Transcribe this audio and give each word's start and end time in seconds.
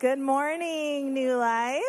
Good 0.00 0.18
morning, 0.18 1.12
New 1.12 1.36
Life. 1.36 1.82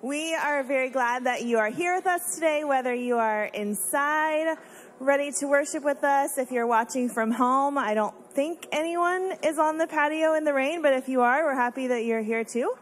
We 0.00 0.34
are 0.34 0.62
very 0.62 0.88
glad 0.88 1.24
that 1.24 1.44
you 1.44 1.58
are 1.58 1.68
here 1.68 1.94
with 1.94 2.06
us 2.06 2.34
today, 2.34 2.64
whether 2.64 2.94
you 2.94 3.18
are 3.18 3.44
inside, 3.44 4.56
ready 4.98 5.30
to 5.40 5.46
worship 5.46 5.84
with 5.84 6.02
us. 6.02 6.38
If 6.38 6.50
you're 6.50 6.66
watching 6.66 7.10
from 7.10 7.32
home, 7.32 7.76
I 7.76 7.92
don't 7.92 8.14
think 8.32 8.66
anyone 8.72 9.34
is 9.44 9.58
on 9.58 9.76
the 9.76 9.86
patio 9.86 10.32
in 10.32 10.44
the 10.44 10.54
rain, 10.54 10.80
but 10.80 10.94
if 10.94 11.06
you 11.06 11.20
are, 11.20 11.44
we're 11.44 11.54
happy 11.54 11.88
that 11.88 12.06
you're 12.06 12.22
here 12.22 12.44
too. 12.44 12.72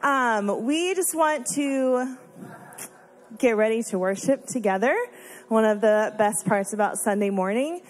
Um, 0.00 0.64
we 0.64 0.94
just 0.94 1.16
want 1.16 1.46
to 1.56 2.16
get 3.38 3.56
ready 3.56 3.82
to 3.90 3.98
worship 3.98 4.46
together. 4.46 4.96
One 5.48 5.64
of 5.64 5.80
the 5.80 6.14
best 6.16 6.46
parts 6.46 6.72
about 6.74 6.98
Sunday 6.98 7.30
morning 7.30 7.82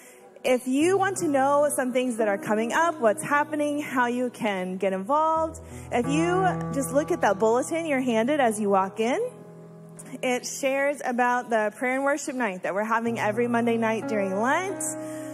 if 0.44 0.68
you 0.68 0.96
want 0.96 1.16
to 1.18 1.28
know 1.28 1.68
some 1.74 1.92
things 1.92 2.16
that 2.18 2.28
are 2.28 2.38
coming 2.38 2.72
up, 2.72 3.00
what's 3.00 3.22
happening, 3.22 3.82
how 3.82 4.06
you 4.06 4.30
can 4.30 4.76
get 4.76 4.92
involved, 4.92 5.60
if 5.90 6.06
you 6.06 6.72
just 6.72 6.92
look 6.92 7.10
at 7.10 7.20
that 7.22 7.38
bulletin 7.38 7.86
you're 7.86 8.00
handed 8.00 8.40
as 8.40 8.60
you 8.60 8.70
walk 8.70 9.00
in, 9.00 9.18
it 10.22 10.46
shares 10.46 11.02
about 11.04 11.50
the 11.50 11.72
prayer 11.76 11.96
and 11.96 12.04
worship 12.04 12.34
night 12.34 12.62
that 12.62 12.72
we're 12.72 12.84
having 12.84 13.18
every 13.18 13.48
Monday 13.48 13.76
night 13.76 14.08
during 14.08 14.40
Lent. 14.40 14.82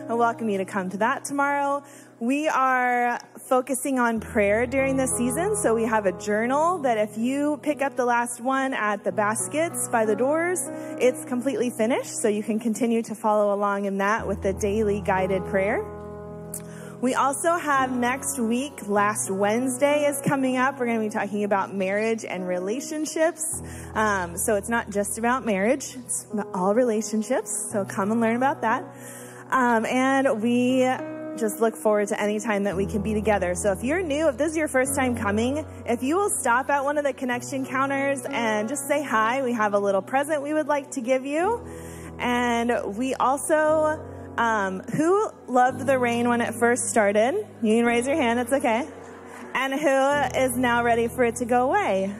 I 0.09 0.15
welcome 0.15 0.49
you 0.49 0.59
to 0.59 0.65
come 0.65 0.91
to 0.91 0.97
that 0.99 1.25
tomorrow. 1.25 1.83
We 2.25 2.49
are 2.49 3.19
focusing 3.39 3.99
on 3.99 4.19
prayer 4.19 4.67
during 4.67 4.97
this 4.97 5.15
season, 5.15 5.55
so 5.57 5.75
we 5.75 5.85
have 5.85 6.07
a 6.07 6.13
journal 6.13 6.79
that 6.79 6.97
if 6.97 7.19
you 7.19 7.59
pick 7.63 7.83
up 7.83 7.97
the 7.97 8.07
last 8.07 8.41
one 8.41 8.73
at 8.73 9.05
the 9.05 9.13
baskets 9.13 9.89
by 9.89 10.07
the 10.07 10.17
doors, 10.17 10.59
it's 10.99 11.23
completely 11.27 11.69
finished, 11.69 12.17
so 12.17 12.29
you 12.29 12.43
can 12.43 12.59
continue 12.59 13.03
to 13.03 13.15
follow 13.15 13.55
along 13.55 13.85
in 13.85 13.99
that 13.99 14.27
with 14.27 14.41
the 14.41 14.55
daily 14.55 15.03
guided 15.03 15.45
prayer. 15.45 15.85
We 17.03 17.13
also 17.13 17.59
have 17.59 17.95
next 17.95 18.39
week, 18.39 18.89
last 18.89 19.31
Wednesday 19.31 20.07
is 20.07 20.19
coming 20.23 20.57
up. 20.57 20.81
We're 20.81 20.87
going 20.87 21.01
to 21.01 21.07
be 21.07 21.13
talking 21.13 21.45
about 21.45 21.75
marriage 21.75 22.25
and 22.25 22.49
relationships. 22.49 23.63
Um, 23.93 24.39
so 24.39 24.55
it's 24.55 24.71
not 24.71 24.89
just 24.89 25.19
about 25.19 25.45
marriage, 25.45 25.95
it's 25.95 26.27
all 26.55 26.75
relationships. 26.75 27.69
So 27.71 27.85
come 27.85 28.13
and 28.13 28.23
learn 28.23 28.37
about 28.37 28.63
that. 28.63 28.83
Um, 29.51 29.85
and 29.85 30.43
we 30.43 30.89
just 31.37 31.61
look 31.61 31.77
forward 31.77 32.09
to 32.09 32.21
any 32.21 32.39
time 32.39 32.65
that 32.65 32.77
we 32.77 32.87
can 32.87 33.03
be 33.03 33.15
together. 33.15 33.55
So 33.55 33.73
if 33.73 33.83
you're 33.83 34.03
new, 34.03 34.29
if 34.29 34.37
this 34.37 34.53
is 34.53 34.57
your 34.57 34.69
first 34.69 34.95
time 34.95 35.17
coming, 35.17 35.67
if 35.87 36.03
you 36.03 36.17
will 36.17 36.31
stop 36.31 36.71
at 36.71 36.85
one 36.85 36.99
of 36.99 37.05
the 37.05 37.13
connection 37.13 37.67
counters 37.67 38.23
and 38.25 38.69
just 38.69 38.87
say 38.87 39.03
hi, 39.03 39.43
we 39.43 39.53
have 39.53 39.75
a 39.75 39.79
little 39.79 40.03
present 40.03 40.43
we 40.43 40.53
would 40.53 40.69
like 40.69 40.93
to 40.93 41.01
give 41.01 41.25
you. 41.27 41.67
And 42.19 42.97
we 42.97 43.15
also, 43.15 44.01
um, 44.39 44.81
who 44.81 45.31
loved 45.49 45.87
the 45.87 45.99
rain 45.99 46.29
when 46.29 46.41
it 46.41 46.55
first 46.55 46.89
started? 46.89 47.35
You 47.63 47.77
can 47.77 47.85
raise 47.85 48.07
your 48.07 48.17
hand, 48.17 48.39
it's 48.41 48.53
okay. 48.53 48.89
And 49.55 49.73
who 49.73 50.39
is 50.39 50.57
now 50.57 50.83
ready 50.83 51.09
for 51.09 51.25
it 51.25 51.37
to 51.37 51.45
go 51.45 51.69
away? 51.69 52.15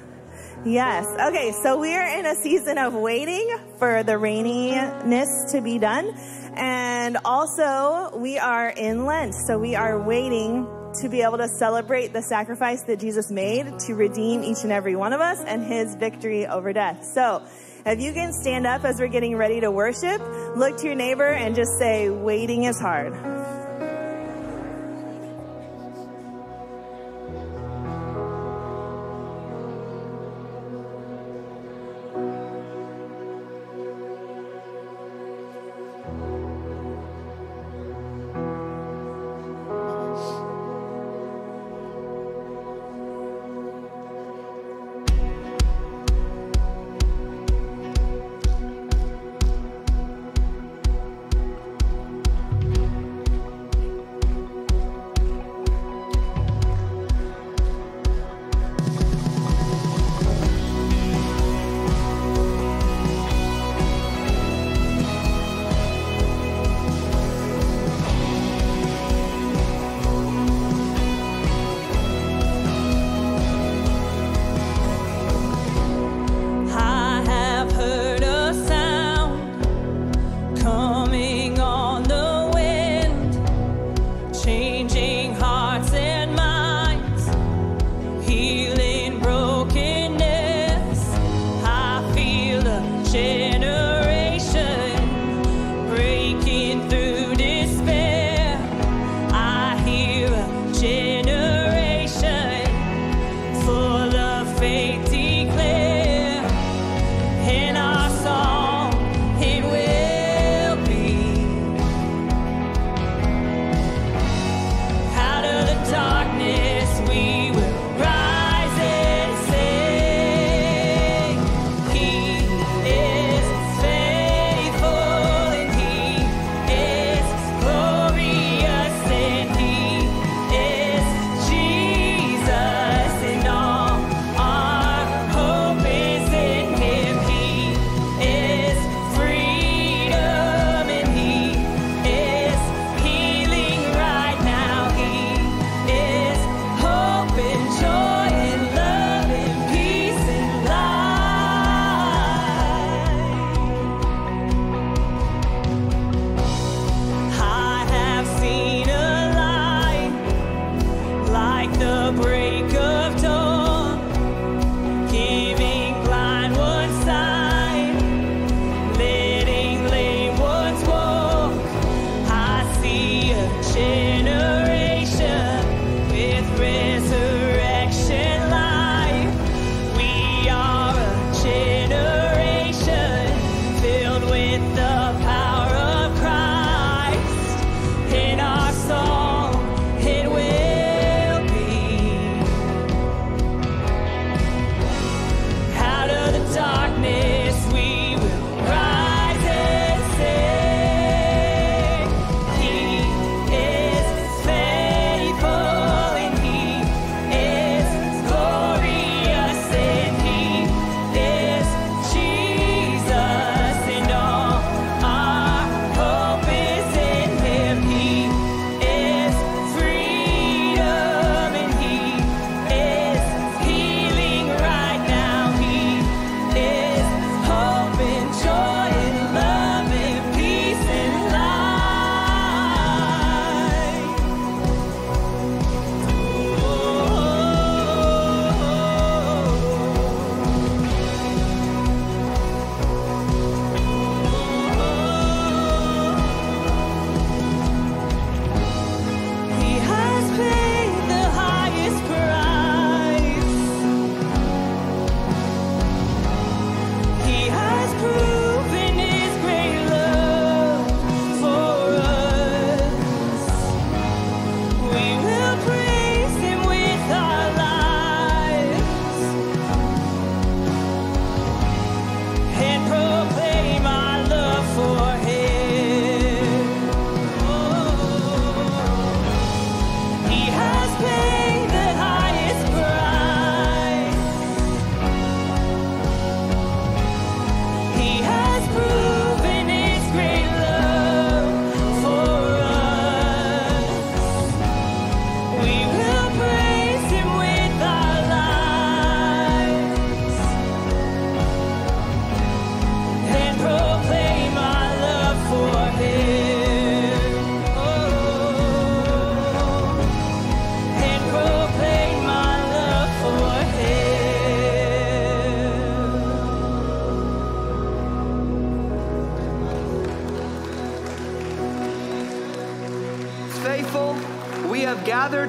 Yes. 0.65 1.07
Okay, 1.29 1.53
so 1.63 1.79
we 1.79 1.95
are 1.95 2.19
in 2.19 2.25
a 2.25 2.35
season 2.37 2.79
of 2.79 2.95
waiting 2.95 3.55
for 3.79 4.03
the 4.03 4.13
raininess 4.13 5.53
to 5.53 5.61
be 5.61 5.79
done. 5.79 6.15
And 6.57 7.19
also, 7.25 8.17
we 8.17 8.39
are 8.39 8.69
in 8.69 9.05
Lent, 9.07 9.35
so 9.35 9.59
we 9.59 9.75
are 9.75 10.01
waiting 10.01 10.67
to 11.01 11.09
be 11.09 11.23
able 11.23 11.39
to 11.39 11.49
celebrate 11.49 12.13
the 12.13 12.23
sacrifice 12.23 12.83
that 12.83 13.01
Jesus 13.01 13.31
made 13.31 13.79
to 13.81 13.95
redeem 13.95 14.45
each 14.45 14.63
and 14.63 14.71
every 14.71 14.95
one 14.95 15.13
of 15.13 15.21
us 15.21 15.41
and 15.45 15.65
his 15.65 15.97
victory 15.97 16.47
over 16.47 16.73
death. 16.73 17.05
So, 17.05 17.45
if 17.87 18.01
you 18.01 18.13
can 18.13 18.33
stand 18.33 18.67
up 18.67 18.85
as 18.85 18.99
we're 18.99 19.09
getting 19.09 19.37
ready 19.37 19.61
to 19.61 19.71
worship, 19.71 20.23
look 20.57 20.79
to 20.79 20.87
your 20.87 20.95
neighbor 20.95 21.29
and 21.29 21.55
just 21.55 21.77
say, 21.79 22.09
waiting 22.09 22.65
is 22.65 22.81
hard. 22.81 23.13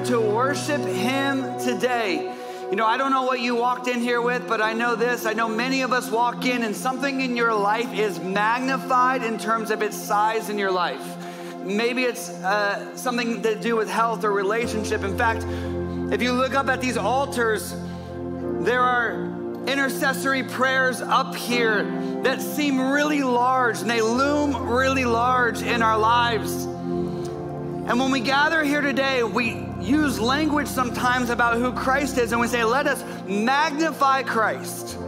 To 0.04 0.20
worship 0.20 0.80
Him 0.82 1.58
today. 1.58 2.32
You 2.70 2.76
know, 2.76 2.84
I 2.84 2.96
don't 2.96 3.12
know 3.12 3.22
what 3.22 3.40
you 3.40 3.54
walked 3.54 3.88
in 3.88 4.00
here 4.00 4.20
with, 4.20 4.48
but 4.48 4.60
I 4.60 4.72
know 4.72 4.96
this. 4.96 5.24
I 5.24 5.32
know 5.32 5.48
many 5.48 5.82
of 5.82 5.92
us 5.92 6.10
walk 6.10 6.44
in 6.44 6.64
and 6.64 6.74
something 6.74 7.20
in 7.20 7.36
your 7.36 7.54
life 7.54 7.92
is 7.94 8.18
magnified 8.18 9.22
in 9.22 9.38
terms 9.38 9.70
of 9.70 9.82
its 9.82 9.96
size 9.96 10.50
in 10.50 10.58
your 10.58 10.72
life. 10.72 11.16
Maybe 11.64 12.02
it's 12.02 12.28
uh, 12.28 12.96
something 12.96 13.42
to 13.42 13.54
do 13.54 13.76
with 13.76 13.88
health 13.88 14.24
or 14.24 14.32
relationship. 14.32 15.02
In 15.02 15.16
fact, 15.16 15.44
if 16.12 16.20
you 16.20 16.32
look 16.32 16.54
up 16.54 16.68
at 16.68 16.80
these 16.80 16.96
altars, 16.96 17.74
there 18.60 18.80
are 18.82 19.26
intercessory 19.66 20.42
prayers 20.42 21.00
up 21.00 21.34
here 21.34 21.84
that 22.22 22.40
seem 22.40 22.80
really 22.80 23.22
large 23.22 23.80
and 23.80 23.90
they 23.90 24.00
loom 24.00 24.68
really 24.68 25.04
large 25.04 25.62
in 25.62 25.82
our 25.82 25.98
lives. 25.98 26.64
And 26.64 28.00
when 28.00 28.10
we 28.10 28.20
gather 28.20 28.64
here 28.64 28.80
today, 28.80 29.22
we 29.22 29.65
use 29.80 30.18
language 30.18 30.68
sometimes 30.68 31.30
about 31.30 31.56
who 31.56 31.72
Christ 31.72 32.18
is 32.18 32.32
and 32.32 32.40
we 32.40 32.48
say, 32.48 32.64
let 32.64 32.86
us 32.86 33.04
magnify 33.26 34.22
Christ. 34.22 34.98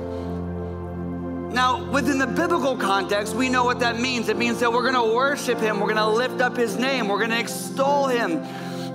Now, 1.52 1.90
within 1.90 2.18
the 2.18 2.26
biblical 2.26 2.76
context, 2.76 3.34
we 3.34 3.48
know 3.48 3.64
what 3.64 3.80
that 3.80 3.98
means. 3.98 4.28
It 4.28 4.36
means 4.36 4.60
that 4.60 4.72
we're 4.72 4.84
gonna 4.84 5.14
worship 5.14 5.58
Him, 5.58 5.80
we're 5.80 5.88
gonna 5.88 6.12
lift 6.12 6.40
up 6.40 6.56
His 6.56 6.76
name, 6.76 7.08
we're 7.08 7.20
gonna 7.20 7.38
extol 7.38 8.06
Him. 8.06 8.42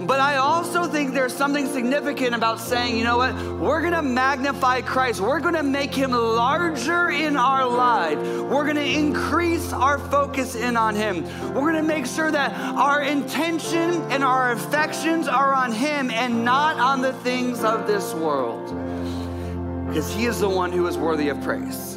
But 0.06 0.20
I 0.20 0.38
also 0.38 0.86
think 0.86 1.14
there's 1.14 1.36
something 1.36 1.68
significant 1.68 2.36
about 2.36 2.60
saying, 2.60 2.98
you 2.98 3.04
know 3.04 3.18
what? 3.18 3.36
We're 3.60 3.90
to 3.90 4.02
magnify 4.02 4.82
Christ. 4.82 5.22
We're 5.22 5.40
to 5.40 5.64
make 5.64 5.94
him 5.94 6.12
larger 6.12 7.10
in 7.10 7.38
our 7.38 7.68
life. 7.68 8.18
We're 8.18 8.72
to 8.74 8.84
increase 8.84 9.72
our 9.72 9.98
focus 9.98 10.56
in 10.56 10.76
on 10.76 10.96
him. 10.96 11.24
We're 11.54 11.72
to 11.72 11.84
make 11.84 12.06
sure 12.06 12.32
that 12.32 12.54
our 12.76 13.02
intention 13.02 14.02
and 14.12 14.24
our 14.24 14.52
affections 14.52 15.28
are 15.28 15.54
on 15.54 15.72
him 15.72 16.12
and 16.12 16.44
not 16.44 16.80
on 16.80 17.02
the 17.02 17.14
things 17.14 17.64
of 17.64 17.88
this 17.88 18.14
world. 18.14 18.68
Because 19.88 20.14
he 20.14 20.26
is 20.26 20.40
the 20.40 20.50
one 20.50 20.72
who 20.72 20.88
is 20.88 20.98
worthy 20.98 21.30
of 21.30 21.40
praise. 21.42 21.93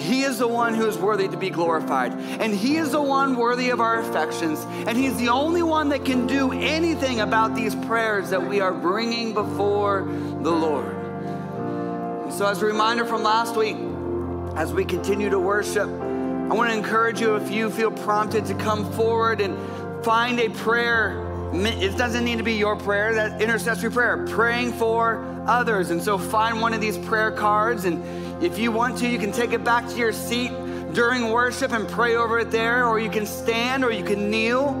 He 0.00 0.22
is 0.22 0.38
the 0.38 0.48
one 0.48 0.74
who 0.74 0.86
is 0.86 0.96
worthy 0.96 1.28
to 1.28 1.36
be 1.36 1.50
glorified. 1.50 2.12
And 2.12 2.54
He 2.54 2.76
is 2.76 2.92
the 2.92 3.02
one 3.02 3.36
worthy 3.36 3.70
of 3.70 3.80
our 3.80 4.00
affections. 4.00 4.64
And 4.86 4.96
He's 4.96 5.16
the 5.16 5.28
only 5.28 5.62
one 5.62 5.90
that 5.90 6.04
can 6.04 6.26
do 6.26 6.52
anything 6.52 7.20
about 7.20 7.54
these 7.54 7.74
prayers 7.74 8.30
that 8.30 8.48
we 8.48 8.60
are 8.60 8.72
bringing 8.72 9.34
before 9.34 10.08
the 10.42 10.50
Lord. 10.50 10.94
And 12.24 12.32
so, 12.32 12.46
as 12.46 12.62
a 12.62 12.66
reminder 12.66 13.04
from 13.04 13.22
last 13.22 13.56
week, 13.56 13.76
as 14.56 14.72
we 14.72 14.84
continue 14.84 15.30
to 15.30 15.38
worship, 15.38 15.88
I 15.88 16.54
want 16.54 16.70
to 16.70 16.76
encourage 16.76 17.20
you 17.20 17.36
if 17.36 17.50
you 17.50 17.70
feel 17.70 17.90
prompted 17.90 18.46
to 18.46 18.54
come 18.54 18.90
forward 18.92 19.40
and 19.40 19.56
find 20.04 20.40
a 20.40 20.48
prayer. 20.48 21.26
It 21.52 21.98
doesn't 21.98 22.24
need 22.24 22.38
to 22.38 22.44
be 22.44 22.54
your 22.54 22.76
prayer, 22.76 23.14
that 23.14 23.42
intercessory 23.42 23.90
prayer, 23.90 24.24
praying 24.28 24.72
for 24.72 25.24
others. 25.46 25.90
And 25.90 26.02
so 26.02 26.16
find 26.16 26.60
one 26.60 26.72
of 26.72 26.80
these 26.80 26.96
prayer 26.96 27.32
cards 27.32 27.84
and 27.84 28.02
if 28.40 28.58
you 28.58 28.72
want 28.72 28.98
to, 28.98 29.08
you 29.08 29.18
can 29.18 29.32
take 29.32 29.52
it 29.52 29.62
back 29.64 29.86
to 29.88 29.96
your 29.96 30.12
seat 30.12 30.50
during 30.92 31.30
worship 31.30 31.72
and 31.72 31.86
pray 31.88 32.16
over 32.16 32.38
it 32.38 32.50
there, 32.50 32.86
or 32.86 32.98
you 32.98 33.10
can 33.10 33.26
stand 33.26 33.84
or 33.84 33.92
you 33.92 34.02
can 34.02 34.30
kneel. 34.30 34.72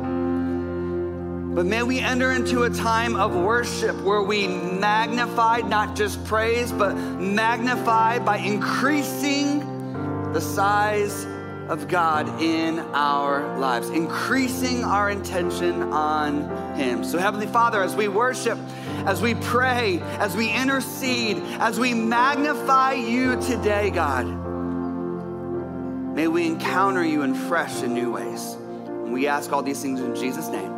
But 1.54 1.66
may 1.66 1.82
we 1.82 1.98
enter 1.98 2.30
into 2.32 2.62
a 2.62 2.70
time 2.70 3.16
of 3.16 3.34
worship 3.34 4.00
where 4.02 4.22
we 4.22 4.48
magnify, 4.48 5.58
not 5.58 5.94
just 5.94 6.24
praise, 6.24 6.72
but 6.72 6.94
magnify 6.94 8.20
by 8.20 8.38
increasing 8.38 9.58
the 10.32 10.40
size 10.40 11.26
of 11.68 11.86
God 11.86 12.40
in 12.40 12.78
our 12.94 13.58
lives, 13.58 13.90
increasing 13.90 14.84
our 14.84 15.10
intention 15.10 15.82
on 15.92 16.76
Him. 16.76 17.04
So, 17.04 17.18
Heavenly 17.18 17.46
Father, 17.46 17.82
as 17.82 17.94
we 17.94 18.08
worship, 18.08 18.58
as 19.06 19.22
we 19.22 19.34
pray, 19.34 20.00
as 20.18 20.36
we 20.36 20.50
intercede, 20.50 21.38
as 21.58 21.78
we 21.78 21.94
magnify 21.94 22.92
you 22.92 23.40
today, 23.40 23.90
God, 23.90 24.26
may 26.14 26.28
we 26.28 26.46
encounter 26.46 27.04
you 27.04 27.22
in 27.22 27.34
fresh 27.34 27.82
and 27.82 27.94
new 27.94 28.12
ways. 28.12 28.54
And 28.54 29.12
we 29.12 29.26
ask 29.26 29.52
all 29.52 29.62
these 29.62 29.80
things 29.80 30.00
in 30.00 30.14
Jesus' 30.14 30.48
name. 30.48 30.72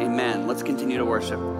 Amen. 0.00 0.46
Let's 0.46 0.62
continue 0.62 0.98
to 0.98 1.04
worship. 1.04 1.55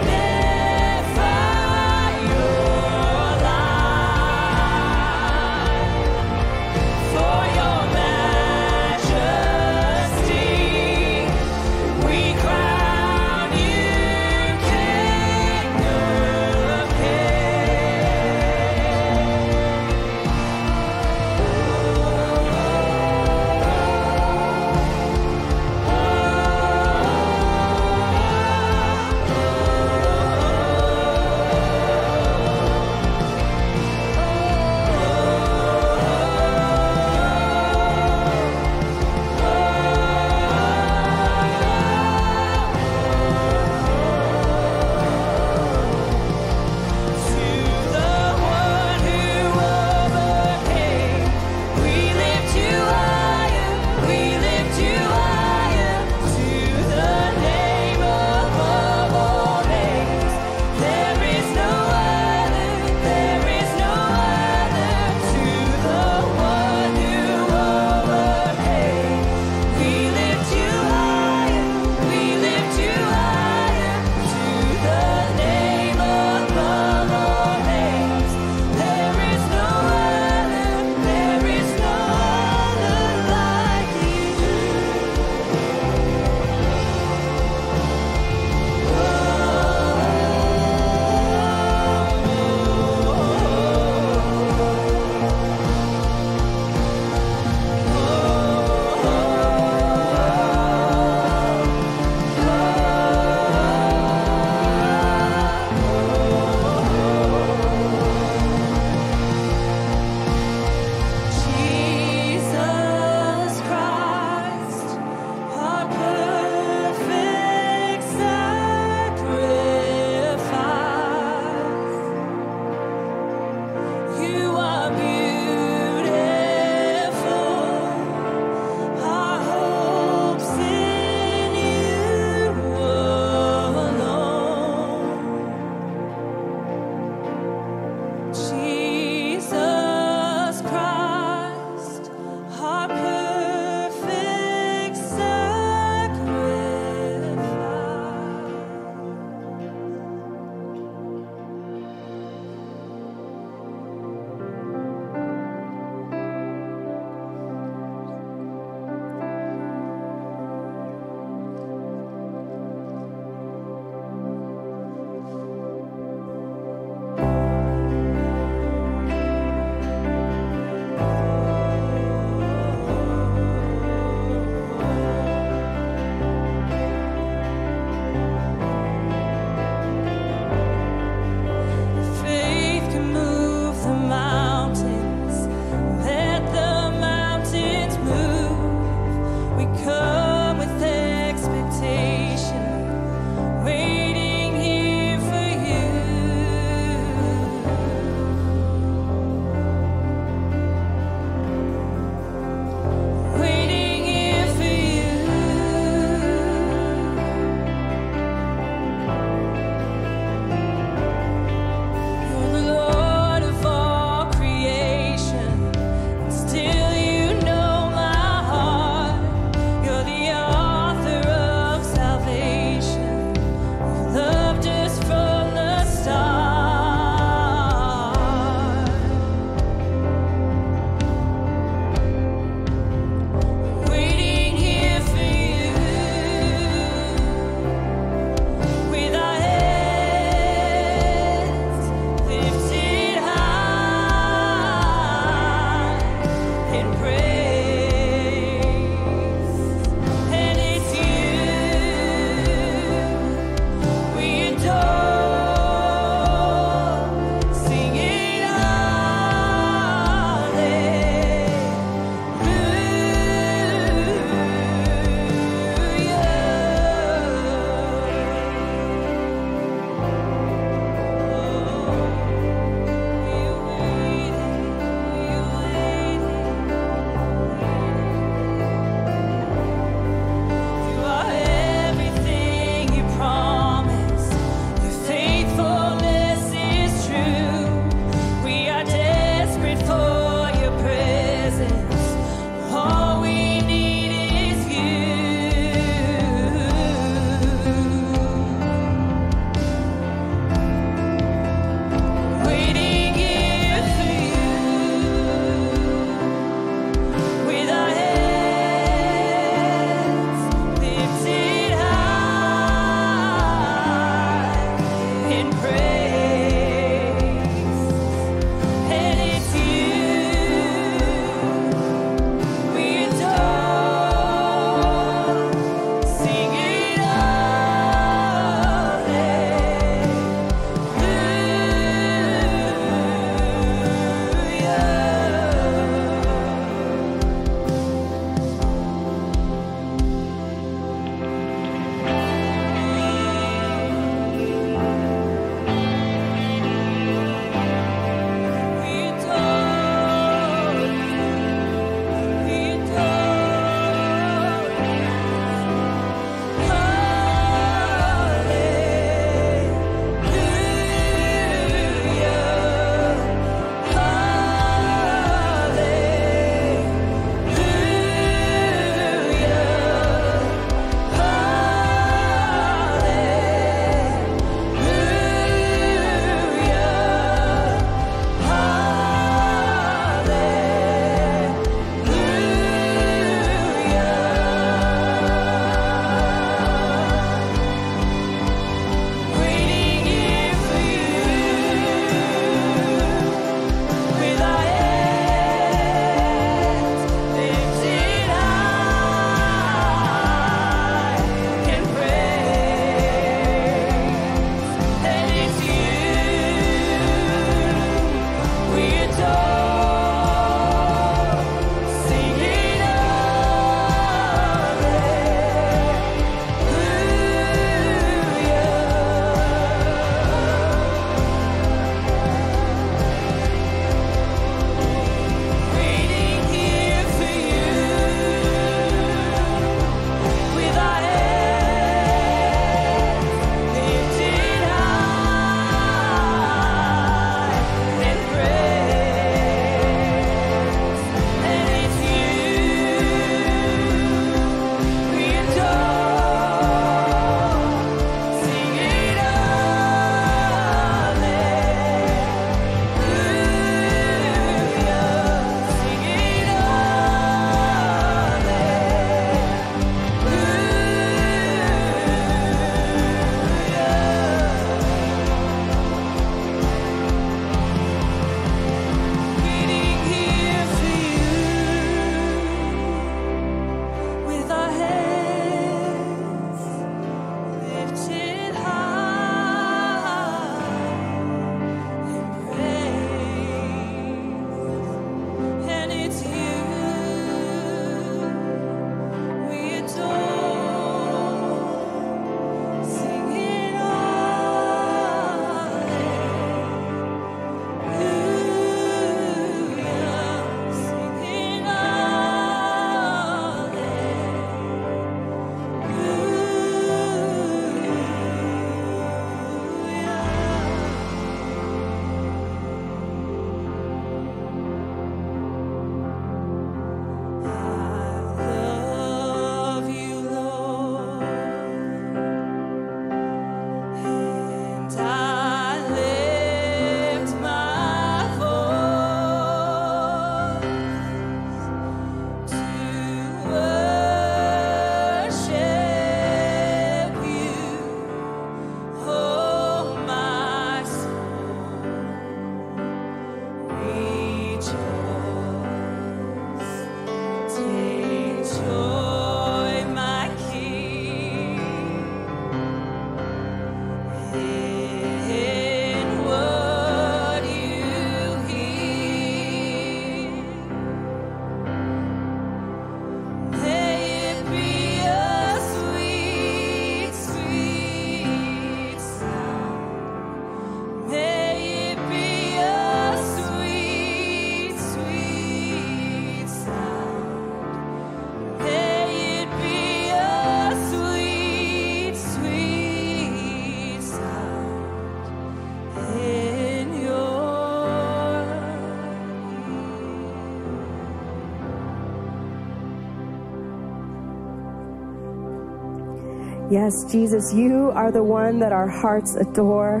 Yes, 596.70 597.10
Jesus, 597.10 597.54
you 597.54 597.90
are 597.94 598.12
the 598.12 598.22
one 598.22 598.58
that 598.58 598.72
our 598.72 598.88
hearts 598.88 599.36
adore, 599.36 600.00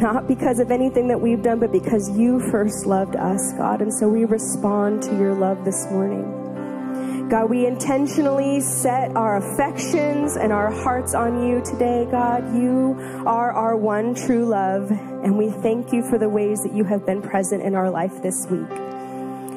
not 0.00 0.28
because 0.28 0.60
of 0.60 0.70
anything 0.70 1.08
that 1.08 1.20
we've 1.20 1.42
done, 1.42 1.58
but 1.58 1.72
because 1.72 2.16
you 2.16 2.38
first 2.52 2.86
loved 2.86 3.16
us, 3.16 3.52
God. 3.54 3.82
And 3.82 3.92
so 3.92 4.08
we 4.08 4.24
respond 4.24 5.02
to 5.02 5.16
your 5.16 5.34
love 5.34 5.64
this 5.64 5.90
morning. 5.90 7.28
God, 7.28 7.50
we 7.50 7.66
intentionally 7.66 8.60
set 8.60 9.16
our 9.16 9.38
affections 9.38 10.36
and 10.36 10.52
our 10.52 10.70
hearts 10.70 11.12
on 11.12 11.44
you 11.44 11.60
today, 11.64 12.06
God. 12.08 12.54
You 12.54 12.96
are 13.26 13.50
our 13.50 13.76
one 13.76 14.14
true 14.14 14.46
love, 14.46 14.92
and 14.92 15.36
we 15.36 15.50
thank 15.50 15.92
you 15.92 16.08
for 16.08 16.18
the 16.18 16.28
ways 16.28 16.62
that 16.62 16.72
you 16.72 16.84
have 16.84 17.04
been 17.04 17.20
present 17.20 17.64
in 17.64 17.74
our 17.74 17.90
life 17.90 18.22
this 18.22 18.46
week. 18.48 18.99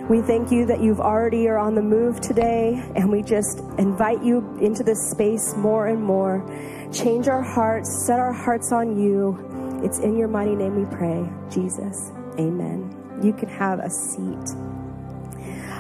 We 0.10 0.22
thank 0.22 0.52
you 0.52 0.66
that 0.66 0.82
you've 0.82 1.00
already 1.00 1.48
are 1.48 1.58
on 1.58 1.76
the 1.76 1.82
move 1.82 2.20
today, 2.20 2.84
and 2.94 3.10
we 3.10 3.24
just 3.24 3.60
invite 3.78 4.22
you 4.22 4.40
into 4.60 4.84
this 4.84 5.10
space 5.10 5.56
more 5.56 5.88
and 5.88 6.04
more. 6.04 6.44
Change 6.92 7.30
our 7.30 7.42
hearts, 7.42 8.06
set 8.06 8.20
our 8.20 8.34
hearts 8.34 8.74
on 8.74 9.00
you. 9.00 9.80
It's 9.82 10.00
in 10.00 10.18
your 10.18 10.28
mighty 10.28 10.56
name 10.56 10.76
we 10.76 10.86
pray, 10.94 11.26
Jesus. 11.50 12.12
Amen. 12.38 12.94
You 13.24 13.32
can 13.32 13.48
have 13.48 13.80
a 13.80 13.90
seat. 13.90 14.83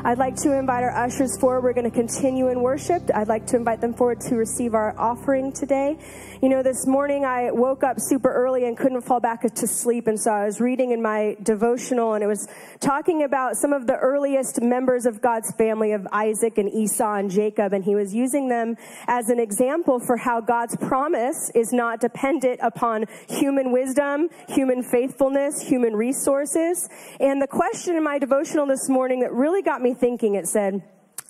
I'd 0.05 0.17
like 0.17 0.35
to 0.41 0.51
invite 0.51 0.83
our 0.83 0.91
ushers 0.91 1.37
forward. 1.39 1.63
We're 1.63 1.71
going 1.71 1.89
to 1.89 1.95
continue 1.95 2.49
in 2.49 2.61
worship. 2.61 3.03
I'd 3.15 3.29
like 3.29 3.47
to 3.47 3.55
invite 3.55 3.79
them 3.79 3.93
forward 3.93 4.19
to 4.27 4.35
receive 4.35 4.73
our 4.73 4.93
offering 4.99 5.53
today. 5.53 5.97
You 6.41 6.49
know, 6.49 6.61
this 6.61 6.85
morning 6.85 7.23
I 7.23 7.51
woke 7.51 7.85
up 7.85 7.95
super 7.99 8.29
early 8.29 8.65
and 8.65 8.77
couldn't 8.77 9.03
fall 9.03 9.21
back 9.21 9.43
to 9.43 9.65
sleep. 9.65 10.07
And 10.07 10.19
so 10.19 10.29
I 10.29 10.45
was 10.45 10.59
reading 10.59 10.91
in 10.91 11.01
my 11.01 11.37
devotional 11.41 12.15
and 12.15 12.23
it 12.23 12.27
was 12.27 12.49
talking 12.81 13.23
about 13.23 13.55
some 13.55 13.71
of 13.71 13.87
the 13.87 13.95
earliest 13.95 14.61
members 14.61 15.05
of 15.05 15.21
God's 15.21 15.53
family 15.55 15.93
of 15.93 16.05
Isaac 16.11 16.57
and 16.57 16.69
Esau 16.69 17.13
and 17.13 17.31
Jacob. 17.31 17.71
And 17.71 17.81
he 17.81 17.95
was 17.95 18.13
using 18.13 18.49
them 18.49 18.75
as 19.07 19.29
an 19.29 19.39
example 19.39 20.01
for 20.01 20.17
how 20.17 20.41
God's 20.41 20.75
promise 20.75 21.49
is 21.55 21.71
not 21.71 22.01
dependent 22.01 22.59
upon 22.61 23.05
human 23.29 23.71
wisdom, 23.71 24.27
human 24.49 24.83
faithfulness, 24.83 25.61
human 25.61 25.95
resources. 25.95 26.89
And 27.21 27.41
the 27.41 27.47
question 27.47 27.95
in 27.95 28.03
my 28.03 28.19
devotional 28.19 28.65
this 28.65 28.89
morning 28.89 29.21
that 29.21 29.31
really 29.31 29.61
got 29.61 29.81
me 29.81 29.92
thinking. 29.95 30.35
It 30.35 30.47
said, 30.47 30.83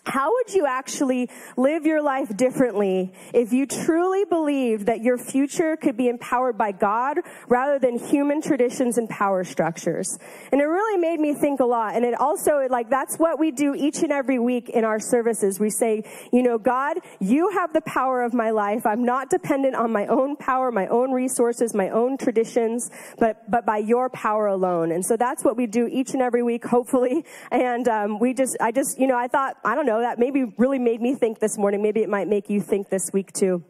how 0.05 0.33
would 0.33 0.53
you 0.53 0.65
actually 0.65 1.29
live 1.55 1.85
your 1.85 2.01
life 2.01 2.35
differently 2.35 3.13
if 3.33 3.53
you 3.53 3.65
truly 3.65 4.25
believed 4.25 4.87
that 4.87 5.01
your 5.01 5.17
future 5.17 5.77
could 5.77 5.95
be 5.95 6.09
empowered 6.09 6.57
by 6.57 6.73
God 6.73 7.19
rather 7.47 7.79
than 7.79 7.97
human 7.97 8.41
traditions 8.41 8.97
and 8.97 9.09
power 9.09 9.45
structures? 9.45 10.17
And 10.51 10.59
it 10.59 10.65
really 10.65 10.97
made 10.97 11.19
me 11.21 11.33
think 11.33 11.61
a 11.61 11.65
lot. 11.65 11.95
And 11.95 12.03
it 12.03 12.19
also, 12.19 12.67
like, 12.69 12.89
that's 12.89 13.15
what 13.17 13.39
we 13.39 13.51
do 13.51 13.73
each 13.75 14.03
and 14.03 14.11
every 14.11 14.39
week 14.39 14.69
in 14.69 14.83
our 14.83 14.99
services. 14.99 15.57
We 15.59 15.69
say, 15.69 16.03
you 16.33 16.43
know, 16.43 16.57
God, 16.57 16.97
you 17.21 17.49
have 17.51 17.71
the 17.71 17.81
power 17.81 18.23
of 18.23 18.33
my 18.33 18.49
life. 18.49 18.85
I'm 18.85 19.05
not 19.05 19.29
dependent 19.29 19.75
on 19.75 19.91
my 19.93 20.07
own 20.07 20.35
power, 20.35 20.69
my 20.69 20.87
own 20.87 21.11
resources, 21.11 21.73
my 21.73 21.89
own 21.89 22.17
traditions, 22.17 22.91
but, 23.19 23.49
but 23.49 23.65
by 23.65 23.77
your 23.77 24.09
power 24.09 24.47
alone. 24.47 24.91
And 24.91 25.05
so 25.05 25.15
that's 25.15 25.45
what 25.45 25.55
we 25.55 25.65
do 25.65 25.87
each 25.87 26.11
and 26.11 26.21
every 26.21 26.43
week, 26.43 26.65
hopefully. 26.65 27.25
And, 27.51 27.87
um, 27.87 28.19
we 28.19 28.33
just, 28.33 28.57
I 28.59 28.71
just, 28.71 28.99
you 28.99 29.07
know, 29.07 29.17
I 29.17 29.27
thought, 29.29 29.55
I 29.63 29.75
don't 29.75 29.85
know, 29.85 29.92
that 30.01 30.19
maybe 30.19 30.53
really 30.57 30.79
made 30.79 31.01
me 31.01 31.15
think 31.15 31.39
this 31.39 31.57
morning. 31.57 31.81
Maybe 31.81 32.01
it 32.01 32.09
might 32.09 32.27
make 32.27 32.49
you 32.49 32.61
think 32.61 32.89
this 32.89 33.11
week 33.13 33.31
too. 33.33 33.63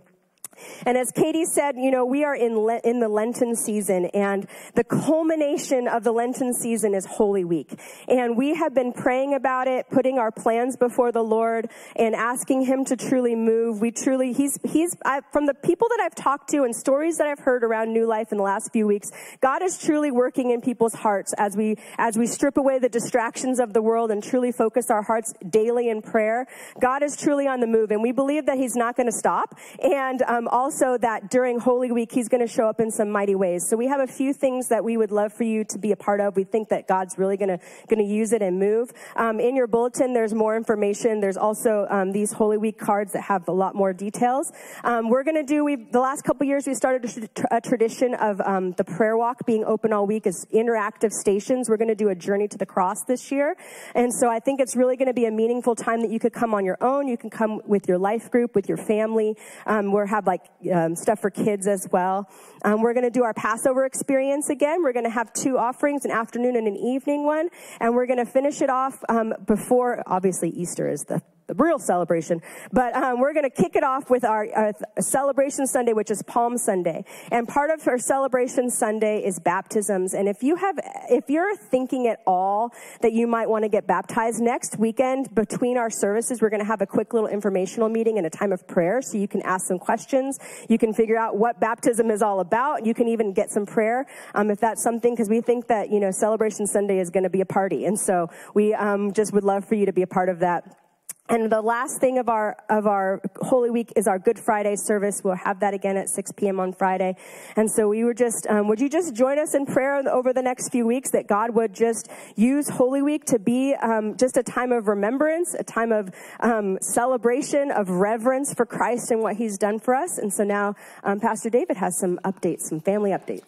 And 0.85 0.97
as 0.97 1.11
Katie 1.11 1.45
said, 1.45 1.75
you 1.77 1.91
know, 1.91 2.05
we 2.05 2.23
are 2.23 2.35
in, 2.35 2.57
Le- 2.57 2.81
in 2.83 2.99
the 2.99 3.09
Lenten 3.09 3.55
season 3.55 4.05
and 4.13 4.47
the 4.75 4.83
culmination 4.83 5.87
of 5.87 6.03
the 6.03 6.11
Lenten 6.11 6.53
season 6.53 6.93
is 6.93 7.05
Holy 7.05 7.43
Week. 7.43 7.79
And 8.07 8.37
we 8.37 8.55
have 8.55 8.73
been 8.73 8.93
praying 8.93 9.33
about 9.33 9.67
it, 9.67 9.85
putting 9.89 10.17
our 10.17 10.31
plans 10.31 10.77
before 10.77 11.11
the 11.11 11.23
Lord 11.23 11.69
and 11.95 12.15
asking 12.15 12.65
Him 12.65 12.85
to 12.85 12.95
truly 12.95 13.35
move. 13.35 13.81
We 13.81 13.91
truly, 13.91 14.33
He's, 14.33 14.57
He's, 14.63 14.95
I, 15.05 15.21
from 15.31 15.45
the 15.45 15.53
people 15.53 15.87
that 15.89 15.99
I've 16.01 16.15
talked 16.15 16.49
to 16.51 16.63
and 16.63 16.75
stories 16.75 17.17
that 17.17 17.27
I've 17.27 17.39
heard 17.39 17.63
around 17.63 17.93
New 17.93 18.07
Life 18.07 18.31
in 18.31 18.37
the 18.37 18.43
last 18.43 18.71
few 18.71 18.87
weeks, 18.87 19.11
God 19.41 19.61
is 19.61 19.77
truly 19.77 20.11
working 20.11 20.51
in 20.51 20.61
people's 20.61 20.93
hearts 20.93 21.33
as 21.37 21.55
we, 21.55 21.77
as 21.97 22.17
we 22.17 22.27
strip 22.27 22.57
away 22.57 22.79
the 22.79 22.89
distractions 22.89 23.59
of 23.59 23.73
the 23.73 23.81
world 23.81 24.11
and 24.11 24.23
truly 24.23 24.51
focus 24.51 24.89
our 24.89 25.03
hearts 25.03 25.33
daily 25.49 25.89
in 25.89 26.01
prayer. 26.01 26.47
God 26.81 27.03
is 27.03 27.15
truly 27.17 27.47
on 27.47 27.59
the 27.59 27.67
move 27.67 27.91
and 27.91 28.01
we 28.01 28.11
believe 28.11 28.45
that 28.45 28.57
He's 28.57 28.75
not 28.75 28.95
going 28.95 29.07
to 29.07 29.17
stop. 29.17 29.57
And, 29.81 30.21
um, 30.23 30.42
also 30.47 30.97
that 30.97 31.29
during 31.29 31.59
Holy 31.59 31.91
Week, 31.91 32.11
He's 32.11 32.29
going 32.29 32.45
to 32.45 32.51
show 32.51 32.67
up 32.67 32.79
in 32.79 32.91
some 32.91 33.09
mighty 33.09 33.35
ways. 33.35 33.67
So 33.69 33.77
we 33.77 33.87
have 33.87 33.99
a 33.99 34.07
few 34.07 34.33
things 34.33 34.69
that 34.69 34.83
we 34.83 34.97
would 34.97 35.11
love 35.11 35.33
for 35.33 35.43
you 35.43 35.63
to 35.65 35.77
be 35.77 35.91
a 35.91 35.95
part 35.95 36.19
of. 36.19 36.35
We 36.35 36.43
think 36.43 36.69
that 36.69 36.87
God's 36.87 37.17
really 37.17 37.37
going 37.37 37.59
to 37.59 38.03
use 38.03 38.33
it 38.33 38.41
and 38.41 38.59
move. 38.59 38.91
Um, 39.15 39.39
in 39.39 39.55
your 39.55 39.67
bulletin, 39.67 40.13
there's 40.13 40.33
more 40.33 40.55
information. 40.55 41.19
There's 41.19 41.37
also 41.37 41.87
um, 41.89 42.11
these 42.11 42.33
Holy 42.33 42.57
Week 42.57 42.77
cards 42.77 43.13
that 43.13 43.21
have 43.23 43.47
a 43.47 43.51
lot 43.51 43.75
more 43.75 43.93
details. 43.93 44.51
Um, 44.83 45.09
we're 45.09 45.23
going 45.23 45.35
to 45.35 45.43
do. 45.43 45.63
We 45.63 45.75
the 45.75 45.99
last 45.99 46.23
couple 46.23 46.45
years 46.47 46.65
we 46.67 46.73
started 46.73 47.05
a, 47.05 47.57
a 47.57 47.61
tradition 47.61 48.13
of 48.15 48.41
um, 48.41 48.71
the 48.73 48.83
prayer 48.83 49.17
walk 49.17 49.45
being 49.45 49.63
open 49.63 49.93
all 49.93 50.07
week 50.07 50.25
as 50.27 50.45
interactive 50.53 51.11
stations. 51.11 51.69
We're 51.69 51.77
going 51.77 51.89
to 51.89 51.95
do 51.95 52.09
a 52.09 52.15
journey 52.15 52.47
to 52.47 52.57
the 52.57 52.65
cross 52.65 53.03
this 53.03 53.31
year, 53.31 53.55
and 53.95 54.13
so 54.13 54.29
I 54.29 54.39
think 54.39 54.59
it's 54.59 54.75
really 54.75 54.97
going 54.97 55.07
to 55.07 55.13
be 55.13 55.25
a 55.25 55.31
meaningful 55.31 55.75
time 55.75 56.01
that 56.01 56.11
you 56.11 56.19
could 56.19 56.33
come 56.33 56.53
on 56.53 56.65
your 56.65 56.77
own. 56.81 57.07
You 57.07 57.17
can 57.17 57.29
come 57.29 57.61
with 57.65 57.87
your 57.87 57.97
life 57.97 58.31
group, 58.31 58.55
with 58.55 58.67
your 58.67 58.77
family. 58.77 59.35
Um, 59.65 59.91
we'll 59.91 60.07
have 60.07 60.25
like 60.25 60.32
um, 60.73 60.95
stuff 60.95 61.19
for 61.19 61.29
kids 61.29 61.67
as 61.67 61.87
well. 61.91 62.29
Um, 62.63 62.81
we're 62.81 62.93
going 62.93 63.05
to 63.05 63.11
do 63.11 63.23
our 63.23 63.33
Passover 63.33 63.85
experience 63.85 64.49
again. 64.49 64.83
We're 64.83 64.93
going 64.93 65.05
to 65.05 65.11
have 65.11 65.33
two 65.33 65.57
offerings, 65.57 66.05
an 66.05 66.11
afternoon 66.11 66.55
and 66.55 66.67
an 66.67 66.77
evening 66.77 67.25
one, 67.25 67.49
and 67.79 67.95
we're 67.95 68.05
going 68.05 68.23
to 68.23 68.31
finish 68.31 68.61
it 68.61 68.69
off 68.69 68.97
um, 69.09 69.33
before, 69.45 70.03
obviously, 70.07 70.49
Easter 70.49 70.89
is 70.89 71.01
the 71.01 71.21
the 71.47 71.53
real 71.55 71.79
celebration. 71.79 72.41
But 72.71 72.95
um, 72.95 73.19
we're 73.19 73.33
going 73.33 73.49
to 73.49 73.49
kick 73.49 73.75
it 73.75 73.83
off 73.83 74.09
with 74.09 74.23
our, 74.23 74.47
our, 74.55 74.71
celebration 74.99 75.67
Sunday, 75.67 75.93
which 75.93 76.11
is 76.11 76.21
Palm 76.23 76.57
Sunday. 76.57 77.03
And 77.31 77.47
part 77.47 77.69
of 77.69 77.85
our 77.87 77.97
celebration 77.97 78.69
Sunday 78.69 79.23
is 79.23 79.39
baptisms. 79.39 80.13
And 80.13 80.27
if 80.29 80.43
you 80.43 80.55
have, 80.55 80.79
if 81.09 81.29
you're 81.29 81.55
thinking 81.55 82.07
at 82.07 82.21
all 82.25 82.71
that 83.01 83.13
you 83.13 83.27
might 83.27 83.49
want 83.49 83.63
to 83.63 83.69
get 83.69 83.87
baptized 83.87 84.41
next 84.41 84.77
weekend 84.77 85.33
between 85.35 85.77
our 85.77 85.89
services, 85.89 86.41
we're 86.41 86.49
going 86.49 86.61
to 86.61 86.65
have 86.65 86.81
a 86.81 86.85
quick 86.85 87.13
little 87.13 87.27
informational 87.29 87.89
meeting 87.89 88.17
and 88.17 88.25
a 88.25 88.29
time 88.29 88.51
of 88.51 88.67
prayer, 88.67 89.01
so 89.01 89.17
you 89.17 89.27
can 89.27 89.41
ask 89.41 89.67
some 89.67 89.79
questions. 89.79 90.39
You 90.69 90.77
can 90.77 90.93
figure 90.93 91.17
out 91.17 91.37
what 91.37 91.59
baptism 91.59 92.09
is 92.09 92.21
all 92.21 92.39
about. 92.39 92.85
You 92.85 92.93
can 92.93 93.07
even 93.07 93.33
get 93.33 93.51
some 93.51 93.65
prayer 93.65 94.05
um, 94.35 94.49
if 94.49 94.59
that's 94.59 94.83
something, 94.83 95.13
because 95.13 95.29
we 95.29 95.41
think 95.41 95.67
that 95.67 95.91
you 95.91 95.99
know 95.99 96.11
Celebration 96.11 96.67
Sunday 96.67 96.99
is 96.99 97.09
going 97.09 97.23
to 97.23 97.29
be 97.29 97.41
a 97.41 97.45
party, 97.45 97.85
and 97.85 97.99
so 97.99 98.29
we 98.53 98.73
um, 98.73 99.13
just 99.13 99.33
would 99.33 99.43
love 99.43 99.65
for 99.65 99.75
you 99.75 99.85
to 99.85 99.93
be 99.93 100.01
a 100.01 100.07
part 100.07 100.29
of 100.29 100.39
that. 100.39 100.82
And 101.29 101.49
the 101.49 101.61
last 101.61 102.01
thing 102.01 102.17
of 102.17 102.27
our 102.27 102.57
of 102.69 102.85
our 102.85 103.21
Holy 103.41 103.69
Week 103.69 103.93
is 103.95 104.07
our 104.07 104.19
Good 104.19 104.37
Friday 104.37 104.75
service. 104.75 105.21
We'll 105.23 105.35
have 105.35 105.61
that 105.61 105.73
again 105.73 105.95
at 105.95 106.09
6 106.09 106.33
p.m. 106.33 106.59
on 106.59 106.73
Friday. 106.73 107.15
And 107.55 107.71
so 107.71 107.87
we 107.87 108.03
were 108.03 108.13
just, 108.13 108.45
um, 108.49 108.67
would 108.67 108.81
you 108.81 108.89
just 108.89 109.13
join 109.13 109.39
us 109.39 109.55
in 109.55 109.65
prayer 109.65 109.95
over 110.09 110.33
the 110.33 110.41
next 110.41 110.69
few 110.69 110.85
weeks 110.85 111.11
that 111.11 111.27
God 111.27 111.51
would 111.51 111.73
just 111.73 112.09
use 112.35 112.67
Holy 112.67 113.01
Week 113.01 113.23
to 113.25 113.39
be 113.39 113.73
um, 113.73 114.17
just 114.17 114.35
a 114.35 114.43
time 114.43 114.73
of 114.73 114.89
remembrance, 114.89 115.53
a 115.53 115.63
time 115.63 115.93
of 115.93 116.09
um, 116.41 116.77
celebration, 116.81 117.71
of 117.71 117.89
reverence 117.89 118.53
for 118.53 118.65
Christ 118.65 119.09
and 119.09 119.21
what 119.21 119.37
He's 119.37 119.57
done 119.57 119.79
for 119.79 119.95
us. 119.95 120.17
And 120.17 120.33
so 120.33 120.43
now 120.43 120.75
um, 121.05 121.21
Pastor 121.21 121.49
David 121.49 121.77
has 121.77 121.97
some 121.97 122.19
updates, 122.25 122.63
some 122.63 122.81
family 122.81 123.11
updates. 123.11 123.47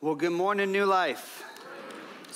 Well, 0.00 0.16
good 0.16 0.32
morning, 0.32 0.72
New 0.72 0.86
Life. 0.86 1.44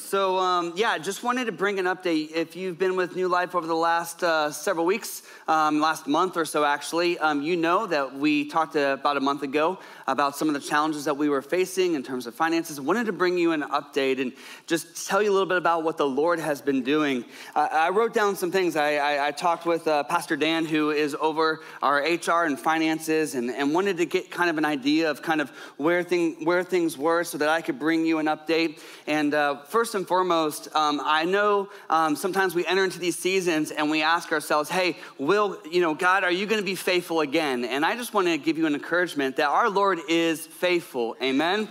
So, 0.07 0.39
um, 0.39 0.73
yeah, 0.77 0.99
just 0.99 1.25
wanted 1.25 1.47
to 1.47 1.53
bring 1.53 1.81
an 1.81 1.87
update. 1.87 2.31
If 2.31 2.55
you've 2.55 2.79
been 2.79 2.95
with 2.95 3.17
New 3.17 3.27
Life 3.27 3.57
over 3.57 3.67
the 3.67 3.75
last 3.75 4.23
uh, 4.23 4.53
several 4.53 4.87
weeks, 4.87 5.25
um, 5.49 5.81
last 5.81 6.07
month 6.07 6.37
or 6.37 6.45
so 6.45 6.65
actually, 6.65 7.19
um, 7.19 7.43
you 7.43 7.57
know 7.57 7.89
that 7.89 8.15
we 8.15 8.45
talked 8.45 8.77
about 8.77 9.17
a 9.17 9.21
month 9.21 9.43
ago 9.43 9.81
about 10.07 10.37
some 10.37 10.47
of 10.47 10.55
the 10.55 10.61
challenges 10.61 11.07
that 11.07 11.17
we 11.17 11.29
were 11.29 11.43
facing 11.43 11.95
in 11.95 12.05
terms 12.05 12.29
of 12.29 12.37
finances. 12.37 12.81
Wanted 12.81 13.07
to 13.07 13.13
bring 13.13 13.37
you 13.37 13.51
an 13.51 13.63
update 13.63 14.21
and 14.21 14.33
just 14.69 15.09
tell 15.09 15.21
you 15.21 15.29
a 15.29 15.33
little 15.33 15.47
bit 15.47 15.59
about 15.59 15.83
what 15.83 15.97
the 15.97 16.07
Lord 16.07 16.39
has 16.39 16.63
been 16.63 16.85
doing. 16.85 17.25
Uh, 17.57 17.67
I 17.73 17.91
wrote 17.91 18.15
down 18.15 18.37
some 18.37 18.53
things. 18.53 18.77
I, 18.77 18.95
I, 18.99 19.27
I 19.27 19.31
talked 19.33 19.67
with 19.67 19.89
uh, 19.89 20.05
Pastor 20.05 20.37
Dan, 20.37 20.67
who 20.67 20.91
is 20.91 21.17
over 21.21 21.63
our 21.83 21.99
HR 21.99 22.45
and 22.45 22.57
finances, 22.61 23.35
and, 23.35 23.51
and 23.51 23.75
wanted 23.75 23.97
to 23.97 24.07
get 24.07 24.31
kind 24.31 24.51
of 24.51 24.57
an 24.57 24.65
idea 24.65 25.11
of 25.11 25.21
kind 25.21 25.41
of 25.41 25.51
where, 25.79 26.05
thing, 26.05 26.45
where 26.45 26.63
things 26.63 26.97
were 26.97 27.25
so 27.25 27.39
that 27.39 27.49
I 27.49 27.61
could 27.61 27.81
bring 27.81 28.07
you 28.07 28.21
an 28.21 28.27
update. 28.27 28.81
And 29.09 29.35
uh, 29.35 29.63
first 29.65 29.96
and 29.97 30.07
foremost, 30.07 30.69
um, 30.75 31.01
I 31.03 31.25
know 31.25 31.69
um, 31.91 32.15
sometimes 32.15 32.55
we 32.55 32.65
enter 32.67 32.85
into 32.85 32.99
these 32.99 33.19
seasons 33.19 33.71
and 33.71 33.91
we 33.91 34.03
ask 34.03 34.31
ourselves, 34.31 34.71
hey, 34.71 34.97
will, 35.19 35.59
you 35.71 35.81
know, 35.81 35.95
God, 35.95 36.23
are 36.23 36.31
you 36.31 36.47
going 36.47 36.61
to 36.61 36.65
be 36.65 36.77
faithful 36.77 37.21
again? 37.21 37.65
And 37.65 37.85
I 37.85 37.97
just 37.97 38.15
want 38.15 38.29
to 38.29 38.39
give 38.39 38.59
you 38.59 38.67
an 38.67 38.75
encouragement 38.75 39.37
that 39.37 39.49
our 39.49 39.69
Lord 39.69 39.99
is 40.09 40.47
faithful. 40.47 41.17
Amen. 41.21 41.69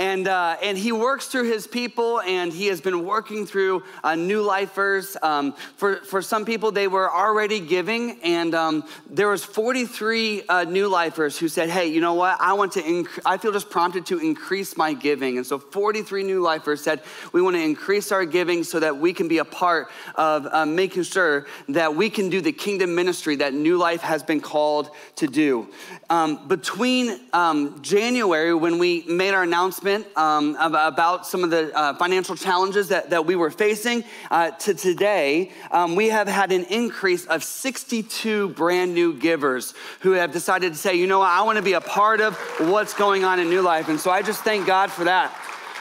And, 0.00 0.28
uh, 0.28 0.56
and 0.62 0.78
he 0.78 0.92
works 0.92 1.26
through 1.26 1.44
his 1.44 1.66
people, 1.66 2.22
and 2.22 2.50
he 2.50 2.68
has 2.68 2.80
been 2.80 3.04
working 3.04 3.44
through 3.44 3.82
uh, 4.02 4.14
new 4.14 4.40
lifers. 4.40 5.14
Um, 5.20 5.52
for, 5.76 5.96
for 5.96 6.22
some 6.22 6.46
people, 6.46 6.72
they 6.72 6.88
were 6.88 7.12
already 7.12 7.60
giving, 7.60 8.18
and 8.22 8.54
um, 8.54 8.84
there 9.10 9.28
was 9.28 9.44
43 9.44 10.44
uh, 10.48 10.64
new 10.64 10.88
lifers 10.88 11.38
who 11.38 11.48
said, 11.48 11.68
hey, 11.68 11.88
you 11.88 12.00
know 12.00 12.14
what? 12.14 12.40
I 12.40 12.54
want 12.54 12.72
to, 12.72 12.82
inc- 12.82 13.20
I 13.26 13.36
feel 13.36 13.52
just 13.52 13.68
prompted 13.68 14.06
to 14.06 14.18
increase 14.18 14.74
my 14.74 14.94
giving. 14.94 15.36
And 15.36 15.46
so 15.46 15.58
43 15.58 16.22
new 16.22 16.40
lifers 16.40 16.80
said, 16.82 17.02
we 17.34 17.42
want 17.42 17.56
to 17.56 17.62
increase 17.62 18.10
our 18.10 18.24
giving 18.24 18.64
so 18.64 18.80
that 18.80 18.96
we 18.96 19.12
can 19.12 19.28
be 19.28 19.36
a 19.36 19.44
part 19.44 19.90
of 20.14 20.46
uh, 20.50 20.64
making 20.64 21.02
sure 21.02 21.46
that 21.68 21.94
we 21.94 22.08
can 22.08 22.30
do 22.30 22.40
the 22.40 22.52
kingdom 22.52 22.94
ministry 22.94 23.36
that 23.36 23.52
New 23.52 23.76
Life 23.76 24.00
has 24.00 24.22
been 24.22 24.40
called 24.40 24.92
to 25.16 25.26
do. 25.26 25.68
Um, 26.08 26.48
between 26.48 27.20
um, 27.34 27.82
January, 27.82 28.54
when 28.54 28.78
we 28.78 29.02
made 29.02 29.34
our 29.34 29.42
announcement 29.42 29.89
um, 30.16 30.56
about 30.60 31.26
some 31.26 31.44
of 31.44 31.50
the 31.50 31.76
uh, 31.76 31.94
financial 31.94 32.36
challenges 32.36 32.88
that, 32.88 33.10
that 33.10 33.26
we 33.26 33.36
were 33.36 33.50
facing, 33.50 34.04
uh, 34.30 34.50
to 34.52 34.74
today, 34.74 35.50
um, 35.70 35.96
we 35.96 36.08
have 36.08 36.28
had 36.28 36.52
an 36.52 36.64
increase 36.64 37.26
of 37.26 37.42
62 37.44 38.50
brand 38.50 38.94
new 38.94 39.14
givers 39.14 39.74
who 40.00 40.12
have 40.12 40.32
decided 40.32 40.72
to 40.72 40.78
say, 40.78 40.94
you 40.94 41.06
know 41.06 41.20
what, 41.20 41.30
I 41.30 41.42
want 41.42 41.56
to 41.56 41.62
be 41.62 41.74
a 41.74 41.80
part 41.80 42.20
of 42.20 42.36
what's 42.58 42.94
going 42.94 43.24
on 43.24 43.38
in 43.38 43.50
New 43.50 43.62
Life. 43.62 43.88
And 43.88 43.98
so 43.98 44.10
I 44.10 44.22
just 44.22 44.42
thank 44.42 44.66
God 44.66 44.90
for 44.90 45.04
that. 45.04 45.34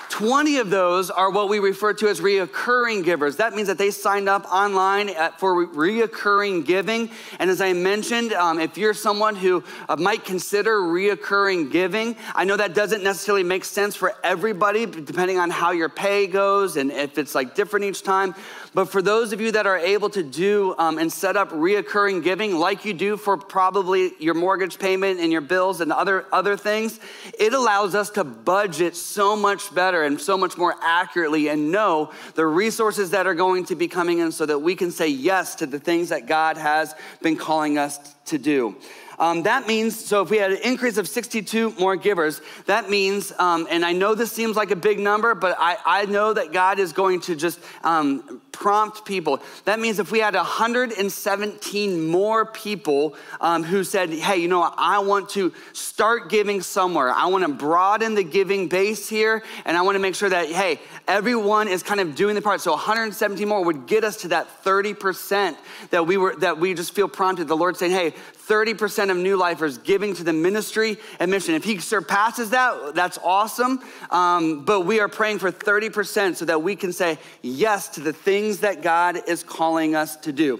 20 0.09 0.57
of 0.57 0.69
those 0.69 1.09
are 1.09 1.29
what 1.29 1.49
we 1.49 1.59
refer 1.59 1.93
to 1.93 2.07
as 2.07 2.19
reoccurring 2.19 3.03
givers. 3.03 3.37
That 3.37 3.53
means 3.53 3.67
that 3.67 3.77
they 3.77 3.91
signed 3.91 4.27
up 4.27 4.51
online 4.51 5.09
for 5.37 5.67
reoccurring 5.67 6.65
giving. 6.65 7.09
And 7.37 7.49
as 7.49 7.61
I 7.61 7.73
mentioned, 7.73 8.33
um, 8.33 8.59
if 8.59 8.77
you're 8.77 8.93
someone 8.93 9.35
who 9.35 9.63
uh, 9.87 9.95
might 9.95 10.25
consider 10.25 10.79
reoccurring 10.79 11.71
giving, 11.71 12.15
I 12.33 12.43
know 12.43 12.57
that 12.57 12.73
doesn't 12.73 13.03
necessarily 13.03 13.43
make 13.43 13.63
sense 13.63 13.95
for 13.95 14.13
everybody, 14.23 14.85
depending 14.85 15.37
on 15.37 15.49
how 15.51 15.71
your 15.71 15.89
pay 15.89 16.27
goes 16.27 16.75
and 16.75 16.91
if 16.91 17.17
it's 17.17 17.35
like 17.35 17.55
different 17.55 17.85
each 17.85 18.03
time. 18.03 18.33
But 18.73 18.85
for 18.85 19.01
those 19.01 19.33
of 19.33 19.41
you 19.41 19.51
that 19.53 19.65
are 19.65 19.77
able 19.77 20.11
to 20.11 20.21
do 20.21 20.75
um, 20.77 20.99
and 20.99 21.11
set 21.11 21.35
up 21.35 21.49
reoccurring 21.49 22.23
giving, 22.23 22.55
like 22.55 22.85
you 22.85 22.93
do 22.93 23.17
for 23.17 23.35
probably 23.35 24.11
your 24.19 24.35
mortgage 24.35 24.77
payment 24.77 25.19
and 25.19 25.31
your 25.31 25.41
bills 25.41 25.81
and 25.81 25.91
other, 25.91 26.25
other 26.31 26.55
things, 26.55 26.99
it 27.39 27.53
allows 27.53 27.95
us 27.95 28.11
to 28.11 28.23
budget 28.23 28.95
so 28.95 29.35
much 29.35 29.73
better 29.73 30.03
and 30.03 30.21
so 30.21 30.37
much 30.37 30.55
more 30.55 30.75
accurately 30.81 31.47
and 31.47 31.71
know 31.71 32.11
the 32.35 32.45
resources 32.45 33.09
that 33.09 33.25
are 33.25 33.33
going 33.33 33.65
to 33.65 33.75
be 33.75 33.87
coming 33.87 34.19
in 34.19 34.31
so 34.31 34.45
that 34.45 34.59
we 34.59 34.75
can 34.75 34.91
say 34.91 35.07
yes 35.07 35.55
to 35.55 35.65
the 35.65 35.79
things 35.79 36.09
that 36.09 36.27
God 36.27 36.55
has 36.55 36.93
been 37.23 37.37
calling 37.37 37.79
us 37.79 38.13
to 38.25 38.37
do. 38.37 38.75
Um, 39.19 39.43
that 39.43 39.67
means, 39.67 39.99
so 39.99 40.21
if 40.21 40.29
we 40.29 40.37
had 40.37 40.53
an 40.53 40.59
increase 40.63 40.97
of 40.97 41.05
62 41.05 41.71
more 41.71 41.97
givers, 41.97 42.41
that 42.67 42.89
means, 42.89 43.33
um, 43.37 43.67
and 43.69 43.83
I 43.83 43.91
know 43.91 44.15
this 44.15 44.31
seems 44.31 44.55
like 44.55 44.71
a 44.71 44.77
big 44.77 44.97
number, 44.97 45.35
but 45.35 45.57
I, 45.59 45.77
I 45.85 46.05
know 46.05 46.31
that 46.31 46.53
God 46.53 46.79
is 46.79 46.93
going 46.93 47.19
to 47.21 47.35
just 47.35 47.59
um, 47.83 48.41
prompt 48.59 49.05
people. 49.05 49.41
That 49.63 49.79
means 49.79 49.99
if 49.99 50.11
we 50.11 50.19
had 50.19 50.35
117 50.35 52.07
more 52.07 52.45
people 52.45 53.15
um, 53.39 53.63
who 53.63 53.85
said, 53.85 54.09
hey, 54.09 54.37
you 54.37 54.49
know, 54.49 54.59
what? 54.59 54.75
I 54.77 54.99
want 54.99 55.29
to 55.29 55.53
start 55.71 56.29
giving 56.29 56.61
somewhere, 56.61 57.09
I 57.09 57.27
want 57.27 57.45
to 57.45 57.53
broaden 57.53 58.15
the 58.15 58.23
giving 58.23 58.67
base 58.67 59.07
here, 59.07 59.43
and 59.63 59.77
I 59.77 59.81
want 59.83 59.95
to 59.95 59.99
make 59.99 60.13
sure 60.13 60.29
that, 60.29 60.49
hey, 60.49 60.81
everyone 61.07 61.69
is 61.69 61.83
kind 61.83 62.01
of 62.01 62.15
doing 62.15 62.35
the 62.35 62.41
part. 62.41 62.59
So 62.59 62.71
117 62.71 63.47
more 63.47 63.63
would 63.63 63.87
get 63.87 64.03
us 64.03 64.17
to 64.17 64.27
that 64.29 64.63
30% 64.63 65.55
that 65.91 66.05
we 66.05 66.17
were, 66.17 66.35
that 66.37 66.59
we 66.59 66.73
just 66.73 66.93
feel 66.93 67.07
prompted. 67.07 67.47
The 67.47 67.55
Lord 67.55 67.77
saying, 67.77 67.93
hey, 67.93 68.13
30% 68.49 69.11
of 69.11 69.17
new 69.17 69.37
lifers 69.37 69.77
giving 69.77 70.15
to 70.15 70.23
the 70.23 70.33
ministry 70.33 70.97
and 71.19 71.29
mission. 71.29 71.53
If 71.53 71.63
he 71.63 71.77
surpasses 71.77 72.49
that, 72.49 72.95
that's 72.95 73.19
awesome. 73.23 73.79
Um, 74.09 74.65
but 74.65 74.81
we 74.81 74.99
are 74.99 75.07
praying 75.07 75.37
for 75.37 75.51
30% 75.51 76.35
so 76.35 76.45
that 76.45 76.63
we 76.63 76.75
can 76.75 76.91
say 76.91 77.19
yes 77.43 77.89
to 77.89 78.01
the 78.01 78.11
things 78.11 78.48
that 78.57 78.81
God 78.81 79.21
is 79.27 79.43
calling 79.43 79.95
us 79.95 80.15
to 80.17 80.33
do. 80.33 80.59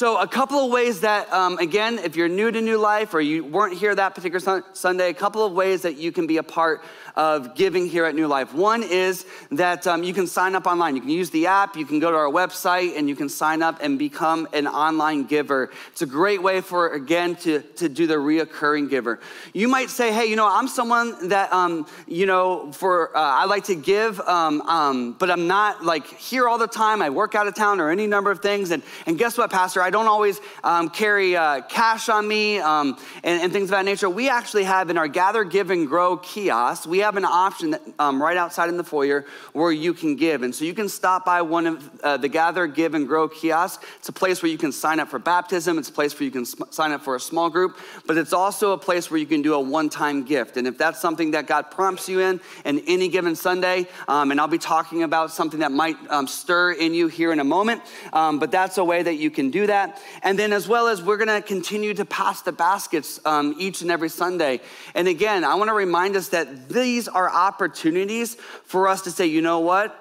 So, 0.00 0.18
a 0.18 0.26
couple 0.26 0.64
of 0.64 0.70
ways 0.70 1.02
that, 1.02 1.30
um, 1.30 1.58
again, 1.58 1.98
if 1.98 2.16
you're 2.16 2.26
new 2.26 2.50
to 2.50 2.62
New 2.62 2.78
Life 2.78 3.12
or 3.12 3.20
you 3.20 3.44
weren't 3.44 3.76
here 3.76 3.94
that 3.94 4.14
particular 4.14 4.64
Sunday, 4.72 5.10
a 5.10 5.12
couple 5.12 5.44
of 5.44 5.52
ways 5.52 5.82
that 5.82 5.98
you 5.98 6.10
can 6.10 6.26
be 6.26 6.38
a 6.38 6.42
part 6.42 6.82
of 7.16 7.54
giving 7.54 7.86
here 7.86 8.06
at 8.06 8.14
New 8.14 8.26
Life. 8.26 8.54
One 8.54 8.82
is 8.82 9.26
that 9.50 9.86
um, 9.86 10.02
you 10.02 10.14
can 10.14 10.26
sign 10.26 10.54
up 10.54 10.66
online. 10.66 10.94
You 10.94 11.02
can 11.02 11.10
use 11.10 11.28
the 11.28 11.48
app, 11.48 11.76
you 11.76 11.84
can 11.84 11.98
go 11.98 12.10
to 12.10 12.16
our 12.16 12.30
website, 12.30 12.96
and 12.96 13.10
you 13.10 13.14
can 13.14 13.28
sign 13.28 13.60
up 13.60 13.78
and 13.82 13.98
become 13.98 14.48
an 14.54 14.66
online 14.66 15.24
giver. 15.24 15.70
It's 15.92 16.00
a 16.00 16.06
great 16.06 16.42
way 16.42 16.62
for, 16.62 16.94
again, 16.94 17.34
to, 17.36 17.60
to 17.60 17.90
do 17.90 18.06
the 18.06 18.14
reoccurring 18.14 18.88
giver. 18.88 19.20
You 19.52 19.68
might 19.68 19.90
say, 19.90 20.14
hey, 20.14 20.24
you 20.24 20.36
know, 20.36 20.48
I'm 20.48 20.68
someone 20.68 21.28
that, 21.28 21.52
um, 21.52 21.86
you 22.06 22.24
know, 22.24 22.72
for, 22.72 23.14
uh, 23.14 23.20
I 23.20 23.44
like 23.44 23.64
to 23.64 23.74
give, 23.74 24.18
um, 24.20 24.62
um, 24.62 25.12
but 25.18 25.30
I'm 25.30 25.46
not 25.46 25.84
like 25.84 26.06
here 26.06 26.48
all 26.48 26.56
the 26.56 26.68
time. 26.68 27.02
I 27.02 27.10
work 27.10 27.34
out 27.34 27.46
of 27.46 27.54
town 27.54 27.80
or 27.80 27.90
any 27.90 28.06
number 28.06 28.30
of 28.30 28.40
things. 28.40 28.70
And, 28.70 28.82
and 29.04 29.18
guess 29.18 29.36
what, 29.36 29.50
Pastor? 29.50 29.82
I 29.82 29.89
don't 29.90 30.06
always 30.06 30.40
um, 30.64 30.90
carry 30.90 31.36
uh, 31.36 31.62
cash 31.62 32.08
on 32.08 32.26
me 32.26 32.58
um, 32.58 32.98
and, 33.22 33.42
and, 33.42 33.52
things 33.52 33.64
of 33.64 33.70
that 33.70 33.84
nature. 33.84 34.08
We 34.08 34.28
actually 34.28 34.64
have 34.64 34.90
in 34.90 34.98
our 34.98 35.08
Gather, 35.08 35.44
Give, 35.44 35.70
and 35.70 35.88
Grow 35.88 36.16
kiosk, 36.16 36.88
we 36.88 36.98
have 36.98 37.16
an 37.16 37.24
option 37.24 37.70
that, 37.70 37.82
um, 37.98 38.22
right 38.22 38.36
outside 38.36 38.68
in 38.68 38.76
the 38.76 38.84
foyer 38.84 39.24
where 39.52 39.72
you 39.72 39.94
can 39.94 40.16
give. 40.16 40.42
And 40.42 40.54
so 40.54 40.64
you 40.64 40.74
can 40.74 40.88
stop 40.88 41.24
by 41.24 41.42
one 41.42 41.66
of 41.66 42.00
uh, 42.02 42.16
the 42.16 42.28
Gather, 42.28 42.66
Give, 42.66 42.94
and 42.94 43.06
Grow 43.06 43.28
kiosks. 43.28 43.84
It's 43.98 44.08
a 44.08 44.12
place 44.12 44.42
where 44.42 44.50
you 44.50 44.58
can 44.58 44.72
sign 44.72 45.00
up 45.00 45.08
for 45.08 45.18
baptism, 45.18 45.78
it's 45.78 45.88
a 45.88 45.92
place 45.92 46.18
where 46.18 46.24
you 46.24 46.30
can 46.30 46.44
sm- 46.44 46.70
sign 46.70 46.92
up 46.92 47.02
for 47.02 47.16
a 47.16 47.20
small 47.20 47.50
group, 47.50 47.76
but 48.06 48.16
it's 48.16 48.32
also 48.32 48.72
a 48.72 48.78
place 48.78 49.10
where 49.10 49.18
you 49.18 49.26
can 49.26 49.42
do 49.42 49.54
a 49.54 49.60
one 49.60 49.88
time 49.88 50.24
gift. 50.24 50.56
And 50.56 50.66
if 50.66 50.78
that's 50.78 51.00
something 51.00 51.32
that 51.32 51.46
God 51.46 51.70
prompts 51.70 52.08
you 52.08 52.20
in, 52.20 52.40
in 52.64 52.80
any 52.86 53.08
given 53.08 53.34
Sunday, 53.34 53.88
um, 54.08 54.30
and 54.30 54.40
I'll 54.40 54.48
be 54.48 54.58
talking 54.58 55.02
about 55.02 55.30
something 55.30 55.60
that 55.60 55.72
might 55.72 55.96
um, 56.10 56.26
stir 56.26 56.72
in 56.72 56.94
you 56.94 57.08
here 57.08 57.32
in 57.32 57.40
a 57.40 57.44
moment, 57.44 57.82
um, 58.12 58.38
but 58.38 58.50
that's 58.50 58.78
a 58.78 58.84
way 58.84 59.02
that 59.02 59.14
you 59.14 59.30
can 59.30 59.50
do 59.50 59.66
that. 59.66 59.79
And 60.22 60.38
then, 60.38 60.52
as 60.52 60.68
well 60.68 60.88
as 60.88 61.02
we're 61.02 61.16
going 61.16 61.28
to 61.28 61.46
continue 61.46 61.94
to 61.94 62.04
pass 62.04 62.42
the 62.42 62.52
baskets 62.52 63.20
um, 63.24 63.54
each 63.58 63.82
and 63.82 63.90
every 63.90 64.08
Sunday. 64.08 64.60
And 64.94 65.08
again, 65.08 65.44
I 65.44 65.54
want 65.54 65.68
to 65.68 65.74
remind 65.74 66.16
us 66.16 66.28
that 66.28 66.68
these 66.68 67.08
are 67.08 67.30
opportunities 67.30 68.36
for 68.64 68.88
us 68.88 69.02
to 69.02 69.10
say, 69.10 69.26
you 69.26 69.42
know 69.42 69.60
what? 69.60 69.96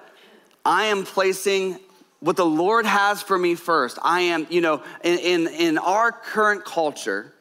I 0.65 0.85
am 0.85 1.03
placing 1.03 1.79
what 2.19 2.35
the 2.35 2.45
Lord 2.45 2.85
has 2.85 3.21
for 3.21 3.37
me 3.37 3.55
first. 3.55 3.97
I 4.01 4.21
am, 4.21 4.47
you 4.49 4.61
know, 4.61 4.83
in, 5.03 5.19
in, 5.19 5.47
in 5.47 5.77
our 5.77 6.11
current 6.11 6.65
culture, 6.65 7.33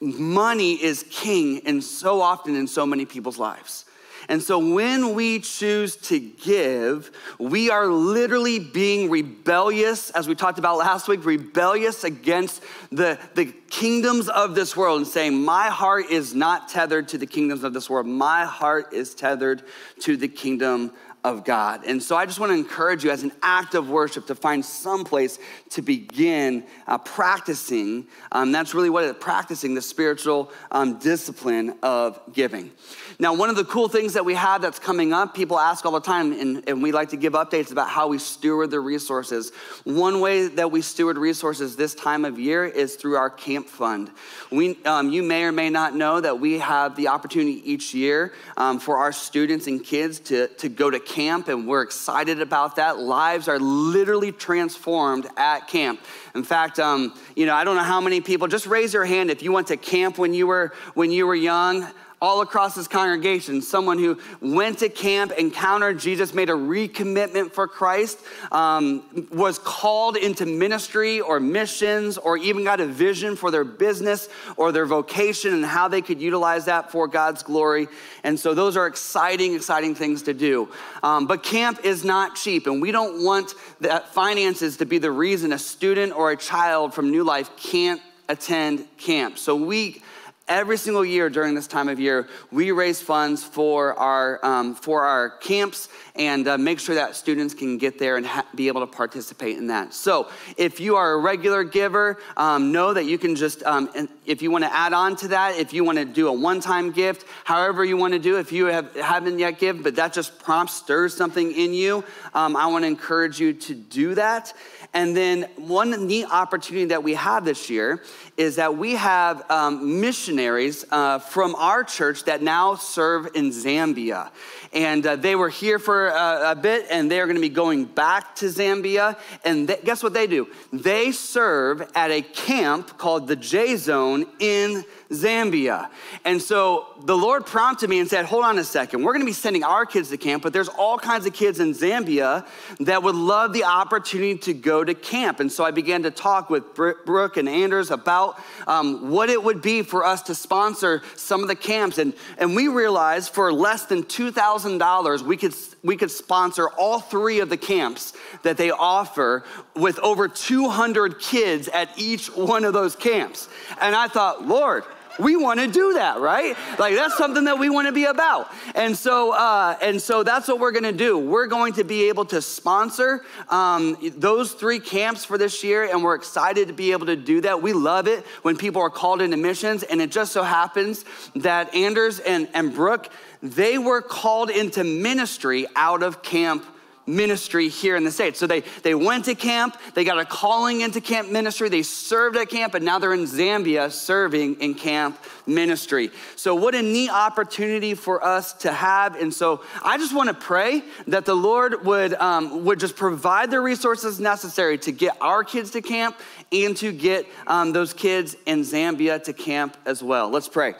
money 0.00 0.72
is 0.72 1.04
king 1.10 1.62
and 1.66 1.82
so 1.84 2.20
often 2.20 2.56
in 2.56 2.66
so 2.66 2.86
many 2.86 3.04
people's 3.04 3.38
lives. 3.38 3.84
And 4.30 4.40
so 4.40 4.60
when 4.60 5.16
we 5.16 5.40
choose 5.40 5.96
to 5.96 6.20
give, 6.20 7.10
we 7.40 7.68
are 7.68 7.88
literally 7.88 8.60
being 8.60 9.10
rebellious, 9.10 10.10
as 10.10 10.28
we 10.28 10.36
talked 10.36 10.60
about 10.60 10.78
last 10.78 11.08
week, 11.08 11.24
rebellious 11.24 12.04
against 12.04 12.62
the, 12.92 13.18
the 13.34 13.46
kingdoms 13.70 14.28
of 14.28 14.54
this 14.54 14.76
world 14.76 14.98
and 14.98 15.06
saying, 15.06 15.34
My 15.34 15.66
heart 15.68 16.10
is 16.10 16.32
not 16.32 16.68
tethered 16.68 17.08
to 17.08 17.18
the 17.18 17.26
kingdoms 17.26 17.64
of 17.64 17.74
this 17.74 17.90
world. 17.90 18.06
My 18.06 18.44
heart 18.44 18.92
is 18.92 19.16
tethered 19.16 19.64
to 20.02 20.16
the 20.16 20.28
kingdom 20.28 20.92
of 21.22 21.44
God. 21.44 21.84
And 21.84 22.02
so 22.02 22.16
I 22.16 22.24
just 22.24 22.40
want 22.40 22.50
to 22.50 22.56
encourage 22.56 23.04
you 23.04 23.10
as 23.10 23.22
an 23.22 23.32
act 23.42 23.74
of 23.74 23.90
worship 23.90 24.26
to 24.28 24.34
find 24.34 24.64
some 24.64 25.04
place 25.04 25.38
to 25.70 25.82
begin 25.82 26.64
uh, 26.86 26.98
practicing. 26.98 28.06
Um, 28.32 28.52
that's 28.52 28.74
really 28.74 28.90
what 28.90 29.04
it 29.04 29.20
practicing 29.20 29.74
the 29.74 29.82
spiritual 29.82 30.50
um, 30.70 30.98
discipline 30.98 31.74
of 31.82 32.18
giving. 32.32 32.70
Now, 33.20 33.34
one 33.34 33.50
of 33.50 33.56
the 33.56 33.66
cool 33.66 33.90
things 33.90 34.14
that 34.14 34.24
we 34.24 34.32
have 34.32 34.62
that's 34.62 34.78
coming 34.78 35.12
up, 35.12 35.34
people 35.34 35.58
ask 35.58 35.84
all 35.84 35.92
the 35.92 36.00
time, 36.00 36.32
and, 36.32 36.66
and 36.66 36.82
we 36.82 36.90
like 36.90 37.10
to 37.10 37.18
give 37.18 37.34
updates 37.34 37.70
about 37.70 37.90
how 37.90 38.08
we 38.08 38.18
steward 38.18 38.70
the 38.70 38.80
resources. 38.80 39.52
One 39.84 40.22
way 40.22 40.48
that 40.48 40.72
we 40.72 40.80
steward 40.80 41.18
resources 41.18 41.76
this 41.76 41.94
time 41.94 42.24
of 42.24 42.38
year 42.38 42.64
is 42.64 42.96
through 42.96 43.16
our 43.16 43.28
camp 43.28 43.68
fund. 43.68 44.10
We, 44.50 44.82
um, 44.86 45.10
you 45.10 45.22
may 45.22 45.44
or 45.44 45.52
may 45.52 45.68
not 45.68 45.94
know 45.94 46.18
that 46.18 46.40
we 46.40 46.60
have 46.60 46.96
the 46.96 47.08
opportunity 47.08 47.60
each 47.70 47.92
year 47.92 48.32
um, 48.56 48.80
for 48.80 48.96
our 48.96 49.12
students 49.12 49.66
and 49.66 49.84
kids 49.84 50.18
to, 50.20 50.48
to 50.48 50.70
go 50.70 50.88
to 50.90 50.98
camp, 50.98 51.48
and 51.48 51.68
we're 51.68 51.82
excited 51.82 52.40
about 52.40 52.76
that. 52.76 53.00
Lives 53.00 53.48
are 53.48 53.58
literally 53.58 54.32
transformed 54.32 55.26
at 55.36 55.68
camp. 55.68 56.00
In 56.34 56.42
fact, 56.42 56.78
um, 56.78 57.14
you 57.36 57.44
know, 57.44 57.54
I 57.54 57.64
don't 57.64 57.76
know 57.76 57.82
how 57.82 58.00
many 58.00 58.22
people. 58.22 58.48
Just 58.48 58.66
raise 58.66 58.94
your 58.94 59.04
hand 59.04 59.30
if 59.30 59.42
you 59.42 59.52
went 59.52 59.66
to 59.66 59.76
camp 59.76 60.16
when 60.16 60.32
you 60.32 60.46
were 60.46 60.72
when 60.94 61.10
you 61.10 61.26
were 61.26 61.34
young 61.34 61.86
all 62.22 62.42
across 62.42 62.74
this 62.74 62.86
congregation, 62.86 63.62
someone 63.62 63.98
who 63.98 64.18
went 64.42 64.78
to 64.78 64.90
camp, 64.90 65.32
encountered 65.38 65.98
Jesus, 65.98 66.34
made 66.34 66.50
a 66.50 66.54
recommitment 66.54 67.50
for 67.52 67.66
Christ, 67.66 68.18
um, 68.52 69.02
was 69.32 69.58
called 69.58 70.18
into 70.18 70.44
ministry 70.44 71.22
or 71.22 71.40
missions, 71.40 72.18
or 72.18 72.36
even 72.36 72.62
got 72.62 72.78
a 72.78 72.86
vision 72.86 73.36
for 73.36 73.50
their 73.50 73.64
business 73.64 74.28
or 74.58 74.70
their 74.70 74.84
vocation 74.84 75.54
and 75.54 75.64
how 75.64 75.88
they 75.88 76.02
could 76.02 76.20
utilize 76.20 76.66
that 76.66 76.92
for 76.92 77.08
God's 77.08 77.42
glory. 77.42 77.88
And 78.22 78.38
so 78.38 78.52
those 78.52 78.76
are 78.76 78.86
exciting, 78.86 79.54
exciting 79.54 79.94
things 79.94 80.22
to 80.22 80.34
do. 80.34 80.68
Um, 81.02 81.26
but 81.26 81.42
camp 81.42 81.80
is 81.84 82.04
not 82.04 82.36
cheap, 82.36 82.66
and 82.66 82.82
we 82.82 82.92
don't 82.92 83.24
want 83.24 83.54
that 83.80 84.12
finances 84.12 84.76
to 84.76 84.84
be 84.84 84.98
the 84.98 85.10
reason 85.10 85.54
a 85.54 85.58
student 85.58 86.12
or 86.12 86.32
a 86.32 86.36
child 86.36 86.92
from 86.92 87.10
New 87.10 87.24
Life 87.24 87.56
can't 87.56 88.02
attend 88.28 88.86
camp. 88.98 89.38
So 89.38 89.56
we 89.56 90.02
every 90.50 90.76
single 90.76 91.04
year 91.04 91.30
during 91.30 91.54
this 91.54 91.68
time 91.68 91.88
of 91.88 92.00
year, 92.00 92.28
we 92.50 92.72
raise 92.72 93.00
funds 93.00 93.42
for 93.42 93.94
our, 93.94 94.44
um, 94.44 94.74
for 94.74 95.04
our 95.04 95.30
camps 95.30 95.88
and 96.16 96.48
uh, 96.48 96.58
make 96.58 96.80
sure 96.80 96.96
that 96.96 97.14
students 97.14 97.54
can 97.54 97.78
get 97.78 97.98
there 97.98 98.16
and 98.16 98.26
ha- 98.26 98.44
be 98.56 98.66
able 98.66 98.80
to 98.80 98.86
participate 98.86 99.56
in 99.56 99.68
that. 99.68 99.94
So 99.94 100.28
if 100.56 100.80
you 100.80 100.96
are 100.96 101.12
a 101.12 101.18
regular 101.18 101.62
giver, 101.62 102.18
um, 102.36 102.72
know 102.72 102.92
that 102.92 103.04
you 103.04 103.16
can 103.16 103.36
just, 103.36 103.62
um, 103.62 103.88
if 104.26 104.42
you 104.42 104.50
want 104.50 104.64
to 104.64 104.74
add 104.74 104.92
on 104.92 105.14
to 105.16 105.28
that, 105.28 105.56
if 105.56 105.72
you 105.72 105.84
want 105.84 105.98
to 105.98 106.04
do 106.04 106.26
a 106.26 106.32
one-time 106.32 106.90
gift, 106.90 107.26
however 107.44 107.84
you 107.84 107.96
want 107.96 108.12
to 108.12 108.18
do, 108.18 108.38
if 108.38 108.50
you 108.50 108.66
have, 108.66 108.92
haven't 108.96 109.38
yet 109.38 109.60
given, 109.60 109.82
but 109.82 109.94
that 109.94 110.12
just 110.12 110.38
prompts, 110.40 110.74
stirs 110.74 111.16
something 111.16 111.52
in 111.52 111.72
you, 111.72 112.04
um, 112.34 112.56
I 112.56 112.66
want 112.66 112.82
to 112.82 112.88
encourage 112.88 113.38
you 113.38 113.52
to 113.52 113.74
do 113.74 114.16
that. 114.16 114.52
And 114.92 115.16
then 115.16 115.42
one 115.56 116.08
neat 116.08 116.26
opportunity 116.26 116.86
that 116.86 117.04
we 117.04 117.14
have 117.14 117.44
this 117.44 117.70
year 117.70 118.02
is 118.36 118.56
that 118.56 118.76
we 118.76 118.94
have 118.94 119.48
um, 119.48 120.00
missionaries 120.00 120.84
uh, 120.90 121.20
from 121.20 121.54
our 121.54 121.84
church 121.84 122.24
that 122.24 122.42
now 122.42 122.74
serve 122.74 123.28
in 123.34 123.50
Zambia. 123.50 124.30
And 124.72 125.06
uh, 125.06 125.16
they 125.16 125.36
were 125.36 125.48
here 125.48 125.78
for 125.78 126.12
uh, 126.12 126.52
a 126.52 126.56
bit 126.56 126.86
and 126.90 127.08
they 127.08 127.20
are 127.20 127.26
going 127.26 127.36
to 127.36 127.40
be 127.40 127.48
going 127.48 127.84
back 127.84 128.34
to 128.36 128.46
Zambia. 128.46 129.16
And 129.44 129.68
guess 129.84 130.02
what 130.02 130.12
they 130.12 130.26
do? 130.26 130.48
They 130.72 131.12
serve 131.12 131.88
at 131.94 132.10
a 132.10 132.22
camp 132.22 132.98
called 132.98 133.28
the 133.28 133.36
J 133.36 133.76
Zone 133.76 134.26
in 134.40 134.84
Zambia. 135.10 135.90
And 136.24 136.40
so 136.40 136.86
the 137.02 137.16
Lord 137.16 137.44
prompted 137.44 137.90
me 137.90 137.98
and 137.98 138.08
said, 138.08 138.26
Hold 138.26 138.44
on 138.44 138.58
a 138.58 138.64
second. 138.64 139.02
We're 139.02 139.12
going 139.12 139.22
to 139.22 139.26
be 139.26 139.32
sending 139.32 139.64
our 139.64 139.84
kids 139.84 140.10
to 140.10 140.16
camp, 140.16 140.42
but 140.42 140.52
there's 140.52 140.68
all 140.68 140.98
kinds 140.98 141.26
of 141.26 141.32
kids 141.32 141.58
in 141.58 141.72
Zambia 141.72 142.46
that 142.80 143.02
would 143.02 143.16
love 143.16 143.52
the 143.52 143.64
opportunity 143.64 144.38
to 144.38 144.54
go 144.54 144.84
to 144.84 144.94
camp. 144.94 145.40
And 145.40 145.50
so 145.50 145.64
I 145.64 145.72
began 145.72 146.04
to 146.04 146.10
talk 146.10 146.48
with 146.48 146.74
Brooke 146.74 147.36
and 147.36 147.48
Anders 147.48 147.90
about 147.90 148.38
um, 148.68 149.10
what 149.10 149.30
it 149.30 149.42
would 149.42 149.62
be 149.62 149.82
for 149.82 150.04
us 150.04 150.22
to 150.22 150.34
sponsor 150.34 151.02
some 151.16 151.42
of 151.42 151.48
the 151.48 151.56
camps. 151.56 151.98
And, 151.98 152.14
and 152.38 152.54
we 152.54 152.68
realized 152.68 153.34
for 153.34 153.52
less 153.52 153.86
than 153.86 154.04
$2,000, 154.04 155.22
we 155.22 155.36
could 155.36 155.54
we 155.82 155.96
could 155.96 156.10
sponsor 156.10 156.68
all 156.68 157.00
three 157.00 157.40
of 157.40 157.48
the 157.48 157.56
camps 157.56 158.12
that 158.42 158.58
they 158.58 158.70
offer 158.70 159.44
with 159.74 159.98
over 160.00 160.28
200 160.28 161.18
kids 161.18 161.68
at 161.68 161.88
each 161.98 162.26
one 162.36 162.64
of 162.64 162.74
those 162.74 162.94
camps. 162.94 163.48
And 163.80 163.94
I 163.96 164.08
thought, 164.08 164.46
Lord, 164.46 164.84
we 165.20 165.36
want 165.36 165.60
to 165.60 165.66
do 165.66 165.94
that, 165.94 166.20
right? 166.20 166.56
Like 166.78 166.94
that's 166.94 167.16
something 167.16 167.44
that 167.44 167.58
we 167.58 167.70
want 167.70 167.86
to 167.86 167.92
be 167.92 168.04
about. 168.04 168.50
And 168.74 168.96
so, 168.96 169.32
uh, 169.32 169.76
and 169.80 170.00
so 170.00 170.22
that's 170.22 170.48
what 170.48 170.58
we're 170.58 170.72
going 170.72 170.84
to 170.84 170.92
do. 170.92 171.18
We're 171.18 171.46
going 171.46 171.74
to 171.74 171.84
be 171.84 172.08
able 172.08 172.24
to 172.26 172.42
sponsor 172.42 173.22
um, 173.48 173.96
those 174.16 174.52
three 174.52 174.80
camps 174.80 175.24
for 175.24 175.38
this 175.38 175.62
year, 175.62 175.84
and 175.84 176.02
we're 176.02 176.14
excited 176.14 176.68
to 176.68 176.74
be 176.74 176.92
able 176.92 177.06
to 177.06 177.16
do 177.16 177.40
that. 177.42 177.62
We 177.62 177.72
love 177.72 178.08
it 178.08 178.24
when 178.42 178.56
people 178.56 178.82
are 178.82 178.90
called 178.90 179.22
into 179.22 179.36
missions, 179.36 179.82
and 179.82 180.00
it 180.00 180.10
just 180.10 180.32
so 180.32 180.42
happens 180.42 181.04
that 181.36 181.74
Anders 181.74 182.18
and, 182.18 182.48
and 182.54 182.74
Brooke, 182.74 183.08
they 183.42 183.78
were 183.78 184.02
called 184.02 184.50
into 184.50 184.84
ministry 184.84 185.66
out 185.76 186.02
of 186.02 186.22
camp 186.22 186.64
ministry 187.10 187.68
here 187.68 187.96
in 187.96 188.04
the 188.04 188.10
States. 188.10 188.38
So 188.38 188.46
they, 188.46 188.60
they 188.82 188.94
went 188.94 189.26
to 189.26 189.34
camp, 189.34 189.76
they 189.94 190.04
got 190.04 190.18
a 190.18 190.24
calling 190.24 190.80
into 190.80 191.00
camp 191.00 191.30
ministry, 191.30 191.68
they 191.68 191.82
served 191.82 192.36
at 192.36 192.48
camp, 192.48 192.74
and 192.74 192.84
now 192.84 192.98
they're 192.98 193.12
in 193.12 193.24
Zambia 193.24 193.90
serving 193.90 194.60
in 194.60 194.74
camp 194.74 195.18
ministry. 195.46 196.10
So, 196.36 196.54
what 196.54 196.74
a 196.74 196.82
neat 196.82 197.10
opportunity 197.10 197.94
for 197.94 198.24
us 198.24 198.52
to 198.54 198.72
have. 198.72 199.16
And 199.16 199.34
so, 199.34 199.62
I 199.82 199.98
just 199.98 200.14
want 200.14 200.28
to 200.28 200.34
pray 200.34 200.82
that 201.08 201.24
the 201.24 201.34
Lord 201.34 201.84
would, 201.84 202.14
um, 202.14 202.64
would 202.64 202.80
just 202.80 202.96
provide 202.96 203.50
the 203.50 203.60
resources 203.60 204.20
necessary 204.20 204.78
to 204.78 204.92
get 204.92 205.16
our 205.20 205.44
kids 205.44 205.72
to 205.72 205.82
camp 205.82 206.16
and 206.52 206.76
to 206.78 206.92
get 206.92 207.26
um, 207.46 207.72
those 207.72 207.92
kids 207.92 208.36
in 208.46 208.60
Zambia 208.60 209.22
to 209.24 209.32
camp 209.32 209.76
as 209.84 210.02
well. 210.02 210.30
Let's 210.30 210.48
pray. 210.48 210.74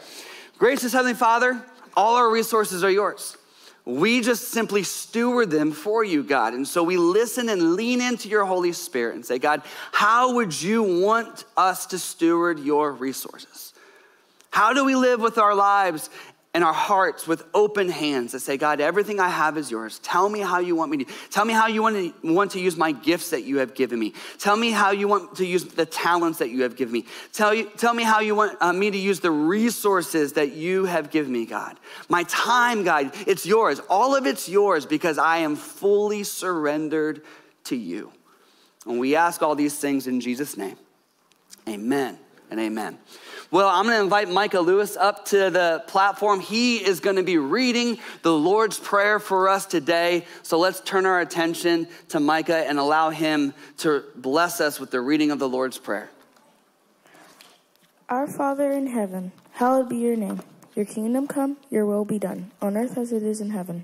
Gracious 0.57 0.93
Heavenly 0.93 1.13
Father, 1.13 1.61
all 1.95 2.15
our 2.15 2.31
resources 2.31 2.83
are 2.83 2.91
yours. 2.91 3.37
We 3.83 4.21
just 4.21 4.49
simply 4.49 4.83
steward 4.83 5.49
them 5.49 5.71
for 5.71 6.03
you, 6.03 6.21
God. 6.21 6.53
And 6.53 6.67
so 6.67 6.83
we 6.83 6.97
listen 6.97 7.49
and 7.49 7.73
lean 7.73 7.99
into 7.99 8.29
your 8.29 8.45
Holy 8.45 8.73
Spirit 8.73 9.15
and 9.15 9.25
say, 9.25 9.39
God, 9.39 9.63
how 9.91 10.35
would 10.35 10.61
you 10.61 10.83
want 10.83 11.45
us 11.57 11.87
to 11.87 11.97
steward 11.97 12.59
your 12.59 12.91
resources? 12.91 13.73
How 14.51 14.73
do 14.73 14.85
we 14.85 14.95
live 14.95 15.21
with 15.21 15.37
our 15.37 15.55
lives 15.55 16.09
and 16.53 16.65
our 16.65 16.73
hearts 16.73 17.25
with 17.25 17.45
open 17.53 17.87
hands 17.87 18.33
that 18.33 18.41
say, 18.41 18.57
God, 18.57 18.81
everything 18.81 19.21
I 19.21 19.29
have 19.29 19.57
is 19.57 19.71
yours. 19.71 19.99
Tell 19.99 20.27
me 20.27 20.41
how 20.41 20.59
you 20.59 20.75
want 20.75 20.91
me 20.91 21.05
to. 21.05 21.13
Tell 21.29 21.45
me 21.45 21.53
how 21.53 21.67
you 21.67 21.81
want 21.81 21.95
to, 21.95 22.33
want 22.33 22.51
to 22.51 22.59
use 22.59 22.75
my 22.75 22.91
gifts 22.91 23.29
that 23.29 23.43
you 23.43 23.59
have 23.59 23.73
given 23.73 23.97
me. 23.97 24.13
Tell 24.37 24.57
me 24.57 24.71
how 24.71 24.91
you 24.91 25.07
want 25.07 25.35
to 25.37 25.45
use 25.45 25.63
the 25.63 25.85
talents 25.85 26.39
that 26.39 26.49
you 26.49 26.63
have 26.63 26.75
given 26.75 26.91
me. 26.91 27.05
Tell, 27.31 27.53
you, 27.53 27.69
tell 27.77 27.93
me 27.93 28.03
how 28.03 28.19
you 28.19 28.35
want 28.35 28.57
uh, 28.59 28.73
me 28.73 28.91
to 28.91 28.97
use 28.97 29.21
the 29.21 29.31
resources 29.31 30.33
that 30.33 30.51
you 30.51 30.83
have 30.85 31.09
given 31.09 31.31
me, 31.31 31.45
God. 31.45 31.79
My 32.09 32.23
time, 32.23 32.83
God, 32.83 33.11
it's 33.27 33.45
yours. 33.45 33.79
All 33.89 34.13
of 34.13 34.25
it's 34.25 34.49
yours 34.49 34.85
because 34.85 35.17
I 35.17 35.37
am 35.37 35.55
fully 35.55 36.23
surrendered 36.23 37.21
to 37.65 37.77
you. 37.77 38.11
And 38.85 38.99
we 38.99 39.15
ask 39.15 39.41
all 39.41 39.55
these 39.55 39.77
things 39.77 40.05
in 40.05 40.19
Jesus' 40.19 40.57
name. 40.57 40.75
Amen 41.69 42.19
and 42.49 42.59
amen. 42.59 42.97
Well, 43.51 43.67
I'm 43.67 43.83
going 43.83 43.97
to 43.97 44.03
invite 44.03 44.29
Micah 44.29 44.61
Lewis 44.61 44.95
up 44.95 45.25
to 45.25 45.49
the 45.49 45.83
platform. 45.87 46.39
He 46.39 46.77
is 46.77 47.01
going 47.01 47.17
to 47.17 47.23
be 47.23 47.37
reading 47.37 47.99
the 48.21 48.31
Lord's 48.31 48.79
Prayer 48.79 49.19
for 49.19 49.49
us 49.49 49.65
today. 49.65 50.25
So 50.41 50.57
let's 50.57 50.79
turn 50.79 51.05
our 51.05 51.19
attention 51.19 51.89
to 52.09 52.21
Micah 52.21 52.65
and 52.65 52.79
allow 52.79 53.09
him 53.09 53.53
to 53.79 54.05
bless 54.15 54.61
us 54.61 54.79
with 54.79 54.91
the 54.91 55.01
reading 55.01 55.31
of 55.31 55.39
the 55.39 55.49
Lord's 55.49 55.77
Prayer. 55.77 56.09
Our 58.07 58.25
Father 58.25 58.71
in 58.71 58.87
heaven, 58.87 59.33
hallowed 59.51 59.89
be 59.89 59.97
your 59.97 60.15
name. 60.15 60.41
Your 60.73 60.85
kingdom 60.85 61.27
come, 61.27 61.57
your 61.69 61.85
will 61.85 62.05
be 62.05 62.19
done, 62.19 62.51
on 62.61 62.77
earth 62.77 62.97
as 62.97 63.11
it 63.11 63.21
is 63.21 63.41
in 63.41 63.49
heaven. 63.49 63.83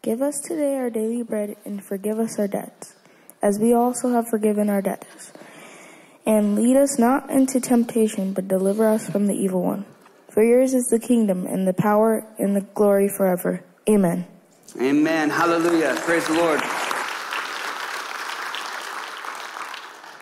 Give 0.00 0.22
us 0.22 0.40
today 0.40 0.76
our 0.76 0.88
daily 0.88 1.22
bread 1.22 1.58
and 1.66 1.84
forgive 1.84 2.18
us 2.18 2.38
our 2.38 2.48
debts, 2.48 2.94
as 3.42 3.58
we 3.58 3.74
also 3.74 4.12
have 4.12 4.28
forgiven 4.28 4.70
our 4.70 4.80
debtors 4.80 5.30
and 6.26 6.56
lead 6.56 6.76
us 6.76 6.98
not 6.98 7.30
into 7.30 7.60
temptation, 7.60 8.32
but 8.32 8.48
deliver 8.48 8.86
us 8.88 9.08
from 9.08 9.26
the 9.26 9.34
evil 9.34 9.62
one. 9.62 9.84
For 10.30 10.42
yours 10.42 10.74
is 10.74 10.86
the 10.86 10.98
kingdom, 10.98 11.46
and 11.46 11.66
the 11.66 11.74
power, 11.74 12.26
and 12.38 12.56
the 12.56 12.62
glory 12.62 13.08
forever. 13.08 13.64
Amen. 13.88 14.26
Amen. 14.80 15.30
Hallelujah. 15.30 15.94
Praise 16.00 16.26
the 16.26 16.34
Lord. 16.34 16.60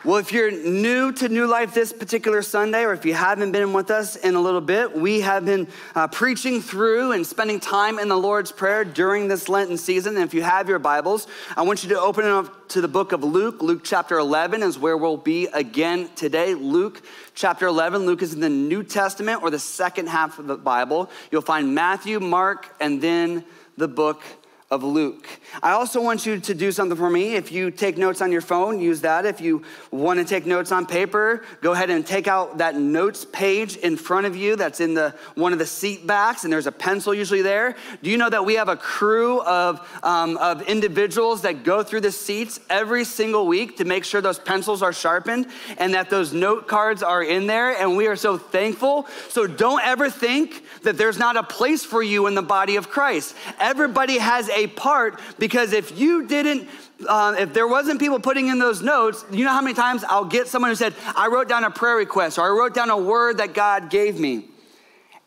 Well, 0.04 0.16
if 0.16 0.32
you're 0.32 0.50
new 0.50 1.12
to 1.12 1.28
New 1.28 1.46
Life 1.46 1.74
this 1.74 1.92
particular 1.92 2.42
Sunday, 2.42 2.82
or 2.82 2.92
if 2.92 3.04
you 3.04 3.14
haven't 3.14 3.52
been 3.52 3.72
with 3.72 3.88
us 3.92 4.16
in 4.16 4.34
a 4.34 4.40
little 4.40 4.60
bit, 4.60 4.96
we 4.96 5.20
have 5.20 5.44
been 5.44 5.68
uh, 5.94 6.08
preaching 6.08 6.60
through 6.60 7.12
and 7.12 7.24
spending 7.24 7.60
time 7.60 8.00
in 8.00 8.08
the 8.08 8.16
Lord's 8.16 8.50
Prayer 8.50 8.84
during 8.84 9.28
this 9.28 9.48
Lenten 9.48 9.78
season. 9.78 10.16
And 10.16 10.24
if 10.24 10.34
you 10.34 10.42
have 10.42 10.68
your 10.68 10.80
Bibles, 10.80 11.28
I 11.56 11.62
want 11.62 11.84
you 11.84 11.90
to 11.90 12.00
open 12.00 12.24
it 12.24 12.32
up 12.32 12.68
to 12.70 12.80
the 12.80 12.88
book 12.88 13.12
of 13.12 13.22
Luke. 13.22 13.62
Luke 13.62 13.82
chapter 13.84 14.18
11 14.18 14.64
is 14.64 14.76
where 14.76 14.96
we'll 14.96 15.16
be 15.16 15.46
again 15.46 16.10
today. 16.16 16.54
Luke 16.54 17.00
chapter 17.36 17.68
11. 17.68 18.04
Luke 18.04 18.22
is 18.22 18.34
in 18.34 18.40
the 18.40 18.50
New 18.50 18.82
Testament 18.82 19.44
or 19.44 19.50
the 19.50 19.60
second 19.60 20.08
half 20.08 20.40
of 20.40 20.48
the 20.48 20.56
Bible. 20.56 21.10
You'll 21.30 21.42
find 21.42 21.76
Matthew, 21.76 22.18
Mark, 22.18 22.74
and 22.80 23.00
then 23.00 23.44
the 23.76 23.86
book 23.86 24.20
of 24.72 24.82
Luke. 24.82 25.28
I 25.62 25.72
also 25.72 26.00
want 26.00 26.24
you 26.24 26.40
to 26.40 26.54
do 26.54 26.72
something 26.72 26.96
for 26.96 27.10
me. 27.10 27.34
If 27.34 27.52
you 27.52 27.70
take 27.70 27.98
notes 27.98 28.22
on 28.22 28.32
your 28.32 28.40
phone, 28.40 28.80
use 28.80 29.02
that. 29.02 29.26
If 29.26 29.38
you 29.38 29.64
want 29.90 30.18
to 30.18 30.24
take 30.24 30.46
notes 30.46 30.72
on 30.72 30.86
paper, 30.86 31.44
go 31.60 31.72
ahead 31.72 31.90
and 31.90 32.06
take 32.06 32.26
out 32.26 32.56
that 32.56 32.74
notes 32.74 33.26
page 33.26 33.76
in 33.76 33.98
front 33.98 34.26
of 34.26 34.34
you 34.34 34.56
that's 34.56 34.80
in 34.80 34.94
the 34.94 35.14
one 35.34 35.52
of 35.52 35.58
the 35.58 35.66
seat 35.66 36.06
backs, 36.06 36.44
and 36.44 36.52
there's 36.52 36.66
a 36.66 36.72
pencil 36.72 37.12
usually 37.12 37.42
there. 37.42 37.76
Do 38.02 38.08
you 38.08 38.16
know 38.16 38.30
that 38.30 38.46
we 38.46 38.54
have 38.54 38.70
a 38.70 38.76
crew 38.76 39.42
of, 39.42 39.86
um, 40.02 40.38
of 40.38 40.62
individuals 40.62 41.42
that 41.42 41.64
go 41.64 41.82
through 41.82 42.00
the 42.00 42.12
seats 42.12 42.58
every 42.70 43.04
single 43.04 43.46
week 43.46 43.76
to 43.76 43.84
make 43.84 44.04
sure 44.04 44.22
those 44.22 44.38
pencils 44.38 44.82
are 44.82 44.94
sharpened 44.94 45.48
and 45.76 45.92
that 45.92 46.08
those 46.08 46.32
note 46.32 46.66
cards 46.66 47.02
are 47.02 47.22
in 47.22 47.46
there? 47.46 47.76
And 47.76 47.94
we 47.94 48.06
are 48.06 48.16
so 48.16 48.38
thankful. 48.38 49.06
So 49.28 49.46
don't 49.46 49.82
ever 49.82 50.08
think 50.08 50.64
that 50.82 50.96
there's 50.96 51.18
not 51.18 51.36
a 51.36 51.42
place 51.42 51.84
for 51.84 52.02
you 52.02 52.26
in 52.26 52.34
the 52.34 52.42
body 52.42 52.76
of 52.76 52.88
Christ. 52.88 53.36
Everybody 53.60 54.16
has 54.16 54.48
a 54.48 54.61
part 54.66 55.20
because 55.38 55.72
if 55.72 55.98
you 55.98 56.26
didn't, 56.26 56.68
uh, 57.08 57.34
if 57.38 57.52
there 57.52 57.68
wasn't 57.68 58.00
people 58.00 58.18
putting 58.20 58.48
in 58.48 58.58
those 58.58 58.82
notes, 58.82 59.24
you 59.30 59.44
know 59.44 59.50
how 59.50 59.62
many 59.62 59.74
times 59.74 60.04
I'll 60.04 60.24
get 60.24 60.48
someone 60.48 60.70
who 60.70 60.74
said, 60.74 60.94
I 61.16 61.28
wrote 61.28 61.48
down 61.48 61.64
a 61.64 61.70
prayer 61.70 61.96
request 61.96 62.38
or 62.38 62.42
I 62.42 62.48
wrote 62.48 62.74
down 62.74 62.90
a 62.90 62.98
word 62.98 63.38
that 63.38 63.54
God 63.54 63.90
gave 63.90 64.18
me. 64.18 64.48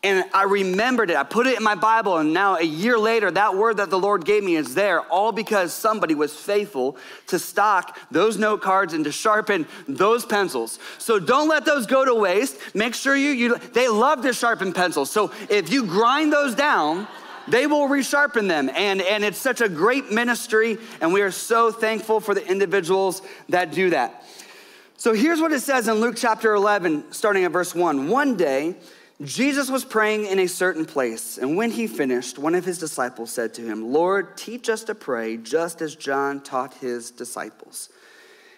And 0.02 0.24
I 0.32 0.44
remembered 0.44 1.10
it. 1.10 1.16
I 1.16 1.24
put 1.24 1.48
it 1.48 1.56
in 1.56 1.64
my 1.64 1.74
Bible, 1.74 2.18
and 2.18 2.32
now 2.32 2.56
a 2.56 2.62
year 2.62 2.96
later, 2.96 3.28
that 3.28 3.56
word 3.56 3.78
that 3.78 3.90
the 3.90 3.98
Lord 3.98 4.24
gave 4.24 4.44
me 4.44 4.54
is 4.54 4.72
there, 4.72 5.00
all 5.00 5.32
because 5.32 5.72
somebody 5.72 6.14
was 6.14 6.32
faithful 6.32 6.96
to 7.26 7.40
stock 7.40 7.98
those 8.12 8.38
note 8.38 8.62
cards 8.62 8.92
and 8.92 9.04
to 9.04 9.10
sharpen 9.10 9.66
those 9.88 10.24
pencils. 10.24 10.78
So 10.98 11.18
don't 11.18 11.48
let 11.48 11.64
those 11.64 11.86
go 11.86 12.04
to 12.04 12.14
waste. 12.14 12.56
Make 12.72 12.94
sure 12.94 13.16
you, 13.16 13.30
you 13.30 13.56
they 13.56 13.88
love 13.88 14.22
to 14.22 14.32
sharpen 14.32 14.72
pencils. 14.72 15.10
So 15.10 15.32
if 15.50 15.72
you 15.72 15.84
grind 15.84 16.32
those 16.32 16.54
down, 16.54 17.08
they 17.48 17.66
will 17.66 17.88
resharpen 17.88 18.48
them. 18.48 18.70
And, 18.74 19.00
and 19.00 19.24
it's 19.24 19.38
such 19.38 19.60
a 19.60 19.68
great 19.68 20.10
ministry, 20.10 20.78
and 21.00 21.12
we 21.12 21.22
are 21.22 21.30
so 21.30 21.70
thankful 21.70 22.20
for 22.20 22.34
the 22.34 22.46
individuals 22.46 23.22
that 23.48 23.72
do 23.72 23.90
that. 23.90 24.24
So 24.96 25.12
here's 25.12 25.40
what 25.40 25.52
it 25.52 25.60
says 25.60 25.88
in 25.88 25.96
Luke 25.96 26.16
chapter 26.16 26.54
11, 26.54 27.12
starting 27.12 27.44
at 27.44 27.52
verse 27.52 27.74
1. 27.74 28.08
One 28.08 28.36
day, 28.36 28.76
Jesus 29.22 29.70
was 29.70 29.84
praying 29.84 30.26
in 30.26 30.38
a 30.38 30.46
certain 30.46 30.84
place, 30.84 31.38
and 31.38 31.56
when 31.56 31.70
he 31.70 31.86
finished, 31.86 32.38
one 32.38 32.54
of 32.54 32.64
his 32.64 32.78
disciples 32.78 33.30
said 33.30 33.54
to 33.54 33.62
him, 33.62 33.92
Lord, 33.92 34.36
teach 34.36 34.68
us 34.68 34.84
to 34.84 34.94
pray 34.94 35.38
just 35.38 35.80
as 35.80 35.94
John 35.94 36.42
taught 36.42 36.74
his 36.74 37.10
disciples. 37.10 37.88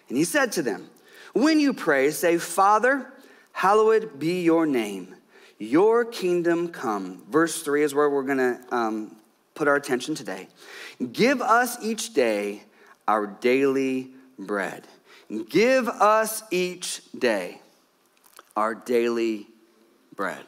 And 0.09 0.17
he 0.17 0.25
said 0.25 0.51
to 0.53 0.61
them, 0.61 0.89
When 1.33 1.59
you 1.59 1.73
pray, 1.73 2.11
say, 2.11 2.37
Father, 2.37 3.11
hallowed 3.53 4.19
be 4.19 4.41
your 4.41 4.65
name, 4.65 5.15
your 5.59 6.05
kingdom 6.05 6.69
come. 6.69 7.21
Verse 7.29 7.61
3 7.61 7.83
is 7.83 7.93
where 7.93 8.09
we're 8.09 8.23
going 8.23 8.37
to 8.37 8.59
um, 8.71 9.15
put 9.53 9.67
our 9.67 9.75
attention 9.75 10.15
today. 10.15 10.47
Give 11.11 11.41
us 11.41 11.77
each 11.83 12.13
day 12.13 12.63
our 13.07 13.27
daily 13.27 14.11
bread. 14.37 14.87
Give 15.49 15.87
us 15.87 16.43
each 16.49 17.01
day 17.17 17.61
our 18.55 18.73
daily 18.73 19.47
bread. 20.15 20.43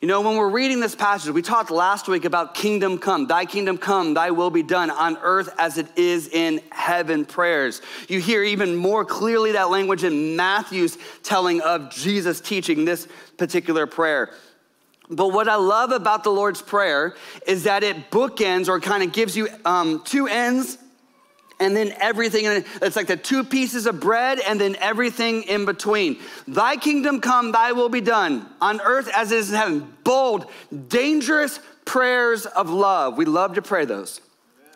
You 0.00 0.06
know, 0.06 0.20
when 0.20 0.36
we're 0.36 0.48
reading 0.48 0.78
this 0.78 0.94
passage, 0.94 1.32
we 1.32 1.42
talked 1.42 1.72
last 1.72 2.06
week 2.06 2.24
about 2.24 2.54
kingdom 2.54 2.98
come, 2.98 3.26
thy 3.26 3.44
kingdom 3.44 3.76
come, 3.78 4.14
thy 4.14 4.30
will 4.30 4.50
be 4.50 4.62
done 4.62 4.90
on 4.90 5.18
earth 5.22 5.52
as 5.58 5.76
it 5.76 5.88
is 5.98 6.28
in 6.28 6.60
heaven 6.70 7.24
prayers. 7.24 7.82
You 8.06 8.20
hear 8.20 8.44
even 8.44 8.76
more 8.76 9.04
clearly 9.04 9.52
that 9.52 9.70
language 9.70 10.04
in 10.04 10.36
Matthew's 10.36 10.98
telling 11.24 11.60
of 11.62 11.90
Jesus 11.90 12.40
teaching 12.40 12.84
this 12.84 13.08
particular 13.38 13.88
prayer. 13.88 14.30
But 15.10 15.32
what 15.32 15.48
I 15.48 15.56
love 15.56 15.90
about 15.90 16.22
the 16.22 16.30
Lord's 16.30 16.62
Prayer 16.62 17.16
is 17.44 17.64
that 17.64 17.82
it 17.82 18.12
bookends 18.12 18.68
or 18.68 18.78
kind 18.78 19.02
of 19.02 19.12
gives 19.12 19.36
you 19.36 19.48
um, 19.64 20.02
two 20.04 20.28
ends 20.28 20.78
and 21.60 21.76
then 21.76 21.92
everything 21.98 22.64
it's 22.82 22.96
like 22.96 23.06
the 23.06 23.16
two 23.16 23.44
pieces 23.44 23.86
of 23.86 24.00
bread 24.00 24.40
and 24.40 24.60
then 24.60 24.76
everything 24.76 25.42
in 25.42 25.64
between. 25.64 26.18
Thy 26.46 26.76
kingdom 26.76 27.20
come 27.20 27.52
thy 27.52 27.72
will 27.72 27.88
be 27.88 28.00
done 28.00 28.48
on 28.60 28.80
earth 28.80 29.10
as 29.14 29.32
it 29.32 29.38
is 29.38 29.50
in 29.50 29.56
heaven. 29.56 29.96
Bold 30.04 30.50
dangerous 30.88 31.60
prayers 31.84 32.46
of 32.46 32.70
love. 32.70 33.16
We 33.16 33.24
love 33.24 33.54
to 33.54 33.62
pray 33.62 33.84
those 33.84 34.20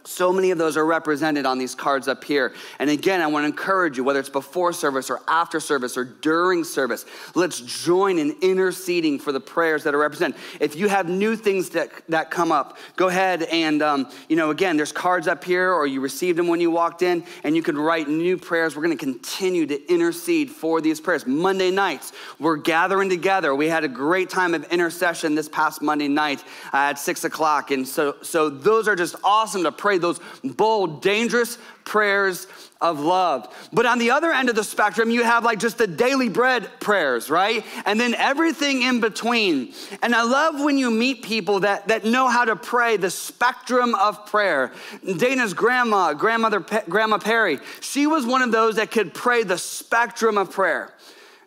so 0.05 0.32
many 0.32 0.50
of 0.50 0.59
those 0.59 0.76
are 0.76 0.84
represented 0.84 1.46
on 1.46 1.59
these 1.59 1.74
cards 1.74 2.09
up 2.09 2.24
here. 2.24 2.53
And 2.78 2.90
again, 2.90 3.20
I 3.20 3.26
want 3.26 3.44
to 3.44 3.48
encourage 3.48 3.96
you, 3.96 4.05
whether 4.05 4.20
it's 4.20 4.28
before 4.28 4.72
service 4.72 5.11
or 5.11 5.20
after 5.28 5.61
service 5.61 5.96
or 5.96 6.05
during 6.05 6.64
service, 6.64 7.05
let's 7.34 7.61
join 7.61 8.18
in 8.18 8.36
interceding 8.40 9.18
for 9.18 9.32
the 9.32 9.40
prayers 9.40 9.84
that 9.84 9.94
are 9.94 9.98
represented. 9.98 10.40
If 10.61 10.76
you 10.76 10.88
have 10.88 11.09
new 11.09 11.36
things 11.36 11.70
that, 11.70 11.90
that 12.09 12.30
come 12.30 12.53
up, 12.53 12.78
go 12.96 13.09
ahead 13.09 13.42
and, 13.44 13.82
um, 13.82 14.11
you 14.28 14.36
know, 14.36 14.50
again, 14.50 14.76
there's 14.76 14.92
cards 14.92 15.28
up 15.28 15.44
here 15.44 15.72
or 15.72 15.86
you 15.86 16.00
received 16.00 16.38
them 16.38 16.48
when 16.48 16.61
you 16.61 16.70
walked 16.70 17.03
in 17.03 17.24
and 17.44 17.55
you 17.55 17.62
could 17.62 17.76
write 17.76 18.09
new 18.09 18.36
prayers. 18.36 18.76
We're 18.76 18.82
going 18.82 18.96
to 18.96 19.05
continue 19.05 19.66
to 19.66 19.92
intercede 19.92 20.50
for 20.50 20.80
these 20.80 21.00
prayers. 21.00 21.26
Monday 21.26 21.70
nights, 21.70 22.12
we're 22.38 22.57
gathering 22.57 23.09
together. 23.09 23.55
We 23.55 23.68
had 23.68 23.84
a 23.84 23.88
great 23.88 24.30
time 24.30 24.55
of 24.55 24.64
intercession 24.72 25.34
this 25.34 25.48
past 25.48 25.82
Monday 25.82 26.09
night 26.09 26.42
at 26.72 26.98
six 26.98 27.24
o'clock. 27.24 27.70
And 27.70 27.86
so, 27.86 28.16
so 28.22 28.48
those 28.48 28.88
are 28.88 28.96
just 28.96 29.14
awesome 29.22 29.62
to 29.64 29.72
pray 29.72 29.91
pray 29.93 29.99
those 29.99 30.20
bold, 30.43 31.03
dangerous 31.03 31.59
prayers 31.84 32.47
of 32.80 32.99
love. 33.01 33.55
But 33.72 33.84
on 33.84 33.99
the 33.99 34.11
other 34.11 34.32
end 34.32 34.49
of 34.49 34.57
the 34.57 34.64
spectrum, 34.64 35.11
you 35.11 35.22
have 35.22 35.45
like 35.45 35.59
just 35.59 35.76
the 35.76 35.86
daily 35.86 36.30
bread 36.30 36.68
prayers, 36.80 37.28
right? 37.28 37.62
And 37.84 38.01
then 38.01 38.14
everything 38.14 38.82
in 38.82 39.01
between. 39.01 39.74
And 40.03 40.14
I 40.14 40.22
love 40.22 40.61
when 40.61 40.78
you 40.78 40.90
meet 40.90 41.22
people 41.22 41.61
that, 41.61 41.88
that 41.88 42.05
know 42.07 42.28
how 42.28 42.47
to 42.47 42.57
pray 42.57 42.97
the 42.97 43.11
spectrum 43.11 43.95
of 43.95 44.24
prayer. 44.26 44.72
Dana's 45.18 45.53
grandma, 45.53 46.14
grandmother, 46.14 46.61
Grandma 46.88 47.18
Perry, 47.18 47.59
she 47.80 48.07
was 48.07 48.24
one 48.24 48.40
of 48.40 48.51
those 48.51 48.76
that 48.76 48.90
could 48.90 49.12
pray 49.12 49.43
the 49.43 49.59
spectrum 49.59 50.38
of 50.38 50.51
prayer. 50.51 50.90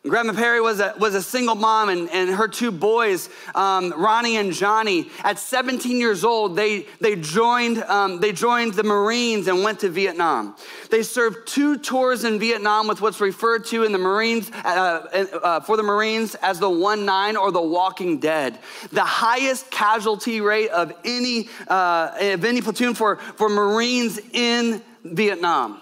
Grandma 0.07 0.33
Perry 0.33 0.61
was 0.61 0.79
a, 0.79 0.93
was 0.99 1.15
a 1.15 1.21
single 1.21 1.55
mom, 1.55 1.89
and, 1.89 2.09
and 2.11 2.29
her 2.29 2.47
two 2.47 2.71
boys, 2.71 3.27
um, 3.55 3.91
Ronnie 3.97 4.37
and 4.37 4.53
Johnny, 4.53 5.09
at 5.23 5.39
17 5.39 5.97
years 5.97 6.23
old, 6.23 6.55
they, 6.55 6.85
they, 7.01 7.15
joined, 7.15 7.79
um, 7.83 8.19
they 8.19 8.31
joined 8.31 8.75
the 8.75 8.83
Marines 8.83 9.47
and 9.47 9.63
went 9.63 9.79
to 9.79 9.89
Vietnam. 9.89 10.55
They 10.91 11.01
served 11.01 11.47
two 11.47 11.77
tours 11.79 12.23
in 12.23 12.39
Vietnam 12.39 12.87
with 12.87 13.01
what's 13.01 13.19
referred 13.19 13.65
to 13.67 13.83
in 13.83 13.91
the 13.91 13.97
Marines, 13.97 14.51
uh, 14.63 15.27
uh, 15.43 15.59
for 15.61 15.75
the 15.75 15.83
Marines 15.83 16.35
as 16.35 16.59
the 16.59 16.69
1 16.69 17.03
9 17.03 17.35
or 17.35 17.51
the 17.51 17.61
walking 17.61 18.19
dead. 18.19 18.59
The 18.91 19.03
highest 19.03 19.71
casualty 19.71 20.39
rate 20.39 20.69
of 20.69 20.93
any, 21.03 21.49
uh, 21.67 22.11
of 22.19 22.45
any 22.45 22.61
platoon 22.61 22.93
for, 22.93 23.15
for 23.15 23.49
Marines 23.49 24.19
in 24.33 24.83
Vietnam. 25.03 25.81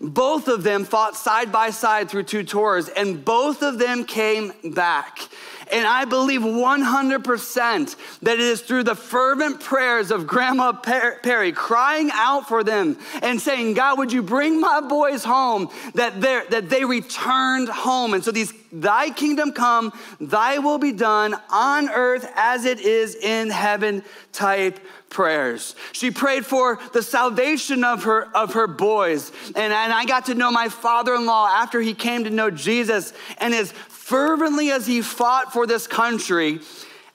Both 0.00 0.48
of 0.48 0.62
them 0.62 0.86
fought 0.86 1.14
side 1.14 1.52
by 1.52 1.70
side 1.70 2.08
through 2.08 2.22
two 2.22 2.42
tours, 2.42 2.88
and 2.88 3.22
both 3.22 3.62
of 3.62 3.78
them 3.78 4.04
came 4.04 4.52
back. 4.64 5.28
And 5.70 5.86
I 5.86 6.04
believe 6.04 6.40
100% 6.40 7.96
that 8.22 8.32
it 8.32 8.40
is 8.40 8.60
through 8.62 8.84
the 8.84 8.94
fervent 8.94 9.60
prayers 9.60 10.10
of 10.10 10.26
Grandma 10.26 10.72
Perry 10.72 11.52
crying 11.52 12.10
out 12.12 12.48
for 12.48 12.64
them 12.64 12.98
and 13.22 13.40
saying, 13.40 13.74
God, 13.74 13.98
would 13.98 14.12
you 14.12 14.22
bring 14.22 14.60
my 14.60 14.80
boys 14.80 15.22
home? 15.22 15.68
That, 15.94 16.20
that 16.22 16.70
they 16.70 16.84
returned 16.84 17.68
home. 17.68 18.14
And 18.14 18.24
so 18.24 18.32
these, 18.32 18.52
thy 18.72 19.10
kingdom 19.10 19.52
come, 19.52 19.92
thy 20.20 20.58
will 20.58 20.78
be 20.78 20.92
done 20.92 21.36
on 21.50 21.88
earth 21.88 22.28
as 22.34 22.64
it 22.64 22.80
is 22.80 23.14
in 23.14 23.50
heaven 23.50 24.02
type 24.32 24.80
prayers. 25.10 25.74
She 25.92 26.10
prayed 26.10 26.46
for 26.46 26.78
the 26.92 27.02
salvation 27.02 27.84
of 27.84 28.04
her, 28.04 28.34
of 28.34 28.54
her 28.54 28.66
boys. 28.66 29.30
And, 29.48 29.72
and 29.72 29.92
I 29.92 30.04
got 30.06 30.26
to 30.26 30.34
know 30.34 30.50
my 30.50 30.68
father 30.68 31.14
in 31.14 31.26
law 31.26 31.46
after 31.46 31.80
he 31.80 31.92
came 31.92 32.24
to 32.24 32.30
know 32.30 32.50
Jesus. 32.50 33.12
And 33.38 33.52
as 33.52 33.72
fervently 33.72 34.70
as 34.70 34.86
he 34.86 35.02
fought 35.02 35.52
for 35.52 35.66
this 35.66 35.86
country, 35.86 36.60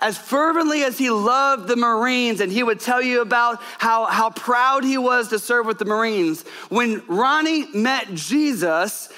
as 0.02 0.18
fervently 0.18 0.84
as 0.84 0.98
he 0.98 1.10
loved 1.10 1.68
the 1.68 1.76
Marines, 1.76 2.42
and 2.42 2.52
he 2.52 2.64
would 2.64 2.80
tell 2.80 3.02
you 3.02 3.22
about 3.22 3.62
how, 3.80 4.06
how 4.06 4.30
proud 4.30 4.84
he 4.84 4.98
was 4.98 5.30
to 5.30 5.40
serve 5.40 5.66
with 5.66 5.80
the 5.80 5.86
Marines, 5.86 6.44
when 6.70 7.02
Ronnie 7.08 7.66
met 7.74 8.14
Jesus, 8.14 9.10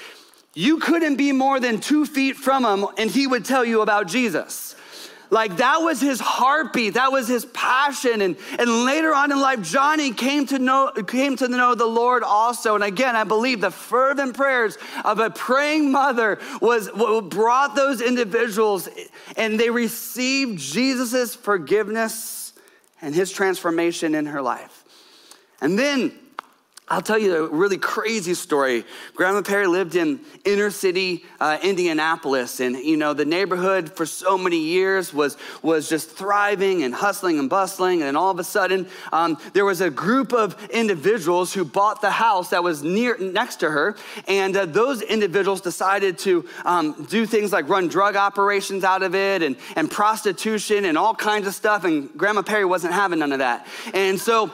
you 0.54 0.78
couldn't 0.78 1.16
be 1.16 1.32
more 1.32 1.60
than 1.60 1.80
two 1.80 2.06
feet 2.06 2.36
from 2.36 2.64
him, 2.64 2.86
and 2.96 3.10
he 3.10 3.26
would 3.26 3.44
tell 3.44 3.64
you 3.64 3.82
about 3.82 4.06
Jesus. 4.06 4.76
Like 5.30 5.58
that 5.58 5.82
was 5.82 6.00
his 6.00 6.20
heartbeat, 6.20 6.94
that 6.94 7.12
was 7.12 7.28
his 7.28 7.44
passion. 7.44 8.22
And, 8.22 8.36
and 8.58 8.84
later 8.84 9.14
on 9.14 9.30
in 9.30 9.40
life, 9.40 9.62
Johnny 9.62 10.12
came 10.12 10.46
to 10.46 10.58
know 10.58 10.90
came 11.06 11.36
to 11.36 11.48
know 11.48 11.74
the 11.74 11.86
Lord 11.86 12.22
also. 12.22 12.74
And 12.74 12.84
again, 12.84 13.14
I 13.14 13.24
believe 13.24 13.60
the 13.60 13.70
fervent 13.70 14.36
prayers 14.36 14.78
of 15.04 15.18
a 15.18 15.30
praying 15.30 15.92
mother 15.92 16.38
was 16.60 16.88
what 16.88 17.28
brought 17.28 17.74
those 17.74 18.00
individuals 18.00 18.88
and 19.36 19.60
they 19.60 19.70
received 19.70 20.58
Jesus' 20.58 21.34
forgiveness 21.34 22.52
and 23.02 23.14
his 23.14 23.30
transformation 23.30 24.14
in 24.14 24.26
her 24.26 24.42
life. 24.42 24.84
And 25.60 25.78
then 25.78 26.12
I'll 26.90 27.02
tell 27.02 27.18
you 27.18 27.44
a 27.44 27.48
really 27.48 27.76
crazy 27.76 28.32
story. 28.32 28.82
Grandma 29.14 29.42
Perry 29.42 29.66
lived 29.66 29.94
in 29.94 30.20
inner 30.46 30.70
city 30.70 31.24
uh, 31.38 31.58
Indianapolis, 31.62 32.60
and 32.60 32.76
you 32.76 32.96
know 32.96 33.12
the 33.12 33.26
neighborhood 33.26 33.92
for 33.94 34.06
so 34.06 34.38
many 34.38 34.56
years 34.56 35.12
was 35.12 35.36
was 35.62 35.86
just 35.86 36.10
thriving 36.10 36.84
and 36.84 36.94
hustling 36.94 37.38
and 37.38 37.50
bustling. 37.50 38.02
And 38.02 38.16
all 38.16 38.30
of 38.30 38.38
a 38.38 38.44
sudden, 38.44 38.86
um, 39.12 39.36
there 39.52 39.66
was 39.66 39.82
a 39.82 39.90
group 39.90 40.32
of 40.32 40.56
individuals 40.70 41.52
who 41.52 41.62
bought 41.62 42.00
the 42.00 42.10
house 42.10 42.50
that 42.50 42.64
was 42.64 42.82
near 42.82 43.18
next 43.18 43.56
to 43.56 43.70
her, 43.70 43.94
and 44.26 44.56
uh, 44.56 44.64
those 44.64 45.02
individuals 45.02 45.60
decided 45.60 46.16
to 46.20 46.48
um, 46.64 47.06
do 47.10 47.26
things 47.26 47.52
like 47.52 47.68
run 47.68 47.88
drug 47.88 48.16
operations 48.16 48.82
out 48.82 49.02
of 49.02 49.14
it 49.14 49.42
and 49.42 49.56
and 49.76 49.90
prostitution 49.90 50.86
and 50.86 50.96
all 50.96 51.14
kinds 51.14 51.46
of 51.46 51.54
stuff. 51.54 51.84
And 51.84 52.10
Grandma 52.16 52.40
Perry 52.40 52.64
wasn't 52.64 52.94
having 52.94 53.18
none 53.18 53.32
of 53.32 53.40
that, 53.40 53.66
and 53.92 54.18
so. 54.18 54.50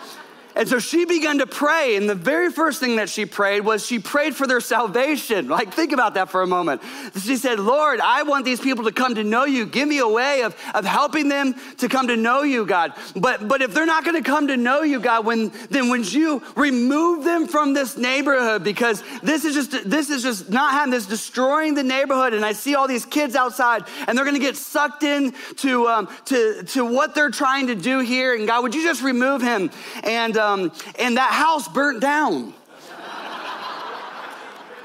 And 0.57 0.69
so 0.69 0.79
she 0.79 1.05
began 1.05 1.39
to 1.39 1.47
pray. 1.47 1.97
And 1.97 2.09
the 2.09 2.15
very 2.15 2.51
first 2.51 2.79
thing 2.79 2.97
that 2.97 3.09
she 3.09 3.27
prayed 3.27 3.61
was 3.61 3.85
she 3.85 3.99
prayed 3.99 4.37
for 4.37 4.47
their 4.47 4.61
salvation. 4.61 5.49
Like, 5.55 5.73
think 5.73 5.93
about 5.93 6.15
that 6.15 6.31
for 6.31 6.43
a 6.43 6.49
moment. 6.49 6.83
She 7.21 7.37
said, 7.37 7.61
Lord, 7.61 8.01
I 8.01 8.25
want 8.25 8.45
these 8.45 8.61
people 8.61 8.85
to 8.85 8.93
come 8.93 9.15
to 9.15 9.23
know 9.23 9.45
you. 9.45 9.67
Give 9.67 9.87
me 9.87 9.99
a 9.99 10.09
way 10.09 10.43
of, 10.43 10.57
of 10.75 10.85
helping 10.85 11.29
them 11.29 11.55
to 11.77 11.89
come 11.89 12.09
to 12.09 12.17
know 12.17 12.43
you, 12.43 12.67
God. 12.67 12.93
But, 13.15 13.47
but 13.47 13.63
if 13.63 13.73
they're 13.73 13.87
not 13.87 14.05
going 14.05 14.21
to 14.21 14.29
come 14.29 14.49
to 14.49 14.57
know 14.57 14.83
you, 14.83 14.99
God, 14.99 15.25
when, 15.25 15.53
then 15.71 15.91
would 15.91 16.13
you 16.13 16.43
remove 16.57 17.23
them 17.23 17.47
from 17.47 17.73
this 17.73 17.97
neighborhood? 17.97 18.65
Because 18.65 19.05
this 19.23 19.45
is 19.45 19.55
just, 19.55 19.89
this 19.89 20.11
is 20.11 20.25
just 20.25 20.51
not 20.51 20.73
having 20.73 20.91
this 20.91 21.07
destroying 21.07 21.75
the 21.75 21.85
neighborhood. 21.85 22.35
And 22.35 22.45
I 22.45 22.53
see 22.53 22.75
all 22.75 22.89
these 22.89 23.07
kids 23.07 23.37
outside 23.37 23.85
and 24.09 24.19
they're 24.19 24.25
going 24.25 24.37
to 24.37 24.43
get 24.43 24.57
sucked 24.57 25.05
in 25.05 25.35
to, 25.59 25.87
um, 25.87 26.09
to, 26.25 26.65
to 26.65 26.85
what 26.85 27.15
they're 27.15 27.31
trying 27.31 27.69
to 27.69 27.77
do 27.77 28.01
here. 28.01 28.35
And 28.35 28.49
God, 28.49 28.65
would 28.65 28.75
you 28.75 28.83
just 28.83 29.03
remove 29.03 29.41
him? 29.41 29.71
And, 30.03 30.37
um, 30.45 30.73
and 30.99 31.17
that 31.17 31.33
house 31.33 31.69
burnt 31.69 32.01
down. 32.01 32.55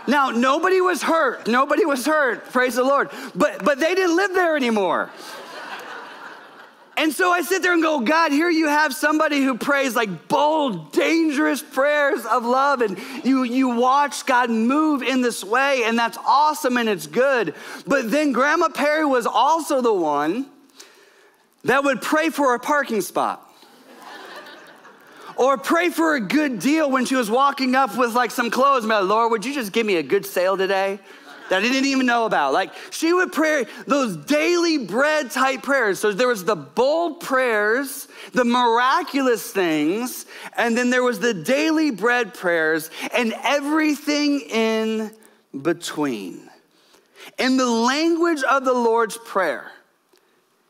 now, 0.08 0.32
nobody 0.32 0.82
was 0.82 1.02
hurt. 1.02 1.48
Nobody 1.48 1.86
was 1.86 2.06
hurt. 2.06 2.46
Praise 2.52 2.76
the 2.76 2.84
Lord. 2.84 3.10
But, 3.36 3.64
but 3.64 3.80
they 3.80 3.96
didn't 3.96 4.16
live 4.16 4.34
there 4.34 4.56
anymore. 4.56 5.10
And 6.98 7.14
so 7.14 7.32
I 7.32 7.44
sit 7.44 7.62
there 7.62 7.72
and 7.72 7.82
go, 7.82 8.02
God, 8.02 8.34
here 8.34 8.50
you 8.50 8.68
have 8.68 8.94
somebody 8.94 9.42
who 9.42 9.58
prays 9.58 9.96
like 9.96 10.28
bold, 10.28 10.92
dangerous 10.92 11.62
prayers 11.62 12.26
of 12.26 12.44
love, 12.44 12.82
and 12.82 13.00
you, 13.24 13.44
you 13.44 13.70
watch 13.70 14.26
God 14.26 14.50
move 14.50 15.02
in 15.02 15.22
this 15.22 15.42
way, 15.42 15.84
and 15.86 15.98
that's 15.98 16.18
awesome 16.28 16.76
and 16.76 16.90
it's 16.90 17.08
good. 17.08 17.56
But 17.88 18.12
then 18.12 18.34
Grandma 18.34 18.68
Perry 18.68 19.06
was 19.06 19.26
also 19.26 19.80
the 19.80 19.94
one 19.94 20.48
that 21.64 21.86
would 21.86 22.02
pray 22.02 22.32
for 22.32 22.54
a 22.54 22.60
parking 22.60 23.00
spot 23.00 23.49
or 25.40 25.58
pray 25.58 25.90
for 25.90 26.16
a 26.16 26.20
good 26.20 26.60
deal 26.60 26.92
when 26.92 27.06
she 27.06 27.16
was 27.16 27.32
walking 27.32 27.74
up 27.74 27.98
with 27.98 28.14
like 28.14 28.30
some 28.30 28.52
clothes 28.52 28.84
like, 28.84 29.06
Lord, 29.06 29.32
would 29.32 29.46
you 29.46 29.54
just 29.54 29.72
give 29.72 29.86
me 29.86 29.96
a 29.96 30.04
good 30.04 30.26
sale 30.26 30.58
today? 30.58 31.00
That 31.50 31.60
I 31.60 31.62
didn't 31.62 31.86
even 31.86 32.06
know 32.06 32.26
about. 32.26 32.52
Like 32.52 32.72
she 32.92 33.14
would 33.14 33.32
pray 33.32 33.66
those 33.88 34.18
daily 34.18 34.80
bread 34.80 35.32
type 35.32 35.64
prayers. 35.64 35.98
So 35.98 36.12
there 36.12 36.28
was 36.28 36.44
the 36.44 36.58
bold 36.58 37.22
prayers, 37.22 38.10
the 38.34 38.44
miraculous 38.44 39.50
things, 39.50 40.26
and 40.58 40.78
then 40.78 40.90
there 40.90 41.04
was 41.04 41.20
the 41.20 41.34
daily 41.34 41.90
bread 41.90 42.34
prayers 42.34 42.92
and 43.16 43.34
everything 43.42 44.42
in 44.42 45.10
between. 45.60 46.50
In 47.38 47.56
the 47.56 47.66
language 47.66 48.44
of 48.44 48.66
the 48.66 48.74
Lord's 48.74 49.18
Prayer, 49.18 49.72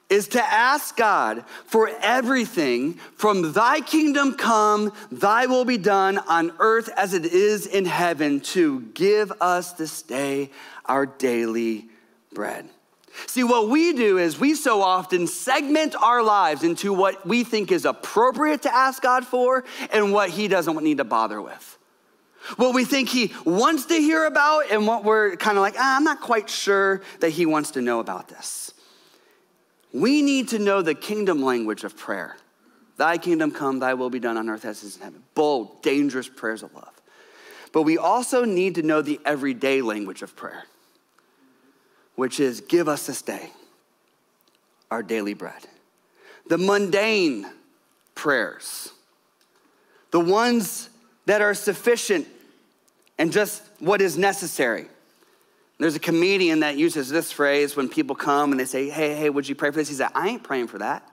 is 0.09 0.27
to 0.29 0.43
ask 0.43 0.97
God 0.97 1.45
for 1.65 1.89
everything 2.01 2.93
from 3.15 3.53
thy 3.53 3.81
kingdom 3.81 4.33
come, 4.33 4.91
thy 5.11 5.45
will 5.45 5.65
be 5.65 5.77
done 5.77 6.17
on 6.17 6.51
earth 6.59 6.89
as 6.97 7.13
it 7.13 7.25
is 7.25 7.67
in 7.67 7.85
heaven, 7.85 8.39
to 8.39 8.81
give 8.93 9.31
us 9.39 9.73
this 9.73 10.01
day 10.01 10.49
our 10.85 11.05
daily 11.05 11.87
bread. 12.33 12.67
See, 13.27 13.43
what 13.43 13.69
we 13.69 13.93
do 13.93 14.17
is 14.17 14.39
we 14.39 14.55
so 14.55 14.81
often 14.81 15.27
segment 15.27 15.95
our 15.95 16.23
lives 16.23 16.63
into 16.63 16.93
what 16.93 17.25
we 17.25 17.43
think 17.43 17.71
is 17.71 17.85
appropriate 17.85 18.63
to 18.63 18.73
ask 18.73 19.01
God 19.01 19.25
for 19.25 19.63
and 19.91 20.13
what 20.13 20.29
He 20.29 20.47
doesn't 20.47 20.81
need 20.83 20.97
to 20.97 21.03
bother 21.03 21.41
with. 21.41 21.77
What 22.55 22.73
we 22.73 22.85
think 22.85 23.09
He 23.09 23.33
wants 23.45 23.85
to 23.87 23.95
hear 23.95 24.25
about 24.25 24.71
and 24.71 24.87
what 24.87 25.03
we're 25.03 25.35
kind 25.35 25.57
of 25.57 25.61
like, 25.61 25.75
ah, 25.77 25.97
I'm 25.97 26.03
not 26.03 26.21
quite 26.21 26.49
sure 26.49 27.01
that 27.19 27.31
He 27.31 27.45
wants 27.45 27.71
to 27.71 27.81
know 27.81 27.99
about 27.99 28.29
this. 28.29 28.73
We 29.91 30.21
need 30.21 30.49
to 30.49 30.59
know 30.59 30.81
the 30.81 30.95
kingdom 30.95 31.41
language 31.41 31.83
of 31.83 31.97
prayer. 31.97 32.37
Thy 32.97 33.17
kingdom 33.17 33.51
come, 33.51 33.79
thy 33.79 33.93
will 33.93 34.09
be 34.09 34.19
done 34.19 34.37
on 34.37 34.49
earth 34.49 34.65
as 34.65 34.83
it 34.83 34.87
is 34.87 34.95
in 34.97 35.03
heaven. 35.03 35.23
Bold, 35.33 35.81
dangerous 35.81 36.27
prayers 36.27 36.63
of 36.63 36.73
love. 36.73 37.01
But 37.71 37.83
we 37.83 37.97
also 37.97 38.45
need 38.45 38.75
to 38.75 38.81
know 38.81 39.01
the 39.01 39.19
everyday 39.25 39.81
language 39.81 40.21
of 40.21 40.35
prayer, 40.35 40.63
which 42.15 42.39
is 42.39 42.61
give 42.61 42.87
us 42.87 43.07
this 43.07 43.21
day 43.21 43.51
our 44.91 45.03
daily 45.03 45.33
bread. 45.33 45.67
The 46.47 46.57
mundane 46.57 47.45
prayers, 48.15 48.91
the 50.11 50.19
ones 50.19 50.89
that 51.25 51.41
are 51.41 51.53
sufficient 51.53 52.27
and 53.19 53.31
just 53.31 53.61
what 53.79 54.01
is 54.01 54.17
necessary. 54.17 54.87
There's 55.79 55.95
a 55.95 55.99
comedian 55.99 56.59
that 56.59 56.77
uses 56.77 57.09
this 57.09 57.31
phrase 57.31 57.75
when 57.75 57.87
people 57.87 58.15
come 58.15 58.51
and 58.51 58.59
they 58.59 58.65
say, 58.65 58.89
Hey, 58.89 59.15
hey, 59.15 59.29
would 59.29 59.47
you 59.47 59.55
pray 59.55 59.71
for 59.71 59.77
this? 59.77 59.87
He 59.87 59.95
said, 59.95 60.09
I 60.13 60.27
ain't 60.27 60.43
praying 60.43 60.67
for 60.67 60.79
that, 60.79 61.03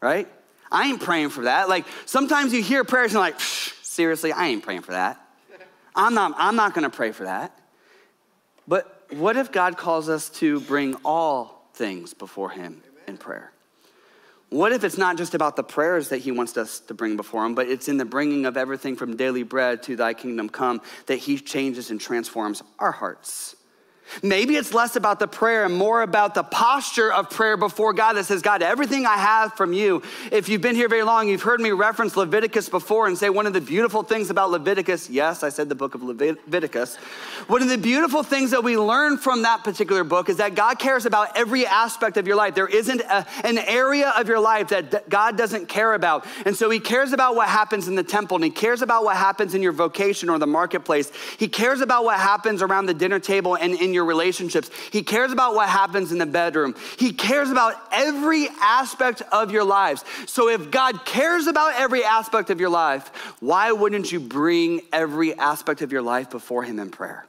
right? 0.00 0.28
I 0.70 0.88
ain't 0.88 1.00
praying 1.00 1.30
for 1.30 1.44
that. 1.44 1.68
Like 1.68 1.86
sometimes 2.04 2.52
you 2.52 2.62
hear 2.62 2.84
prayers 2.84 3.06
and 3.06 3.14
you're 3.14 3.22
like, 3.22 3.40
seriously, 3.40 4.30
I 4.32 4.46
ain't 4.46 4.62
praying 4.62 4.82
for 4.82 4.92
that. 4.92 5.20
I'm 5.96 6.14
not, 6.14 6.34
I'm 6.36 6.56
not 6.56 6.74
gonna 6.74 6.90
pray 6.90 7.12
for 7.12 7.24
that. 7.24 7.58
But 8.68 9.06
what 9.10 9.36
if 9.36 9.52
God 9.52 9.76
calls 9.76 10.08
us 10.08 10.28
to 10.30 10.60
bring 10.60 10.94
all 11.04 11.68
things 11.74 12.12
before 12.12 12.50
Him 12.50 12.82
in 13.06 13.16
prayer? 13.16 13.52
What 14.50 14.72
if 14.72 14.84
it's 14.84 14.98
not 14.98 15.16
just 15.16 15.34
about 15.34 15.56
the 15.56 15.64
prayers 15.64 16.10
that 16.10 16.18
He 16.18 16.30
wants 16.30 16.56
us 16.56 16.80
to 16.80 16.94
bring 16.94 17.16
before 17.16 17.44
Him, 17.44 17.54
but 17.54 17.68
it's 17.68 17.88
in 17.88 17.96
the 17.96 18.04
bringing 18.04 18.44
of 18.44 18.56
everything 18.56 18.96
from 18.96 19.16
daily 19.16 19.42
bread 19.42 19.82
to 19.84 19.96
Thy 19.96 20.14
kingdom 20.14 20.48
come 20.48 20.80
that 21.06 21.16
He 21.16 21.38
changes 21.38 21.90
and 21.90 22.00
transforms 22.00 22.62
our 22.78 22.92
hearts? 22.92 23.56
Maybe 24.22 24.56
it's 24.56 24.72
less 24.72 24.96
about 24.96 25.18
the 25.18 25.26
prayer 25.26 25.64
and 25.64 25.74
more 25.74 26.02
about 26.02 26.34
the 26.34 26.42
posture 26.42 27.12
of 27.12 27.30
prayer 27.30 27.56
before 27.56 27.92
God 27.92 28.14
that 28.14 28.24
says, 28.24 28.42
God, 28.42 28.62
everything 28.62 29.06
I 29.06 29.16
have 29.16 29.54
from 29.54 29.72
you. 29.72 30.02
If 30.30 30.48
you've 30.48 30.60
been 30.60 30.76
here 30.76 30.88
very 30.88 31.02
long, 31.02 31.28
you've 31.28 31.42
heard 31.42 31.60
me 31.60 31.70
reference 31.70 32.16
Leviticus 32.16 32.68
before 32.68 33.06
and 33.06 33.16
say 33.16 33.30
one 33.30 33.46
of 33.46 33.52
the 33.52 33.60
beautiful 33.60 34.02
things 34.02 34.30
about 34.30 34.50
Leviticus, 34.50 35.08
yes, 35.08 35.42
I 35.42 35.48
said 35.48 35.68
the 35.68 35.74
book 35.74 35.94
of 35.94 36.02
Leviticus. 36.02 36.96
One 37.46 37.62
of 37.62 37.68
the 37.68 37.78
beautiful 37.78 38.22
things 38.22 38.50
that 38.50 38.62
we 38.62 38.76
learn 38.76 39.18
from 39.18 39.42
that 39.42 39.64
particular 39.64 40.04
book 40.04 40.28
is 40.28 40.36
that 40.36 40.54
God 40.54 40.78
cares 40.78 41.06
about 41.06 41.36
every 41.36 41.66
aspect 41.66 42.16
of 42.16 42.26
your 42.26 42.36
life. 42.36 42.54
There 42.54 42.68
isn't 42.68 43.00
a, 43.00 43.26
an 43.44 43.58
area 43.58 44.12
of 44.16 44.28
your 44.28 44.40
life 44.40 44.68
that 44.68 45.08
God 45.08 45.36
doesn't 45.38 45.68
care 45.68 45.94
about. 45.94 46.26
And 46.44 46.56
so 46.56 46.68
he 46.70 46.80
cares 46.80 47.12
about 47.12 47.36
what 47.36 47.48
happens 47.48 47.88
in 47.88 47.94
the 47.94 48.04
temple 48.04 48.36
and 48.36 48.44
he 48.44 48.50
cares 48.50 48.82
about 48.82 49.04
what 49.04 49.16
happens 49.16 49.54
in 49.54 49.62
your 49.62 49.72
vocation 49.72 50.28
or 50.28 50.38
the 50.38 50.46
marketplace. 50.46 51.10
He 51.38 51.48
cares 51.48 51.80
about 51.80 52.04
what 52.04 52.18
happens 52.18 52.62
around 52.62 52.86
the 52.86 52.94
dinner 52.94 53.18
table 53.18 53.56
and 53.56 53.74
in 53.74 53.93
your 53.94 54.04
relationships. 54.04 54.70
He 54.90 55.02
cares 55.02 55.32
about 55.32 55.54
what 55.54 55.68
happens 55.68 56.12
in 56.12 56.18
the 56.18 56.26
bedroom. 56.26 56.74
He 56.98 57.12
cares 57.12 57.50
about 57.50 57.74
every 57.92 58.48
aspect 58.60 59.22
of 59.32 59.50
your 59.50 59.64
lives. 59.64 60.04
So 60.26 60.48
if 60.48 60.70
God 60.70 61.04
cares 61.06 61.46
about 61.46 61.74
every 61.74 62.04
aspect 62.04 62.50
of 62.50 62.60
your 62.60 62.68
life, 62.68 63.08
why 63.40 63.72
wouldn't 63.72 64.12
you 64.12 64.20
bring 64.20 64.82
every 64.92 65.34
aspect 65.34 65.80
of 65.80 65.92
your 65.92 66.02
life 66.02 66.30
before 66.30 66.62
Him 66.64 66.78
in 66.78 66.90
prayer? 66.90 67.26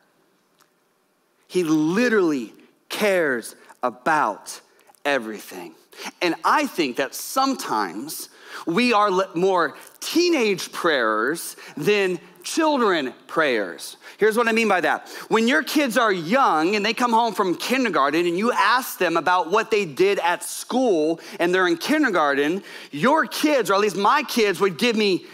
He 1.47 1.63
literally 1.63 2.53
cares 2.89 3.55
about 3.81 4.59
everything. 5.05 5.75
And 6.21 6.35
I 6.43 6.67
think 6.67 6.97
that 6.97 7.15
sometimes 7.15 8.29
we 8.65 8.93
are 8.93 9.11
more 9.35 9.77
teenage 9.99 10.71
prayers 10.71 11.55
than 11.77 12.19
children 12.43 13.13
prayers. 13.27 13.97
Here's 14.17 14.37
what 14.37 14.47
I 14.47 14.53
mean 14.53 14.69
by 14.69 14.81
that. 14.81 15.09
When 15.27 15.47
your 15.47 15.63
kids 15.63 15.97
are 15.97 16.11
young 16.11 16.75
and 16.75 16.85
they 16.85 16.93
come 16.93 17.11
home 17.11 17.33
from 17.33 17.55
kindergarten 17.55 18.25
and 18.25 18.37
you 18.37 18.51
ask 18.51 18.97
them 18.97 19.17
about 19.17 19.51
what 19.51 19.71
they 19.71 19.85
did 19.85 20.19
at 20.19 20.43
school 20.43 21.19
and 21.39 21.53
they're 21.53 21.67
in 21.67 21.77
kindergarten, 21.77 22.63
your 22.91 23.25
kids, 23.25 23.69
or 23.69 23.73
at 23.73 23.81
least 23.81 23.97
my 23.97 24.23
kids, 24.23 24.59
would 24.59 24.77
give 24.77 24.95
me 24.95 25.25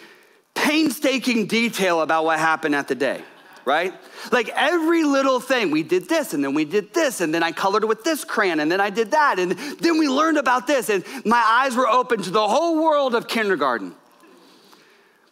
painstaking 0.56 1.46
detail 1.46 2.02
about 2.02 2.26
what 2.26 2.40
happened 2.40 2.76
at 2.76 2.88
the 2.88 2.96
day 2.96 3.22
right? 3.66 3.94
Like 4.32 4.50
every 4.50 5.04
little 5.04 5.40
thing, 5.40 5.72
we 5.72 5.84
did 5.84 6.10
this 6.10 6.34
and 6.34 6.44
then 6.44 6.54
we 6.54 6.66
did 6.66 6.94
this 6.94 7.22
and 7.22 7.34
then 7.34 7.44
I 7.44 7.52
colored 7.52 7.86
with 7.86 8.04
this 8.04 8.24
crayon 8.24 8.60
and 8.60 8.72
then 8.72 8.82
I 8.82 8.90
did 8.90 9.12
that 9.12 9.40
and 9.40 9.52
then 9.52 10.00
we 10.00 10.08
learned 10.08 10.38
about 10.38 10.68
this 10.68 10.90
and 10.90 11.04
my 11.26 11.44
eyes 11.46 11.76
were 11.76 11.88
open 11.88 12.22
to 12.24 12.32
the 12.32 12.48
whole 12.48 12.84
world 12.84 13.16
of 13.16 13.28
kindergarten. 13.28 13.96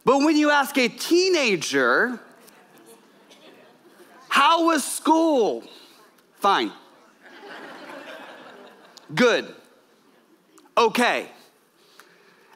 But 0.05 0.19
when 0.19 0.37
you 0.37 0.49
ask 0.49 0.77
a 0.77 0.87
teenager, 0.87 2.19
how 4.29 4.67
was 4.67 4.85
school? 4.85 5.63
Fine. 6.35 6.71
Good. 9.13 9.53
Okay. 10.77 11.27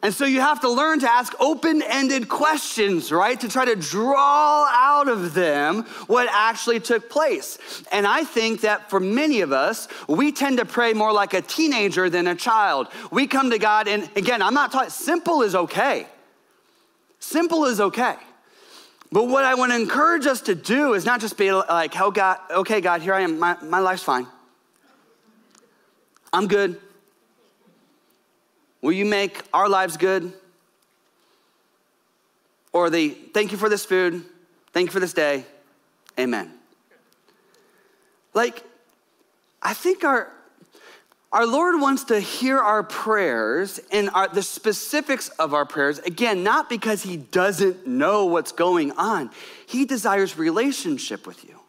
And 0.03 0.13
so 0.13 0.25
you 0.25 0.41
have 0.41 0.59
to 0.61 0.69
learn 0.69 0.99
to 0.99 1.09
ask 1.09 1.33
open 1.39 1.81
ended 1.81 2.27
questions, 2.27 3.09
right? 3.09 3.39
To 3.39 3.47
try 3.47 3.63
to 3.63 3.75
draw 3.75 4.67
out 4.69 5.07
of 5.07 5.33
them 5.33 5.83
what 6.07 6.27
actually 6.29 6.81
took 6.81 7.09
place. 7.09 7.57
And 7.89 8.05
I 8.05 8.25
think 8.25 8.61
that 8.61 8.89
for 8.89 8.99
many 8.99 9.39
of 9.41 9.53
us, 9.53 9.87
we 10.09 10.33
tend 10.33 10.57
to 10.57 10.65
pray 10.65 10.91
more 10.91 11.13
like 11.13 11.33
a 11.33 11.41
teenager 11.41 12.09
than 12.09 12.27
a 12.27 12.35
child. 12.35 12.89
We 13.11 13.27
come 13.27 13.49
to 13.51 13.57
God, 13.57 13.87
and 13.87 14.09
again, 14.17 14.41
I'm 14.41 14.53
not 14.53 14.73
talking, 14.73 14.89
simple 14.89 15.41
is 15.41 15.55
okay. 15.55 16.05
Simple 17.19 17.63
is 17.65 17.79
okay. 17.79 18.17
But 19.13 19.27
what 19.27 19.45
I 19.45 19.53
want 19.53 19.71
to 19.71 19.75
encourage 19.75 20.25
us 20.25 20.41
to 20.41 20.55
do 20.55 20.95
is 20.95 21.05
not 21.05 21.21
just 21.21 21.37
be 21.37 21.53
like, 21.53 21.93
oh 22.01 22.09
God, 22.09 22.39
okay, 22.49 22.81
God, 22.81 23.03
here 23.03 23.13
I 23.13 23.21
am. 23.21 23.37
My, 23.37 23.55
my 23.61 23.77
life's 23.77 24.01
fine. 24.01 24.25
I'm 26.33 26.47
good. 26.47 26.81
Will 28.81 28.91
you 28.91 29.05
make 29.05 29.39
our 29.53 29.69
lives 29.69 29.97
good? 29.97 30.33
Or 32.71 32.89
the 32.89 33.09
thank 33.09 33.51
you 33.51 33.57
for 33.59 33.69
this 33.69 33.85
food, 33.85 34.25
thank 34.71 34.87
you 34.87 34.91
for 34.91 34.99
this 34.99 35.13
day, 35.13 35.45
amen. 36.19 36.51
Like, 38.33 38.63
I 39.61 39.75
think 39.75 40.03
our 40.03 40.31
our 41.33 41.47
Lord 41.47 41.81
wants 41.81 42.03
to 42.05 42.19
hear 42.19 42.59
our 42.59 42.83
prayers 42.83 43.79
and 43.91 44.11
our, 44.11 44.27
the 44.27 44.43
specifics 44.43 45.29
of 45.29 45.55
our 45.55 45.65
prayers, 45.65 45.97
again, 45.99 46.43
not 46.43 46.69
because 46.69 47.01
He 47.01 47.17
doesn't 47.17 47.87
know 47.87 48.25
what's 48.25 48.51
going 48.51 48.91
on. 48.91 49.31
He 49.65 49.85
desires 49.85 50.37
relationship 50.37 51.25
with 51.25 51.43
you. 51.43 51.59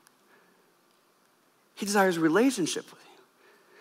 He 1.77 1.87
desires 1.87 2.19
relationship 2.19 2.85
with 2.93 3.01
you. 3.01 3.23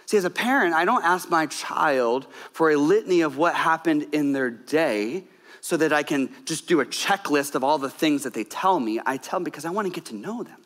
See, 0.06 0.16
as 0.16 0.24
a 0.24 0.30
parent, 0.30 0.74
I 0.74 0.86
don't 0.86 1.04
ask 1.04 1.30
my 1.30 1.48
child 1.48 2.28
for 2.54 2.72
a 2.72 2.78
litany 2.78 3.20
of 3.20 3.38
what 3.38 3.54
happened 3.54 4.08
in 4.14 4.32
their 4.32 4.50
day 4.50 5.26
so 5.60 5.76
that 5.78 5.92
I 5.92 6.04
can 6.04 6.30
just 6.46 6.66
do 6.68 6.80
a 6.80 6.86
checklist 6.86 7.56
of 7.56 7.64
all 7.64 7.78
the 7.78 7.90
things 7.90 8.24
that 8.24 8.34
they 8.34 8.46
tell 8.46 8.80
me. 8.80 9.02
I 9.06 9.18
tell 9.18 9.40
them 9.40 9.44
because 9.44 9.66
I 9.66 9.70
want 9.70 9.88
to 9.88 9.94
get 9.94 10.06
to 10.06 10.16
know 10.16 10.44
them. 10.44 10.63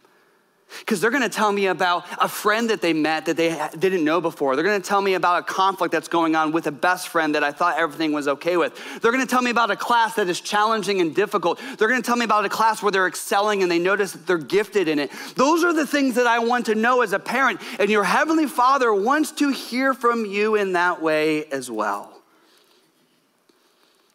Because 0.79 0.99
they're 0.99 1.11
gonna 1.11 1.29
tell 1.29 1.51
me 1.51 1.67
about 1.67 2.05
a 2.19 2.27
friend 2.27 2.69
that 2.69 2.81
they 2.81 2.91
met 2.91 3.25
that 3.25 3.37
they 3.37 3.69
didn't 3.79 4.03
know 4.03 4.19
before. 4.19 4.55
They're 4.55 4.65
gonna 4.65 4.81
tell 4.81 5.01
me 5.01 5.13
about 5.13 5.39
a 5.39 5.45
conflict 5.45 5.93
that's 5.93 6.09
going 6.09 6.35
on 6.35 6.51
with 6.51 6.67
a 6.67 6.71
best 6.71 7.07
friend 7.07 7.35
that 7.35 7.43
I 7.43 7.51
thought 7.51 7.77
everything 7.77 8.11
was 8.11 8.27
okay 8.27 8.57
with. 8.57 8.77
They're 9.01 9.11
gonna 9.11 9.25
tell 9.25 9.41
me 9.41 9.49
about 9.49 9.71
a 9.71 9.77
class 9.77 10.15
that 10.15 10.27
is 10.27 10.41
challenging 10.41 10.99
and 10.99 11.15
difficult. 11.15 11.59
They're 11.77 11.87
gonna 11.87 12.01
tell 12.01 12.17
me 12.17 12.25
about 12.25 12.43
a 12.45 12.49
class 12.49 12.83
where 12.83 12.91
they're 12.91 13.07
excelling 13.07 13.63
and 13.63 13.71
they 13.71 13.79
notice 13.79 14.11
that 14.11 14.27
they're 14.27 14.37
gifted 14.37 14.87
in 14.89 14.99
it. 14.99 15.09
Those 15.35 15.63
are 15.63 15.73
the 15.73 15.87
things 15.87 16.15
that 16.15 16.27
I 16.27 16.39
want 16.39 16.65
to 16.65 16.75
know 16.75 17.01
as 17.01 17.13
a 17.13 17.19
parent. 17.19 17.61
And 17.79 17.89
your 17.89 18.03
Heavenly 18.03 18.47
Father 18.47 18.93
wants 18.93 19.31
to 19.33 19.49
hear 19.49 19.93
from 19.93 20.25
you 20.25 20.55
in 20.55 20.73
that 20.73 21.01
way 21.01 21.45
as 21.45 21.71
well. 21.71 22.11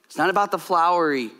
It's 0.05 0.19
not 0.19 0.29
about 0.29 0.51
the 0.51 0.59
floweriness 0.59 1.31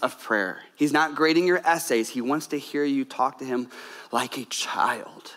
of 0.00 0.18
prayer. 0.18 0.60
He's 0.76 0.94
not 0.94 1.14
grading 1.14 1.46
your 1.46 1.58
essays. 1.58 2.08
He 2.08 2.22
wants 2.22 2.46
to 2.48 2.58
hear 2.58 2.84
you 2.84 3.04
talk 3.04 3.38
to 3.38 3.44
him 3.44 3.68
like 4.12 4.38
a 4.38 4.44
child 4.44 5.36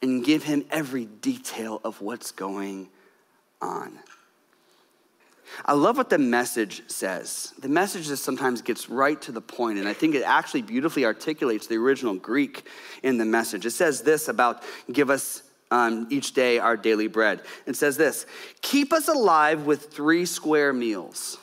and 0.00 0.24
give 0.24 0.44
him 0.44 0.64
every 0.70 1.04
detail 1.04 1.80
of 1.84 2.00
what's 2.00 2.32
going 2.32 2.88
on. 3.60 3.98
I 5.66 5.74
love 5.74 5.98
what 5.98 6.08
the 6.08 6.18
message 6.18 6.82
says. 6.86 7.52
The 7.58 7.68
message 7.68 8.06
just 8.08 8.24
sometimes 8.24 8.62
gets 8.62 8.88
right 8.88 9.20
to 9.22 9.32
the 9.32 9.40
point, 9.40 9.78
and 9.78 9.86
I 9.86 9.92
think 9.92 10.14
it 10.14 10.22
actually 10.22 10.62
beautifully 10.62 11.04
articulates 11.04 11.66
the 11.66 11.76
original 11.76 12.14
Greek 12.14 12.66
in 13.02 13.18
the 13.18 13.26
message. 13.26 13.66
It 13.66 13.72
says 13.72 14.00
this 14.00 14.28
about 14.28 14.62
give 14.90 15.10
us 15.10 15.42
um, 15.70 16.06
each 16.10 16.32
day 16.32 16.58
our 16.58 16.76
daily 16.76 17.06
bread. 17.06 17.42
It 17.66 17.76
says 17.76 17.96
this 17.96 18.24
keep 18.62 18.92
us 18.92 19.08
alive 19.08 19.66
with 19.66 19.92
three 19.92 20.24
square 20.24 20.72
meals. 20.72 21.36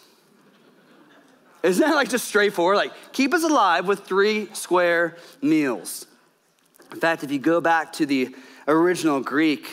Isn't 1.62 1.86
that 1.86 1.96
like 1.96 2.10
just 2.10 2.26
straightforward? 2.26 2.78
Like, 2.78 2.94
keep 3.12 3.34
us 3.34 3.44
alive 3.44 3.86
with 3.86 4.06
three 4.06 4.48
square 4.54 5.18
meals. 5.42 6.08
In 6.92 7.00
fact, 7.00 7.24
if 7.24 7.32
you 7.32 7.40
go 7.40 7.62
back 7.62 7.94
to 7.94 8.06
the 8.06 8.36
original 8.68 9.22
Greek, 9.22 9.68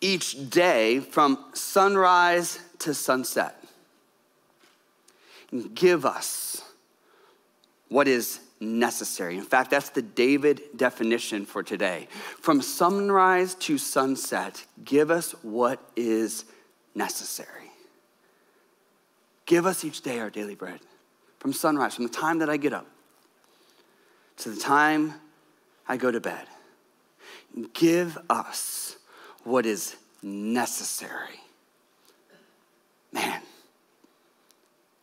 each 0.00 0.50
day 0.50 1.00
from 1.00 1.44
sunrise 1.52 2.58
to 2.80 2.94
sunset. 2.94 3.62
Give 5.74 6.06
us 6.06 6.62
what 7.88 8.08
is 8.08 8.40
necessary. 8.60 9.36
In 9.36 9.44
fact, 9.44 9.70
that's 9.70 9.90
the 9.90 10.02
David 10.02 10.62
definition 10.76 11.44
for 11.44 11.62
today. 11.62 12.08
From 12.40 12.62
sunrise 12.62 13.54
to 13.56 13.78
sunset, 13.78 14.64
give 14.84 15.10
us 15.10 15.32
what 15.42 15.80
is 15.96 16.44
necessary. 16.94 17.70
Give 19.46 19.66
us 19.66 19.84
each 19.84 20.02
day 20.02 20.20
our 20.20 20.30
daily 20.30 20.54
bread. 20.54 20.80
From 21.40 21.52
sunrise, 21.52 21.94
from 21.94 22.04
the 22.04 22.12
time 22.12 22.38
that 22.38 22.48
I 22.48 22.56
get 22.56 22.72
up 22.72 22.86
to 24.38 24.50
the 24.50 24.60
time 24.60 25.14
I 25.90 25.96
go 25.96 26.12
to 26.12 26.20
bed. 26.20 26.46
Give 27.74 28.16
us 28.30 28.96
what 29.42 29.66
is 29.66 29.96
necessary. 30.22 31.40
Man, 33.12 33.42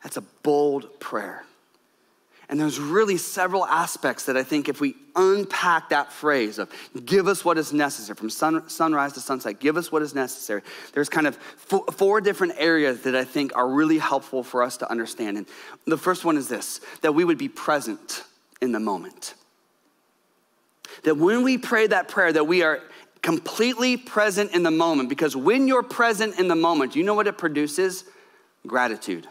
that's 0.01 0.15
a 0.15 0.21
bold 0.43 0.97
prayer. 1.01 1.43
And 2.47 2.57
there's 2.57 2.79
really 2.79 3.17
several 3.17 3.65
aspects 3.65 4.27
that 4.27 4.38
I 4.38 4.43
think 4.43 4.69
if 4.69 4.79
we 4.79 4.95
unpack 5.13 5.89
that 5.89 6.13
phrase 6.13 6.57
of 6.57 6.71
give 7.05 7.27
us 7.27 7.43
what 7.43 7.57
is 7.57 7.73
necessary 7.73 8.15
from 8.15 8.29
sun, 8.29 8.69
sunrise 8.69 9.11
to 9.13 9.19
sunset, 9.19 9.59
give 9.59 9.75
us 9.75 9.91
what 9.91 10.01
is 10.01 10.15
necessary, 10.15 10.61
there's 10.93 11.09
kind 11.09 11.27
of 11.27 11.35
four, 11.35 11.83
four 11.91 12.21
different 12.21 12.53
areas 12.57 13.01
that 13.01 13.13
I 13.13 13.25
think 13.25 13.53
are 13.57 13.67
really 13.67 13.97
helpful 13.97 14.41
for 14.41 14.63
us 14.63 14.77
to 14.77 14.89
understand. 14.89 15.38
And 15.38 15.47
the 15.85 15.97
first 15.97 16.23
one 16.23 16.38
is 16.38 16.47
this 16.47 16.79
that 17.01 17.13
we 17.13 17.25
would 17.25 17.38
be 17.38 17.49
present 17.49 18.23
in 18.61 18.71
the 18.71 18.79
moment. 18.79 19.33
That 21.04 21.18
when 21.18 21.43
we 21.43 21.58
pray 21.58 21.88
that 21.88 22.08
prayer, 22.08 22.32
that 22.34 22.45
we 22.45 22.64
are 22.64 22.82
completely 23.22 23.98
present 23.98 24.52
in 24.54 24.64
the 24.64 24.72
moment 24.72 25.10
because 25.10 25.36
when 25.36 25.68
you're 25.68 25.84
present 25.84 26.39
in 26.39 26.48
the 26.48 26.56
moment, 26.56 26.95
you 26.95 27.04
know 27.04 27.14
what 27.14 27.28
it 27.28 27.38
produces? 27.38 28.06
Gratitude. 28.66 29.28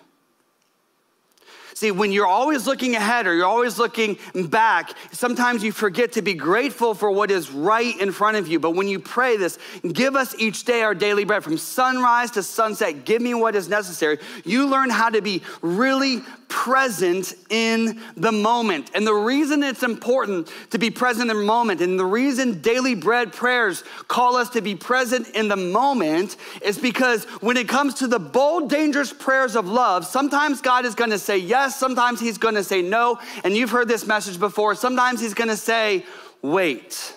See, 1.76 1.90
when 1.90 2.10
you're 2.10 2.26
always 2.26 2.66
looking 2.66 2.96
ahead 2.96 3.26
or 3.26 3.34
you're 3.34 3.44
always 3.44 3.78
looking 3.78 4.16
back, 4.48 4.94
sometimes 5.12 5.62
you 5.62 5.72
forget 5.72 6.12
to 6.12 6.22
be 6.22 6.32
grateful 6.32 6.94
for 6.94 7.10
what 7.10 7.30
is 7.30 7.50
right 7.50 8.00
in 8.00 8.12
front 8.12 8.38
of 8.38 8.48
you. 8.48 8.58
But 8.58 8.70
when 8.70 8.88
you 8.88 8.98
pray 8.98 9.36
this, 9.36 9.58
give 9.92 10.16
us 10.16 10.34
each 10.38 10.64
day 10.64 10.80
our 10.80 10.94
daily 10.94 11.26
bread 11.26 11.44
from 11.44 11.58
sunrise 11.58 12.30
to 12.30 12.42
sunset, 12.42 13.04
give 13.04 13.20
me 13.20 13.34
what 13.34 13.54
is 13.54 13.68
necessary, 13.68 14.16
you 14.42 14.66
learn 14.66 14.88
how 14.88 15.10
to 15.10 15.20
be 15.20 15.42
really 15.60 16.22
present 16.48 17.34
in 17.50 18.00
the 18.16 18.30
moment. 18.30 18.90
And 18.94 19.06
the 19.06 19.12
reason 19.12 19.62
it's 19.62 19.82
important 19.82 20.50
to 20.70 20.78
be 20.78 20.90
present 20.90 21.30
in 21.30 21.36
the 21.36 21.44
moment, 21.44 21.80
and 21.80 21.98
the 21.98 22.04
reason 22.04 22.60
daily 22.62 22.94
bread 22.94 23.32
prayers 23.32 23.82
call 24.06 24.36
us 24.36 24.48
to 24.50 24.62
be 24.62 24.76
present 24.76 25.28
in 25.30 25.48
the 25.48 25.56
moment, 25.56 26.36
is 26.62 26.78
because 26.78 27.24
when 27.42 27.56
it 27.56 27.68
comes 27.68 27.94
to 27.94 28.06
the 28.06 28.20
bold, 28.20 28.70
dangerous 28.70 29.12
prayers 29.12 29.56
of 29.56 29.66
love, 29.66 30.06
sometimes 30.06 30.60
God 30.60 30.84
is 30.84 30.94
gonna 30.94 31.18
say 31.18 31.36
yes, 31.36 31.65
sometimes 31.74 32.20
He's 32.20 32.38
gonna 32.38 32.62
say 32.62 32.82
no. 32.82 33.18
And 33.44 33.56
you've 33.56 33.70
heard 33.70 33.88
this 33.88 34.06
message 34.06 34.38
before. 34.38 34.74
Sometimes 34.74 35.20
He's 35.20 35.34
gonna 35.34 35.56
say, 35.56 36.04
wait. 36.42 37.14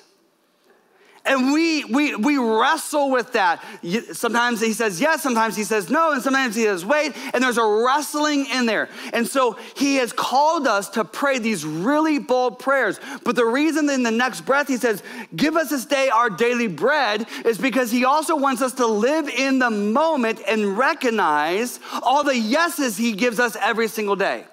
And 1.29 1.53
we, 1.53 1.85
we, 1.85 2.15
we 2.15 2.39
wrestle 2.39 3.11
with 3.11 3.33
that. 3.33 3.63
Sometimes 4.13 4.59
he 4.59 4.73
says 4.73 4.99
yes, 4.99 5.21
sometimes 5.21 5.55
he 5.55 5.63
says 5.63 5.87
no, 5.87 6.11
and 6.11 6.23
sometimes 6.23 6.55
he 6.55 6.63
says 6.63 6.83
wait, 6.83 7.15
and 7.35 7.43
there's 7.43 7.59
a 7.59 7.83
wrestling 7.85 8.47
in 8.47 8.65
there. 8.65 8.89
And 9.13 9.27
so 9.27 9.53
he 9.75 9.97
has 9.97 10.11
called 10.11 10.65
us 10.65 10.89
to 10.89 11.05
pray 11.05 11.37
these 11.37 11.63
really 11.63 12.17
bold 12.17 12.57
prayers. 12.57 12.99
But 13.23 13.35
the 13.35 13.45
reason 13.45 13.87
in 13.91 14.01
the 14.01 14.09
next 14.09 14.41
breath 14.41 14.67
he 14.67 14.77
says, 14.77 15.03
Give 15.35 15.55
us 15.55 15.69
this 15.69 15.85
day 15.85 16.09
our 16.09 16.31
daily 16.31 16.67
bread, 16.67 17.27
is 17.45 17.59
because 17.59 17.91
he 17.91 18.05
also 18.05 18.35
wants 18.35 18.63
us 18.63 18.73
to 18.73 18.87
live 18.87 19.29
in 19.29 19.59
the 19.59 19.69
moment 19.69 20.41
and 20.47 20.79
recognize 20.79 21.79
all 22.01 22.23
the 22.23 22.35
yeses 22.37 22.97
he 22.97 23.11
gives 23.11 23.39
us 23.39 23.55
every 23.61 23.87
single 23.87 24.15
day. 24.15 24.45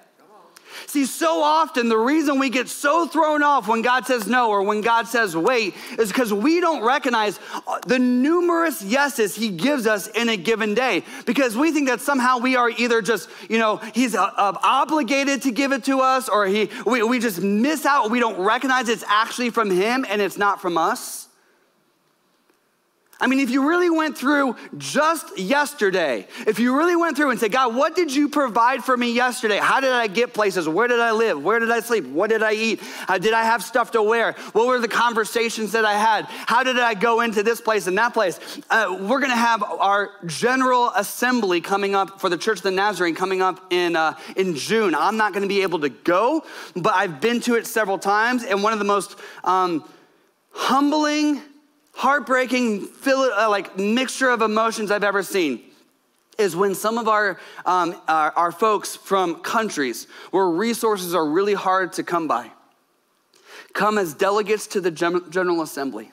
See, 0.85 1.05
so 1.05 1.41
often 1.41 1.89
the 1.89 1.97
reason 1.97 2.39
we 2.39 2.49
get 2.49 2.69
so 2.69 3.07
thrown 3.07 3.43
off 3.43 3.67
when 3.67 3.81
God 3.81 4.05
says 4.05 4.27
no 4.27 4.49
or 4.49 4.61
when 4.63 4.81
God 4.81 5.07
says 5.07 5.35
wait 5.35 5.75
is 5.97 6.09
because 6.09 6.31
we 6.31 6.59
don't 6.59 6.83
recognize 6.83 7.39
the 7.85 7.99
numerous 7.99 8.81
yeses 8.81 9.35
He 9.35 9.49
gives 9.49 9.87
us 9.87 10.07
in 10.07 10.29
a 10.29 10.37
given 10.37 10.73
day. 10.73 11.03
Because 11.25 11.57
we 11.57 11.71
think 11.71 11.87
that 11.87 12.01
somehow 12.01 12.37
we 12.37 12.55
are 12.55 12.69
either 12.69 13.01
just, 13.01 13.29
you 13.49 13.57
know, 13.57 13.77
He's 13.93 14.15
uh, 14.15 14.23
uh, 14.23 14.53
obligated 14.63 15.41
to 15.43 15.51
give 15.51 15.71
it 15.71 15.83
to 15.85 16.01
us 16.01 16.29
or 16.29 16.45
he, 16.45 16.69
we, 16.85 17.03
we 17.03 17.19
just 17.19 17.41
miss 17.41 17.85
out. 17.85 18.11
We 18.11 18.19
don't 18.19 18.39
recognize 18.39 18.89
it's 18.89 19.03
actually 19.07 19.49
from 19.49 19.69
Him 19.71 20.05
and 20.07 20.21
it's 20.21 20.37
not 20.37 20.61
from 20.61 20.77
us. 20.77 21.26
I 23.19 23.25
mean, 23.25 23.39
if 23.39 23.49
you 23.49 23.67
really 23.67 23.89
went 23.89 24.15
through 24.15 24.55
just 24.77 25.39
yesterday, 25.39 26.27
if 26.45 26.59
you 26.59 26.77
really 26.77 26.95
went 26.95 27.17
through 27.17 27.31
and 27.31 27.39
said, 27.39 27.51
God, 27.51 27.75
what 27.75 27.95
did 27.95 28.13
you 28.13 28.29
provide 28.29 28.83
for 28.83 28.95
me 28.95 29.11
yesterday? 29.11 29.57
How 29.57 29.79
did 29.79 29.91
I 29.91 30.05
get 30.05 30.35
places? 30.35 30.69
Where 30.69 30.87
did 30.87 30.99
I 30.99 31.11
live? 31.13 31.41
Where 31.41 31.57
did 31.59 31.71
I 31.71 31.79
sleep? 31.79 32.05
What 32.05 32.29
did 32.29 32.43
I 32.43 32.53
eat? 32.53 32.79
Uh, 33.07 33.17
did 33.17 33.33
I 33.33 33.43
have 33.43 33.63
stuff 33.63 33.91
to 33.91 34.03
wear? 34.03 34.33
What 34.53 34.67
were 34.67 34.79
the 34.79 34.87
conversations 34.87 35.71
that 35.71 35.83
I 35.83 35.95
had? 35.95 36.25
How 36.25 36.61
did 36.61 36.77
I 36.77 36.93
go 36.93 37.21
into 37.21 37.41
this 37.41 37.59
place 37.59 37.87
and 37.87 37.97
that 37.97 38.13
place? 38.13 38.39
Uh, 38.69 38.95
we're 39.01 39.19
going 39.19 39.31
to 39.31 39.35
have 39.35 39.63
our 39.63 40.11
general 40.27 40.91
assembly 40.95 41.59
coming 41.59 41.95
up 41.95 42.21
for 42.21 42.29
the 42.29 42.37
Church 42.37 42.59
of 42.59 42.63
the 42.63 42.71
Nazarene 42.71 43.15
coming 43.15 43.41
up 43.41 43.73
in, 43.73 43.95
uh, 43.95 44.13
in 44.35 44.55
June. 44.55 44.93
I'm 44.93 45.17
not 45.17 45.33
going 45.33 45.41
to 45.41 45.49
be 45.49 45.63
able 45.63 45.79
to 45.79 45.89
go, 45.89 46.45
but 46.75 46.93
I've 46.93 47.19
been 47.19 47.41
to 47.41 47.55
it 47.55 47.65
several 47.65 47.97
times. 47.97 48.43
And 48.43 48.61
one 48.61 48.73
of 48.73 48.79
the 48.79 48.85
most 48.85 49.15
um, 49.43 49.83
humbling, 50.51 51.41
heartbreaking, 51.97 52.87
uh, 53.05 53.49
like 53.49 53.77
mixture 53.77 54.29
of 54.29 54.41
emotions 54.41 54.91
I've 54.91 55.03
ever 55.03 55.23
seen 55.23 55.61
is 56.37 56.55
when 56.55 56.75
some 56.75 56.99
of 56.99 57.07
our, 57.07 57.39
um, 57.65 57.99
our, 58.07 58.31
our 58.31 58.51
folks 58.51 58.95
from 58.95 59.41
countries 59.41 60.07
where 60.29 60.47
resources 60.47 61.15
are 61.15 61.27
really 61.27 61.55
hard 61.55 61.93
to 61.93 62.03
come 62.03 62.27
by 62.27 62.51
come 63.73 63.97
as 63.97 64.13
delegates 64.13 64.67
to 64.67 64.81
the 64.81 64.89
General 64.89 65.61
Assembly. 65.61 66.11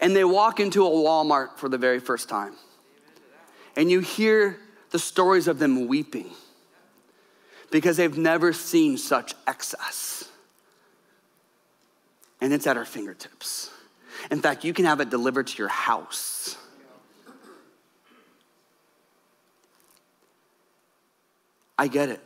And 0.00 0.16
they 0.16 0.24
walk 0.24 0.60
into 0.60 0.86
a 0.86 0.88
Walmart 0.88 1.56
for 1.56 1.68
the 1.68 1.76
very 1.76 2.00
first 2.00 2.28
time. 2.28 2.54
And 3.76 3.90
you 3.90 4.00
hear 4.00 4.58
the 4.90 4.98
stories 4.98 5.48
of 5.48 5.58
them 5.58 5.86
weeping 5.86 6.30
because 7.70 7.96
they've 7.98 8.16
never 8.16 8.52
seen 8.52 8.96
such 8.96 9.34
excess. 9.46 10.30
And 12.40 12.52
it's 12.52 12.66
at 12.66 12.76
our 12.76 12.84
fingertips. 12.84 13.70
In 14.30 14.40
fact, 14.40 14.64
you 14.64 14.72
can 14.72 14.84
have 14.84 15.00
it 15.00 15.10
delivered 15.10 15.48
to 15.48 15.58
your 15.58 15.68
house. 15.68 16.56
I 21.78 21.88
get 21.88 22.08
it. 22.08 22.20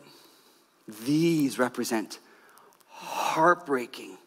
These 1.05 1.59
represent 1.59 2.18
heartbreaking 2.88 4.18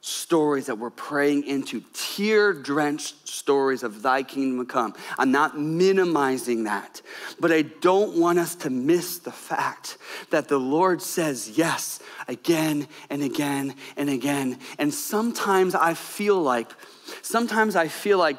stories 0.00 0.66
that 0.66 0.78
we're 0.78 0.90
praying 0.90 1.44
into, 1.44 1.80
tear 1.92 2.52
drenched 2.52 3.28
stories 3.28 3.84
of 3.84 4.02
thy 4.02 4.22
kingdom 4.24 4.66
come. 4.66 4.94
I'm 5.16 5.30
not 5.30 5.58
minimizing 5.58 6.64
that, 6.64 7.00
but 7.38 7.52
I 7.52 7.62
don't 7.62 8.18
want 8.18 8.40
us 8.40 8.56
to 8.56 8.70
miss 8.70 9.18
the 9.18 9.30
fact 9.30 9.98
that 10.30 10.48
the 10.48 10.58
Lord 10.58 11.00
says 11.00 11.56
yes 11.56 12.00
again 12.26 12.88
and 13.10 13.22
again 13.22 13.76
and 13.96 14.10
again. 14.10 14.58
And 14.76 14.92
sometimes 14.92 15.76
I 15.76 15.94
feel 15.94 16.40
like 16.42 16.72
Sometimes 17.20 17.76
I 17.76 17.88
feel 17.88 18.18
like, 18.18 18.36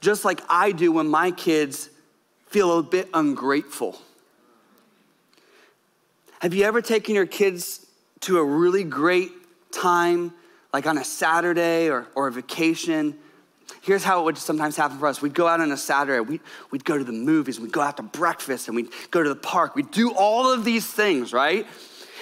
just 0.00 0.24
like 0.24 0.40
I 0.48 0.72
do 0.72 0.92
when 0.92 1.08
my 1.08 1.30
kids 1.30 1.90
feel 2.46 2.78
a 2.78 2.82
bit 2.82 3.08
ungrateful. 3.12 4.00
Have 6.40 6.54
you 6.54 6.64
ever 6.64 6.80
taken 6.80 7.14
your 7.14 7.26
kids 7.26 7.86
to 8.20 8.38
a 8.38 8.44
really 8.44 8.84
great 8.84 9.30
time, 9.72 10.32
like 10.72 10.86
on 10.86 10.98
a 10.98 11.04
Saturday 11.04 11.90
or, 11.90 12.06
or 12.14 12.28
a 12.28 12.32
vacation? 12.32 13.18
here's 13.82 14.04
how 14.04 14.20
it 14.20 14.24
would 14.24 14.38
sometimes 14.38 14.76
happen 14.76 14.98
for 14.98 15.06
us. 15.06 15.20
We'd 15.20 15.34
go 15.34 15.46
out 15.46 15.60
on 15.60 15.70
a 15.70 15.76
Saturday, 15.76 16.20
we'd, 16.20 16.40
we'd 16.70 16.84
go 16.84 16.96
to 16.96 17.04
the 17.04 17.12
movies, 17.12 17.60
we'd 17.60 17.72
go 17.72 17.80
out 17.80 17.96
to 17.98 18.02
breakfast, 18.02 18.68
and 18.68 18.76
we'd 18.76 18.90
go 19.10 19.22
to 19.22 19.28
the 19.28 19.36
park. 19.36 19.74
We'd 19.74 19.90
do 19.90 20.12
all 20.12 20.52
of 20.52 20.64
these 20.64 20.86
things, 20.86 21.32
right? 21.32 21.66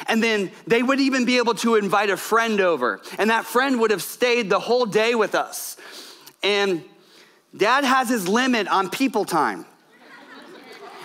And 0.07 0.23
then 0.23 0.51
they 0.67 0.83
would 0.83 1.01
even 1.01 1.25
be 1.25 1.39
able 1.39 1.55
to 1.57 1.77
invite 1.77 2.11
a 2.11 2.17
friend 2.17 2.61
over. 2.61 3.01
And 3.19 3.31
that 3.31 3.45
friend 3.45 3.81
would 3.81 3.91
have 3.91 4.03
stayed 4.03 4.49
the 4.49 4.61
whole 4.61 4.87
day 4.87 5.15
with 5.15 5.35
us. 5.35 5.77
And 6.43 6.83
dad 7.57 7.85
has 7.85 8.09
his 8.09 8.29
limit 8.29 8.69
on 8.69 8.91
people 8.91 9.25
time. 9.25 9.67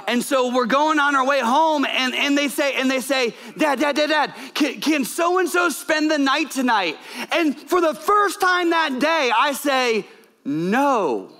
And 0.08 0.24
so 0.24 0.54
we're 0.54 0.66
going 0.66 1.00
on 1.00 1.16
our 1.16 1.26
way 1.26 1.40
home, 1.40 1.86
and, 1.86 2.14
and 2.14 2.38
they 2.38 2.48
say, 2.48 2.76
and 2.76 2.90
they 2.90 3.02
say, 3.02 3.34
Dad, 3.58 3.80
Dad, 3.80 3.96
Dad, 3.96 4.10
Dad, 4.10 4.34
can 4.54 5.04
so 5.04 5.40
and 5.40 5.50
so 5.50 5.70
spend 5.70 6.12
the 6.12 6.18
night 6.18 6.52
tonight? 6.52 6.98
And 7.32 7.58
for 7.58 7.82
the 7.82 7.94
first 7.94 8.40
time 8.40 8.70
that 8.70 9.00
day, 9.00 9.32
I 9.36 9.54
say, 9.54 10.06
No. 10.44 11.32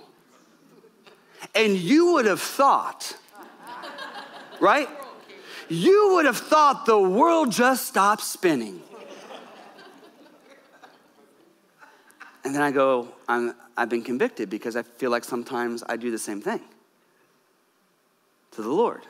And 1.54 1.76
you 1.76 2.12
would 2.14 2.26
have 2.26 2.40
thought, 2.40 3.16
right? 4.60 4.88
You 5.68 6.14
would 6.14 6.26
have 6.26 6.36
thought 6.36 6.86
the 6.86 6.98
world 6.98 7.50
just 7.50 7.86
stopped 7.86 8.22
spinning. 8.22 8.82
And 12.44 12.54
then 12.54 12.62
I 12.62 12.70
go, 12.70 13.08
i 13.28 13.52
I've 13.76 13.90
been 13.90 14.04
convicted 14.04 14.48
because 14.48 14.76
I 14.76 14.82
feel 14.82 15.10
like 15.10 15.24
sometimes 15.24 15.82
I 15.86 15.96
do 15.96 16.10
the 16.10 16.18
same 16.18 16.40
thing 16.40 16.60
to 18.52 18.62
the 18.62 18.70
Lord. 18.70 19.02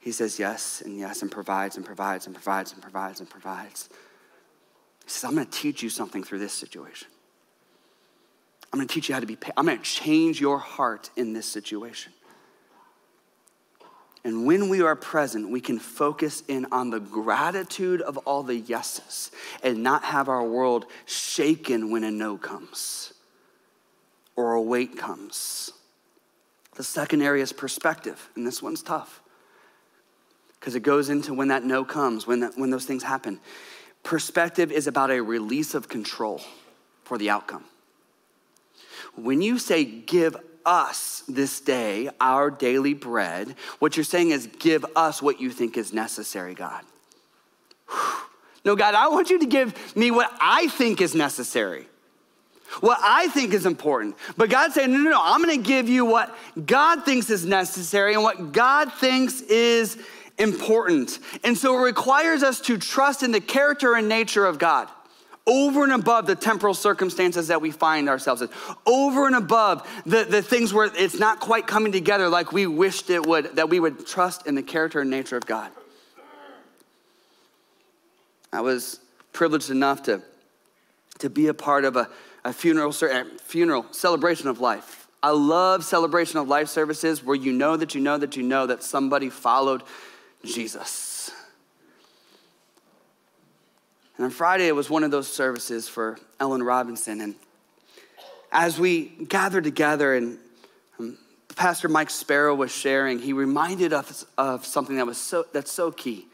He 0.00 0.10
says 0.10 0.38
yes 0.38 0.82
and 0.84 0.98
yes 0.98 1.22
and 1.22 1.30
provides 1.30 1.76
and 1.76 1.84
provides 1.84 2.26
and 2.26 2.34
provides 2.34 2.72
and 2.72 2.82
provides 2.82 3.20
and 3.20 3.28
provides. 3.28 3.88
He 5.04 5.10
says, 5.10 5.24
I'm 5.24 5.34
going 5.34 5.46
to 5.46 5.52
teach 5.52 5.82
you 5.82 5.88
something 5.90 6.24
through 6.24 6.40
this 6.40 6.52
situation. 6.52 7.08
I'm 8.72 8.78
going 8.78 8.88
to 8.88 8.94
teach 8.94 9.08
you 9.08 9.14
how 9.14 9.20
to 9.20 9.26
be, 9.26 9.36
I'm 9.56 9.66
going 9.66 9.78
to 9.78 9.84
change 9.84 10.40
your 10.40 10.58
heart 10.58 11.10
in 11.16 11.32
this 11.32 11.46
situation. 11.46 12.12
And 14.26 14.44
when 14.44 14.68
we 14.68 14.82
are 14.82 14.96
present, 14.96 15.50
we 15.50 15.60
can 15.60 15.78
focus 15.78 16.42
in 16.48 16.66
on 16.72 16.90
the 16.90 16.98
gratitude 16.98 18.02
of 18.02 18.16
all 18.26 18.42
the 18.42 18.56
yeses 18.56 19.30
and 19.62 19.84
not 19.84 20.02
have 20.02 20.28
our 20.28 20.42
world 20.42 20.86
shaken 21.04 21.92
when 21.92 22.02
a 22.02 22.10
no 22.10 22.36
comes 22.36 23.14
or 24.34 24.54
a 24.54 24.60
wait 24.60 24.98
comes. 24.98 25.70
The 26.74 26.82
second 26.82 27.22
area 27.22 27.44
is 27.44 27.52
perspective, 27.52 28.28
and 28.34 28.44
this 28.44 28.60
one's 28.60 28.82
tough 28.82 29.22
because 30.58 30.74
it 30.74 30.80
goes 30.80 31.08
into 31.08 31.32
when 31.32 31.46
that 31.46 31.62
no 31.62 31.84
comes, 31.84 32.26
when, 32.26 32.40
that, 32.40 32.58
when 32.58 32.70
those 32.70 32.84
things 32.84 33.04
happen. 33.04 33.38
Perspective 34.02 34.72
is 34.72 34.88
about 34.88 35.12
a 35.12 35.22
release 35.22 35.72
of 35.72 35.88
control 35.88 36.40
for 37.04 37.16
the 37.16 37.30
outcome. 37.30 37.62
When 39.14 39.40
you 39.40 39.60
say, 39.60 39.84
give 39.84 40.36
us 40.66 41.22
this 41.28 41.60
day 41.60 42.10
our 42.20 42.50
daily 42.50 42.92
bread, 42.92 43.54
what 43.78 43.96
you're 43.96 44.04
saying 44.04 44.30
is, 44.30 44.48
give 44.58 44.84
us 44.94 45.22
what 45.22 45.40
you 45.40 45.50
think 45.50 45.78
is 45.78 45.92
necessary, 45.92 46.54
God. 46.54 46.84
No, 48.64 48.74
God, 48.74 48.94
I 48.94 49.06
want 49.08 49.30
you 49.30 49.38
to 49.38 49.46
give 49.46 49.96
me 49.96 50.10
what 50.10 50.28
I 50.40 50.66
think 50.66 51.00
is 51.00 51.14
necessary 51.14 51.86
what 52.80 52.98
I 53.00 53.28
think 53.28 53.54
is 53.54 53.66
important. 53.66 54.16
But 54.36 54.50
God's 54.50 54.74
saying, 54.74 54.90
no, 54.90 54.98
no, 54.98 55.10
no, 55.10 55.20
I'm 55.22 55.40
gonna 55.40 55.56
give 55.56 55.88
you 55.88 56.04
what 56.04 56.36
God 56.66 57.04
thinks 57.04 57.30
is 57.30 57.44
necessary 57.44 58.14
and 58.14 58.22
what 58.22 58.52
God 58.52 58.92
thinks 58.92 59.40
is 59.42 59.96
important. 60.38 61.18
And 61.44 61.56
so 61.56 61.78
it 61.78 61.82
requires 61.82 62.42
us 62.42 62.60
to 62.62 62.76
trust 62.76 63.22
in 63.22 63.32
the 63.32 63.40
character 63.40 63.94
and 63.94 64.08
nature 64.08 64.44
of 64.44 64.58
God 64.58 64.88
over 65.46 65.84
and 65.84 65.92
above 65.92 66.26
the 66.26 66.34
temporal 66.34 66.74
circumstances 66.74 67.48
that 67.48 67.60
we 67.60 67.70
find 67.70 68.08
ourselves 68.08 68.42
in, 68.42 68.48
over 68.84 69.26
and 69.26 69.36
above 69.36 69.88
the, 70.04 70.24
the 70.24 70.42
things 70.42 70.74
where 70.74 70.90
it's 70.96 71.18
not 71.18 71.40
quite 71.40 71.66
coming 71.66 71.92
together 71.92 72.28
like 72.28 72.52
we 72.52 72.66
wished 72.66 73.10
it 73.10 73.24
would, 73.26 73.56
that 73.56 73.68
we 73.68 73.78
would 73.78 74.06
trust 74.06 74.46
in 74.46 74.54
the 74.54 74.62
character 74.62 75.00
and 75.00 75.10
nature 75.10 75.36
of 75.36 75.46
God. 75.46 75.70
I 78.52 78.60
was 78.60 79.00
privileged 79.32 79.70
enough 79.70 80.04
to, 80.04 80.22
to 81.18 81.30
be 81.30 81.46
a 81.48 81.54
part 81.54 81.84
of 81.84 81.96
a 81.96 82.08
a 82.46 82.52
funeral, 82.52 82.92
funeral 82.92 83.86
celebration 83.90 84.46
of 84.46 84.60
life. 84.60 85.08
I 85.20 85.30
love 85.30 85.84
celebration 85.84 86.38
of 86.38 86.46
life 86.46 86.68
services 86.68 87.22
where 87.22 87.34
you 87.34 87.52
know 87.52 87.76
that 87.76 87.94
you 87.94 88.00
know 88.00 88.16
that 88.18 88.36
you 88.36 88.44
know 88.44 88.66
that 88.68 88.84
somebody 88.84 89.30
followed 89.30 89.82
Jesus. 90.44 91.15
And 94.16 94.24
on 94.24 94.30
Friday, 94.30 94.66
it 94.66 94.74
was 94.74 94.88
one 94.88 95.04
of 95.04 95.10
those 95.10 95.28
services 95.28 95.88
for 95.88 96.18
Ellen 96.40 96.62
Robinson. 96.62 97.20
And 97.20 97.34
as 98.50 98.78
we 98.78 99.06
gathered 99.28 99.64
together 99.64 100.14
and 100.14 100.38
um, 100.98 101.18
Pastor 101.54 101.88
Mike 101.88 102.10
Sparrow 102.10 102.54
was 102.54 102.72
sharing, 102.72 103.18
he 103.18 103.32
reminded 103.32 103.92
us 103.92 104.24
of 104.38 104.64
something 104.64 104.96
that 104.96 105.06
was 105.06 105.18
so, 105.18 105.44
that's 105.52 105.70
so 105.70 105.90
key 105.90 106.26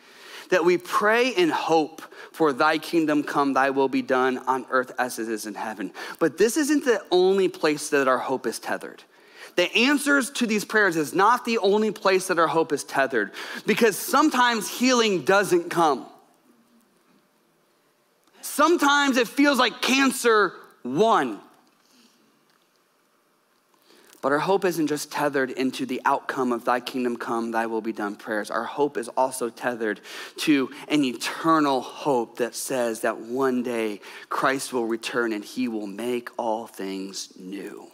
that 0.52 0.66
we 0.66 0.76
pray 0.76 1.30
in 1.30 1.48
hope 1.48 2.02
for 2.30 2.52
thy 2.52 2.76
kingdom 2.76 3.22
come, 3.22 3.54
thy 3.54 3.70
will 3.70 3.88
be 3.88 4.02
done 4.02 4.36
on 4.36 4.66
earth 4.68 4.92
as 4.98 5.18
it 5.18 5.26
is 5.26 5.46
in 5.46 5.54
heaven. 5.54 5.90
But 6.18 6.36
this 6.36 6.58
isn't 6.58 6.84
the 6.84 7.02
only 7.10 7.48
place 7.48 7.88
that 7.88 8.06
our 8.06 8.18
hope 8.18 8.46
is 8.46 8.58
tethered. 8.58 9.02
The 9.56 9.74
answers 9.74 10.28
to 10.32 10.46
these 10.46 10.66
prayers 10.66 10.96
is 10.96 11.14
not 11.14 11.46
the 11.46 11.56
only 11.56 11.90
place 11.90 12.26
that 12.28 12.38
our 12.38 12.46
hope 12.46 12.70
is 12.70 12.84
tethered 12.84 13.32
because 13.66 13.96
sometimes 13.96 14.68
healing 14.68 15.24
doesn't 15.24 15.70
come. 15.70 16.06
Sometimes 18.42 19.16
it 19.16 19.28
feels 19.28 19.58
like 19.58 19.80
cancer 19.80 20.54
won. 20.84 21.40
But 24.22 24.30
our 24.30 24.38
hope 24.38 24.64
isn't 24.64 24.86
just 24.86 25.10
tethered 25.10 25.50
into 25.50 25.84
the 25.84 26.00
outcome 26.04 26.52
of 26.52 26.64
thy 26.64 26.78
kingdom 26.78 27.16
come, 27.16 27.50
thy 27.50 27.66
will 27.66 27.80
be 27.80 27.92
done 27.92 28.14
prayers. 28.14 28.52
Our 28.52 28.64
hope 28.64 28.96
is 28.96 29.08
also 29.08 29.50
tethered 29.50 30.00
to 30.38 30.70
an 30.86 31.04
eternal 31.04 31.80
hope 31.80 32.38
that 32.38 32.54
says 32.54 33.00
that 33.00 33.18
one 33.18 33.64
day 33.64 34.00
Christ 34.28 34.72
will 34.72 34.86
return 34.86 35.32
and 35.32 35.44
he 35.44 35.66
will 35.66 35.88
make 35.88 36.28
all 36.38 36.68
things 36.68 37.32
new. 37.36 37.88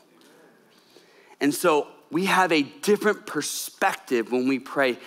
And 1.41 1.55
so 1.55 1.89
we 2.11 2.27
have 2.27 2.53
a 2.53 2.63
different 2.63 3.27
perspective 3.27 4.31
when 4.31 4.49
we 4.49 4.59
pray, 4.59 4.99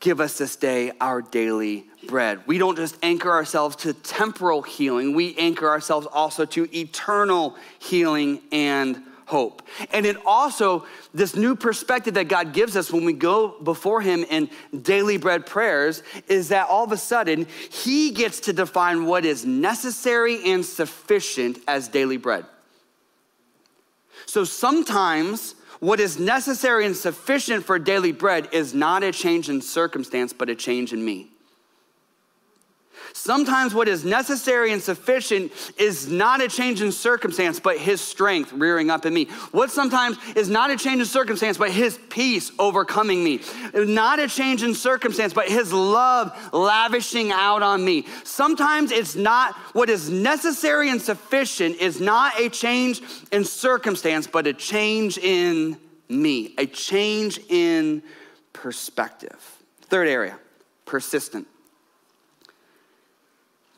Give 0.00 0.18
us 0.20 0.38
this 0.38 0.56
day 0.56 0.92
our 1.00 1.20
daily 1.20 1.84
bread. 2.06 2.40
We 2.46 2.56
don't 2.56 2.76
just 2.76 2.96
anchor 3.02 3.30
ourselves 3.30 3.76
to 3.76 3.92
temporal 3.92 4.62
healing, 4.62 5.14
we 5.14 5.36
anchor 5.36 5.68
ourselves 5.68 6.06
also 6.10 6.46
to 6.46 6.68
eternal 6.76 7.56
healing 7.78 8.40
and 8.50 9.02
hope. 9.26 9.62
And 9.92 10.06
it 10.06 10.16
also, 10.26 10.86
this 11.14 11.36
new 11.36 11.54
perspective 11.54 12.14
that 12.14 12.28
God 12.28 12.52
gives 12.52 12.76
us 12.76 12.90
when 12.90 13.04
we 13.04 13.12
go 13.12 13.60
before 13.62 14.00
Him 14.00 14.24
in 14.24 14.50
daily 14.82 15.18
bread 15.18 15.46
prayers 15.46 16.02
is 16.26 16.48
that 16.48 16.68
all 16.68 16.84
of 16.84 16.92
a 16.92 16.96
sudden 16.96 17.46
He 17.70 18.10
gets 18.10 18.40
to 18.40 18.52
define 18.52 19.06
what 19.06 19.24
is 19.24 19.44
necessary 19.44 20.50
and 20.50 20.64
sufficient 20.64 21.58
as 21.68 21.88
daily 21.88 22.16
bread. 22.16 22.44
So 24.26 24.44
sometimes 24.44 25.54
what 25.80 25.98
is 25.98 26.18
necessary 26.18 26.86
and 26.86 26.96
sufficient 26.96 27.64
for 27.64 27.78
daily 27.78 28.12
bread 28.12 28.48
is 28.52 28.74
not 28.74 29.02
a 29.02 29.12
change 29.12 29.48
in 29.48 29.60
circumstance, 29.62 30.32
but 30.32 30.50
a 30.50 30.54
change 30.54 30.92
in 30.92 31.04
me. 31.04 31.29
Sometimes 33.12 33.74
what 33.74 33.88
is 33.88 34.04
necessary 34.04 34.72
and 34.72 34.82
sufficient 34.82 35.52
is 35.76 36.08
not 36.08 36.40
a 36.40 36.48
change 36.48 36.80
in 36.80 36.92
circumstance, 36.92 37.60
but 37.60 37.78
his 37.78 38.00
strength 38.00 38.52
rearing 38.52 38.90
up 38.90 39.06
in 39.06 39.12
me. 39.12 39.26
What 39.52 39.70
sometimes 39.70 40.16
is 40.36 40.48
not 40.48 40.70
a 40.70 40.76
change 40.76 41.00
in 41.00 41.06
circumstance, 41.06 41.58
but 41.58 41.70
his 41.70 41.98
peace 42.08 42.52
overcoming 42.58 43.22
me. 43.22 43.40
Not 43.74 44.18
a 44.18 44.28
change 44.28 44.62
in 44.62 44.74
circumstance, 44.74 45.32
but 45.32 45.48
his 45.48 45.72
love 45.72 46.32
lavishing 46.52 47.32
out 47.32 47.62
on 47.62 47.84
me. 47.84 48.06
Sometimes 48.24 48.92
it's 48.92 49.16
not 49.16 49.54
what 49.72 49.90
is 49.90 50.08
necessary 50.08 50.90
and 50.90 51.00
sufficient 51.00 51.76
is 51.76 52.00
not 52.00 52.38
a 52.38 52.48
change 52.48 53.02
in 53.32 53.44
circumstance, 53.44 54.26
but 54.26 54.46
a 54.46 54.52
change 54.52 55.18
in 55.18 55.76
me, 56.08 56.54
a 56.58 56.66
change 56.66 57.38
in 57.48 58.02
perspective. 58.52 59.58
Third 59.82 60.08
area, 60.08 60.38
persistent. 60.84 61.46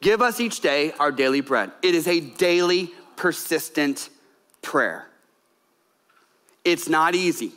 Give 0.03 0.21
us 0.21 0.41
each 0.41 0.61
day 0.61 0.93
our 0.99 1.13
daily 1.13 1.41
bread. 1.41 1.71
It 1.81 1.95
is 1.95 2.09
a 2.09 2.19
daily, 2.19 2.91
persistent 3.15 4.11
prayer. 4.61 5.07
It's 6.65 6.89
not 6.89 7.15
easy. 7.15 7.53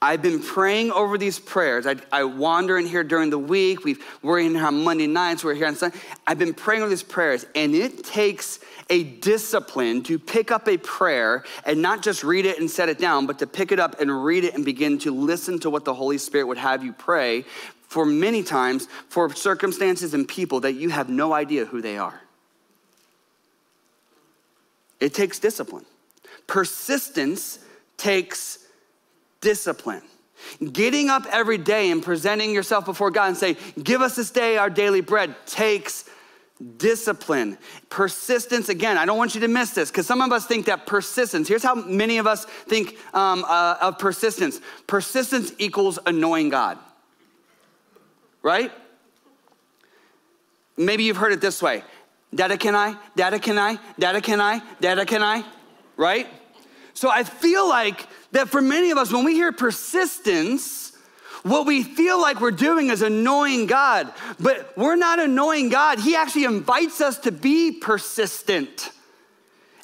I've 0.00 0.22
been 0.22 0.40
praying 0.40 0.92
over 0.92 1.18
these 1.18 1.38
prayers. 1.38 1.86
I, 1.86 1.96
I 2.10 2.24
wander 2.24 2.78
in 2.78 2.86
here 2.86 3.04
during 3.04 3.30
the 3.30 3.38
week. 3.38 3.84
we 3.84 3.96
are 4.22 4.38
in 4.38 4.54
here 4.54 4.64
on 4.64 4.84
Monday 4.84 5.08
nights. 5.08 5.44
We're 5.44 5.54
here 5.54 5.66
on 5.66 5.74
Sunday. 5.74 5.98
I've 6.26 6.38
been 6.38 6.54
praying 6.54 6.82
over 6.82 6.88
these 6.88 7.02
prayers, 7.02 7.44
and 7.54 7.74
it 7.74 8.04
takes 8.04 8.60
a 8.88 9.02
discipline 9.02 10.02
to 10.04 10.18
pick 10.18 10.50
up 10.50 10.66
a 10.66 10.78
prayer 10.78 11.44
and 11.66 11.82
not 11.82 12.00
just 12.00 12.24
read 12.24 12.46
it 12.46 12.58
and 12.58 12.70
set 12.70 12.88
it 12.88 12.98
down, 12.98 13.26
but 13.26 13.40
to 13.40 13.46
pick 13.46 13.70
it 13.70 13.80
up 13.80 14.00
and 14.00 14.24
read 14.24 14.44
it 14.44 14.54
and 14.54 14.64
begin 14.64 14.98
to 15.00 15.12
listen 15.12 15.58
to 15.58 15.68
what 15.68 15.84
the 15.84 15.92
Holy 15.92 16.16
Spirit 16.16 16.46
would 16.46 16.58
have 16.58 16.82
you 16.82 16.92
pray 16.92 17.44
for 17.88 18.06
many 18.06 18.42
times 18.42 18.86
for 19.08 19.34
circumstances 19.34 20.14
and 20.14 20.28
people 20.28 20.60
that 20.60 20.74
you 20.74 20.90
have 20.90 21.08
no 21.08 21.32
idea 21.32 21.64
who 21.64 21.82
they 21.82 21.98
are. 21.98 22.20
It 25.00 25.14
takes 25.14 25.38
discipline. 25.38 25.86
Persistence 26.46 27.58
takes 27.96 28.58
discipline. 29.40 30.02
Getting 30.72 31.08
up 31.08 31.26
every 31.32 31.58
day 31.58 31.90
and 31.90 32.02
presenting 32.02 32.52
yourself 32.52 32.84
before 32.84 33.10
God 33.10 33.28
and 33.28 33.36
say, 33.36 33.56
Give 33.82 34.00
us 34.02 34.16
this 34.16 34.30
day 34.30 34.56
our 34.56 34.70
daily 34.70 35.00
bread 35.00 35.34
takes 35.46 36.08
discipline, 36.76 37.56
persistence. 37.88 38.68
Again, 38.68 38.98
I 38.98 39.04
don't 39.04 39.18
want 39.18 39.34
you 39.34 39.40
to 39.42 39.48
miss 39.48 39.70
this 39.70 39.90
because 39.90 40.06
some 40.06 40.20
of 40.20 40.32
us 40.32 40.46
think 40.46 40.66
that 40.66 40.86
persistence, 40.86 41.48
here's 41.48 41.62
how 41.62 41.74
many 41.74 42.18
of 42.18 42.26
us 42.26 42.44
think 42.44 42.96
um, 43.14 43.44
uh, 43.46 43.76
of 43.80 43.98
persistence 43.98 44.60
persistence 44.86 45.52
equals 45.58 45.98
annoying 46.06 46.48
God, 46.48 46.78
right? 48.42 48.72
Maybe 50.76 51.04
you've 51.04 51.16
heard 51.16 51.32
it 51.32 51.40
this 51.40 51.62
way 51.62 51.82
Dada, 52.34 52.56
can 52.58 52.74
I? 52.74 52.96
Dada, 53.16 53.38
can 53.38 53.58
I? 53.58 53.78
Dada, 53.98 54.20
can 54.20 54.40
I? 54.40 54.62
Dada, 54.80 55.06
can 55.06 55.22
I? 55.22 55.44
Right? 55.96 56.26
So 56.94 57.10
I 57.10 57.24
feel 57.24 57.68
like 57.68 58.06
that 58.32 58.48
for 58.48 58.60
many 58.60 58.90
of 58.90 58.98
us, 58.98 59.12
when 59.12 59.24
we 59.24 59.34
hear 59.34 59.52
persistence, 59.52 60.92
what 61.42 61.66
we 61.66 61.82
feel 61.82 62.20
like 62.20 62.40
we're 62.40 62.50
doing 62.50 62.90
is 62.90 63.02
annoying 63.02 63.66
God, 63.66 64.12
but 64.38 64.76
we're 64.76 64.96
not 64.96 65.18
annoying 65.18 65.68
God. 65.68 65.98
He 66.00 66.16
actually 66.16 66.44
invites 66.44 67.00
us 67.00 67.18
to 67.20 67.32
be 67.32 67.72
persistent. 67.72 68.90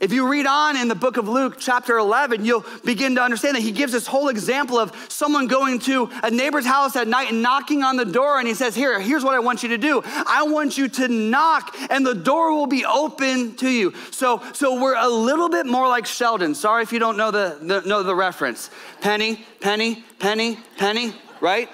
If 0.05 0.12
you 0.12 0.28
read 0.28 0.44
on 0.44 0.76
in 0.76 0.88
the 0.88 0.94
book 0.94 1.16
of 1.16 1.30
Luke, 1.30 1.57
chapter 1.59 1.96
11, 1.96 2.44
you'll 2.44 2.66
begin 2.84 3.14
to 3.14 3.22
understand 3.22 3.57
that 3.57 3.62
he 3.62 3.72
gives 3.72 3.90
this 3.90 4.07
whole 4.07 4.28
example 4.28 4.78
of 4.78 4.92
someone 5.09 5.46
going 5.46 5.78
to 5.78 6.11
a 6.22 6.30
neighbor's 6.30 6.66
house 6.66 6.94
at 6.94 7.09
night 7.09 7.32
and 7.32 7.40
knocking 7.40 7.82
on 7.82 7.96
the 7.96 8.05
door. 8.05 8.38
And 8.38 8.46
he 8.46 8.52
says, 8.52 8.74
Here, 8.74 9.00
here's 9.00 9.24
what 9.24 9.34
I 9.34 9.38
want 9.38 9.62
you 9.62 9.70
to 9.70 9.78
do. 9.78 10.02
I 10.05 10.42
want 10.42 10.76
you 10.76 10.88
to 10.88 11.09
knock, 11.09 11.74
and 11.88 12.05
the 12.05 12.14
door 12.14 12.52
will 12.52 12.66
be 12.66 12.84
open 12.84 13.57
to 13.57 13.70
you. 13.70 13.94
So, 14.11 14.42
so 14.52 14.78
we're 14.78 14.94
a 14.94 15.09
little 15.09 15.48
bit 15.48 15.64
more 15.64 15.88
like 15.88 16.05
Sheldon. 16.05 16.55
Sorry 16.55 16.82
if 16.82 16.92
you 16.92 16.98
don't 16.98 17.16
know 17.16 17.30
the, 17.30 17.57
the 17.62 17.80
know 17.88 18.02
the 18.02 18.14
reference. 18.14 18.68
Penny, 19.00 19.42
penny, 19.61 20.05
penny, 20.18 20.59
penny, 20.76 21.14
right? 21.40 21.70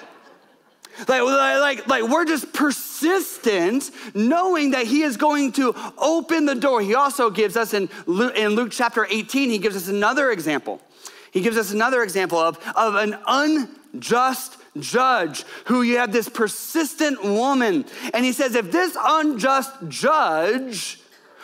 Like, 1.09 1.23
like, 1.23 1.87
like 1.87 2.03
we're 2.05 2.25
just 2.25 2.53
persistent 2.53 3.91
knowing 4.15 4.73
that 4.73 4.87
he 4.87 5.03
is 5.03 5.17
going 5.17 5.53
to 5.53 5.75
open 5.99 6.47
the 6.47 6.55
door. 6.55 6.81
He 6.81 6.95
also 6.95 7.31
gives 7.31 7.57
us 7.57 7.75
in 7.75 7.89
Luke, 8.07 8.37
in 8.37 8.51
Luke 8.51 8.71
chapter 8.71 9.07
18, 9.09 9.51
he 9.51 9.59
gives 9.59 9.77
us 9.77 9.89
another 9.89 10.31
example. 10.31 10.81
He 11.31 11.41
gives 11.41 11.57
us 11.57 11.73
another 11.73 12.03
example 12.03 12.39
of, 12.39 12.59
of 12.75 12.97
an 12.97 13.17
unjust 13.27 14.57
judge 14.79 15.45
who 15.67 15.83
you 15.83 15.99
have 15.99 16.13
this 16.13 16.29
persistent 16.29 17.23
woman. 17.23 17.85
And 18.13 18.25
he 18.25 18.33
says, 18.33 18.55
if 18.55 18.73
this 18.73 18.97
unjust 19.01 19.71
judge 19.89 21.01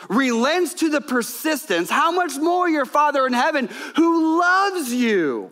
relents 0.09 0.73
to 0.75 0.89
the 0.89 1.01
persistence, 1.01 1.89
how 1.89 2.11
much 2.11 2.37
more 2.37 2.69
your 2.69 2.85
Father 2.85 3.25
in 3.25 3.33
heaven 3.33 3.69
who 3.95 4.39
loves 4.39 4.93
you? 4.93 5.51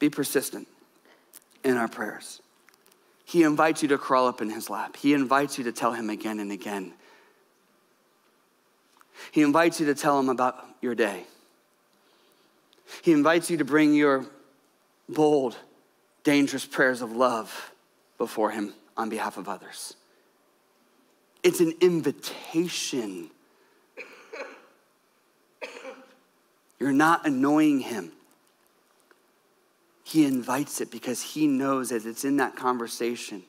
Be 0.00 0.10
persistent 0.10 0.66
in 1.62 1.76
our 1.76 1.86
prayers. 1.86 2.42
He 3.24 3.44
invites 3.44 3.82
you 3.82 3.88
to 3.90 3.98
crawl 3.98 4.26
up 4.26 4.40
in 4.40 4.50
his 4.50 4.68
lap. 4.68 4.96
He 4.96 5.14
invites 5.14 5.56
you 5.56 5.64
to 5.64 5.72
tell 5.72 5.92
him 5.92 6.10
again 6.10 6.40
and 6.40 6.50
again. 6.50 6.94
He 9.30 9.42
invites 9.42 9.78
you 9.78 9.86
to 9.86 9.94
tell 9.94 10.18
him 10.18 10.28
about 10.28 10.66
your 10.80 10.96
day. 10.96 11.24
He 13.02 13.12
invites 13.12 13.50
you 13.50 13.58
to 13.58 13.64
bring 13.64 13.94
your 13.94 14.26
bold, 15.08 15.56
dangerous 16.24 16.64
prayers 16.66 17.02
of 17.02 17.12
love 17.12 17.72
before 18.18 18.50
him 18.50 18.74
on 18.96 19.10
behalf 19.10 19.36
of 19.36 19.48
others. 19.48 19.94
It's 21.42 21.60
an 21.60 21.74
invitation. 21.80 23.30
You're 26.78 26.92
not 26.92 27.26
annoying 27.26 27.80
him. 27.80 28.12
He 30.10 30.26
invites 30.26 30.80
it 30.80 30.90
because 30.90 31.22
he 31.22 31.46
knows 31.46 31.90
that 31.90 32.04
it's 32.04 32.24
in 32.24 32.38
that 32.38 32.56
conversation 32.56 33.44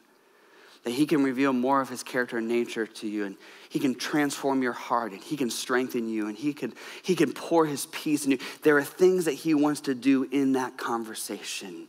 that 0.83 0.91
he 0.91 1.07
can 1.07 1.23
reveal 1.23 1.53
more 1.53 1.81
of 1.81 1.89
his 1.89 2.03
character 2.03 2.37
and 2.37 2.47
nature 2.47 2.85
to 2.85 3.07
you 3.07 3.25
and 3.25 3.35
he 3.69 3.79
can 3.79 3.95
transform 3.95 4.61
your 4.61 4.73
heart 4.73 5.11
and 5.11 5.23
he 5.23 5.35
can 5.35 5.49
strengthen 5.49 6.07
you 6.07 6.27
and 6.27 6.37
he 6.37 6.53
can 6.53 6.71
he 7.01 7.15
can 7.15 7.33
pour 7.33 7.65
his 7.65 7.87
peace 7.87 8.25
in 8.25 8.31
you. 8.31 8.37
There 8.61 8.77
are 8.77 8.83
things 8.83 9.25
that 9.25 9.33
he 9.33 9.55
wants 9.55 9.81
to 9.81 9.95
do 9.95 10.27
in 10.31 10.51
that 10.51 10.77
conversation. 10.77 11.87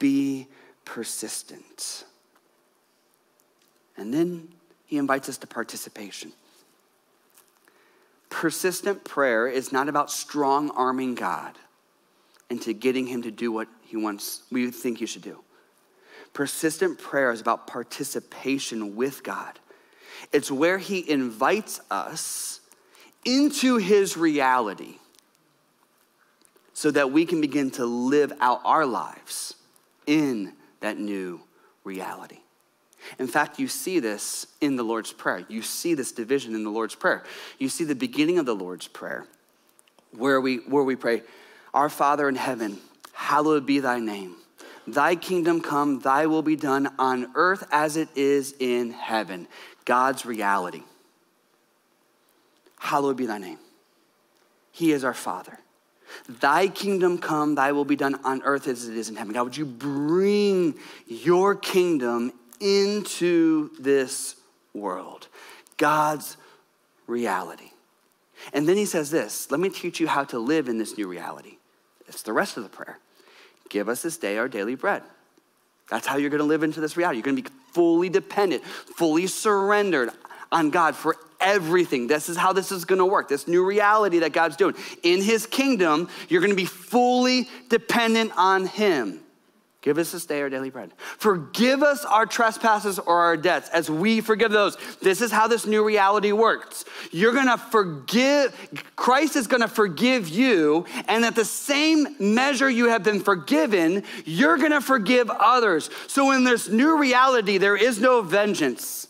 Be 0.00 0.48
persistent. 0.84 2.04
And 3.96 4.12
then 4.12 4.48
he 4.86 4.98
invites 4.98 5.28
us 5.28 5.38
to 5.38 5.46
participation. 5.46 6.32
Persistent 8.30 9.04
prayer 9.04 9.46
is 9.46 9.70
not 9.70 9.88
about 9.88 10.10
strong 10.10 10.70
arming 10.70 11.14
god 11.14 11.56
into 12.50 12.72
getting 12.72 13.06
him 13.06 13.22
to 13.22 13.30
do 13.30 13.52
what 13.52 13.68
he 13.88 13.96
wants, 13.96 14.42
we 14.52 14.70
think 14.70 15.00
you 15.00 15.06
should 15.06 15.22
do. 15.22 15.38
Persistent 16.34 16.98
prayer 16.98 17.32
is 17.32 17.40
about 17.40 17.66
participation 17.66 18.96
with 18.96 19.22
God. 19.22 19.58
It's 20.30 20.50
where 20.50 20.76
he 20.76 21.08
invites 21.08 21.80
us 21.90 22.60
into 23.24 23.78
his 23.78 24.16
reality 24.16 24.96
so 26.74 26.90
that 26.90 27.10
we 27.10 27.24
can 27.24 27.40
begin 27.40 27.70
to 27.72 27.86
live 27.86 28.32
out 28.40 28.60
our 28.64 28.84
lives 28.84 29.54
in 30.06 30.52
that 30.80 30.98
new 30.98 31.40
reality. 31.82 32.40
In 33.18 33.26
fact, 33.26 33.58
you 33.58 33.68
see 33.68 34.00
this 34.00 34.46
in 34.60 34.76
the 34.76 34.82
Lord's 34.82 35.12
Prayer. 35.12 35.46
You 35.48 35.62
see 35.62 35.94
this 35.94 36.12
division 36.12 36.54
in 36.54 36.62
the 36.62 36.70
Lord's 36.70 36.94
Prayer. 36.94 37.24
You 37.58 37.70
see 37.70 37.84
the 37.84 37.94
beginning 37.94 38.38
of 38.38 38.44
the 38.44 38.54
Lord's 38.54 38.86
Prayer 38.86 39.26
where 40.12 40.40
we, 40.40 40.56
where 40.56 40.84
we 40.84 40.94
pray, 40.94 41.22
Our 41.72 41.88
Father 41.88 42.28
in 42.28 42.34
heaven, 42.34 42.78
hallowed 43.18 43.66
be 43.66 43.80
thy 43.80 43.98
name. 43.98 44.36
Thy 44.86 45.16
kingdom 45.16 45.60
come, 45.60 45.98
thy 45.98 46.26
will 46.26 46.42
be 46.42 46.54
done 46.54 46.88
on 46.98 47.32
earth 47.34 47.66
as 47.72 47.96
it 47.96 48.08
is 48.14 48.54
in 48.60 48.92
heaven. 48.92 49.48
God's 49.84 50.24
reality. 50.24 50.82
Hallowed 52.78 53.16
be 53.16 53.26
thy 53.26 53.38
name. 53.38 53.58
He 54.70 54.92
is 54.92 55.04
our 55.04 55.14
Father. 55.14 55.58
Thy 56.28 56.68
kingdom 56.68 57.18
come, 57.18 57.56
thy 57.56 57.72
will 57.72 57.84
be 57.84 57.96
done 57.96 58.14
on 58.24 58.40
earth 58.44 58.68
as 58.68 58.88
it 58.88 58.96
is 58.96 59.10
in 59.10 59.16
heaven. 59.16 59.34
God, 59.34 59.42
would 59.42 59.56
you 59.56 59.66
bring 59.66 60.76
your 61.06 61.56
kingdom 61.56 62.32
into 62.60 63.72
this 63.80 64.36
world? 64.72 65.26
God's 65.76 66.36
reality. 67.08 67.72
And 68.52 68.66
then 68.66 68.76
he 68.76 68.86
says 68.86 69.10
this 69.10 69.50
let 69.50 69.58
me 69.58 69.68
teach 69.68 69.98
you 69.98 70.06
how 70.06 70.22
to 70.24 70.38
live 70.38 70.68
in 70.68 70.78
this 70.78 70.96
new 70.96 71.08
reality. 71.08 71.58
It's 72.06 72.22
the 72.22 72.32
rest 72.32 72.56
of 72.56 72.62
the 72.62 72.70
prayer. 72.70 72.98
Give 73.68 73.88
us 73.88 74.02
this 74.02 74.16
day 74.16 74.38
our 74.38 74.48
daily 74.48 74.74
bread. 74.74 75.02
That's 75.90 76.06
how 76.06 76.16
you're 76.16 76.30
to 76.40 76.44
live 76.44 76.62
into 76.62 76.80
this 76.80 76.96
reality. 76.96 77.18
You're 77.18 77.24
to 77.36 77.42
be 77.42 77.48
fully 77.72 78.08
dependent, 78.08 78.64
fully 78.64 79.26
surrendered 79.26 80.10
on 80.52 80.70
God 80.70 80.94
for 80.94 81.16
everything. 81.40 82.06
This 82.06 82.28
is 82.28 82.36
how 82.36 82.52
this 82.52 82.72
is 82.72 82.84
going 82.84 82.98
to 82.98 83.06
work. 83.06 83.28
This 83.28 83.48
new 83.48 83.64
reality 83.64 84.20
that 84.20 84.32
God's 84.32 84.56
doing. 84.56 84.74
In 85.02 85.22
his 85.22 85.46
kingdom, 85.46 86.08
you're 86.28 86.40
going 86.40 86.52
to 86.52 86.56
be 86.56 86.64
fully 86.64 87.48
dependent 87.68 88.32
on 88.36 88.66
him. 88.66 89.20
Give 89.88 89.96
us 89.96 90.12
this 90.12 90.26
day 90.26 90.42
our 90.42 90.50
daily 90.50 90.68
bread. 90.68 90.92
Forgive 91.16 91.82
us 91.82 92.04
our 92.04 92.26
trespasses 92.26 92.98
or 92.98 93.20
our 93.20 93.38
debts 93.38 93.70
as 93.70 93.90
we 93.90 94.20
forgive 94.20 94.52
those. 94.52 94.76
This 95.00 95.22
is 95.22 95.32
how 95.32 95.48
this 95.48 95.64
new 95.64 95.82
reality 95.82 96.30
works. 96.30 96.84
You're 97.10 97.32
gonna 97.32 97.56
forgive, 97.56 98.54
Christ 98.96 99.34
is 99.34 99.46
gonna 99.46 99.66
forgive 99.66 100.28
you, 100.28 100.84
and 101.06 101.24
at 101.24 101.34
the 101.34 101.46
same 101.46 102.06
measure 102.20 102.68
you 102.68 102.90
have 102.90 103.02
been 103.02 103.20
forgiven, 103.20 104.02
you're 104.26 104.58
gonna 104.58 104.82
forgive 104.82 105.30
others. 105.30 105.88
So 106.06 106.32
in 106.32 106.44
this 106.44 106.68
new 106.68 106.98
reality, 106.98 107.56
there 107.56 107.74
is 107.74 107.98
no 107.98 108.20
vengeance. 108.20 109.07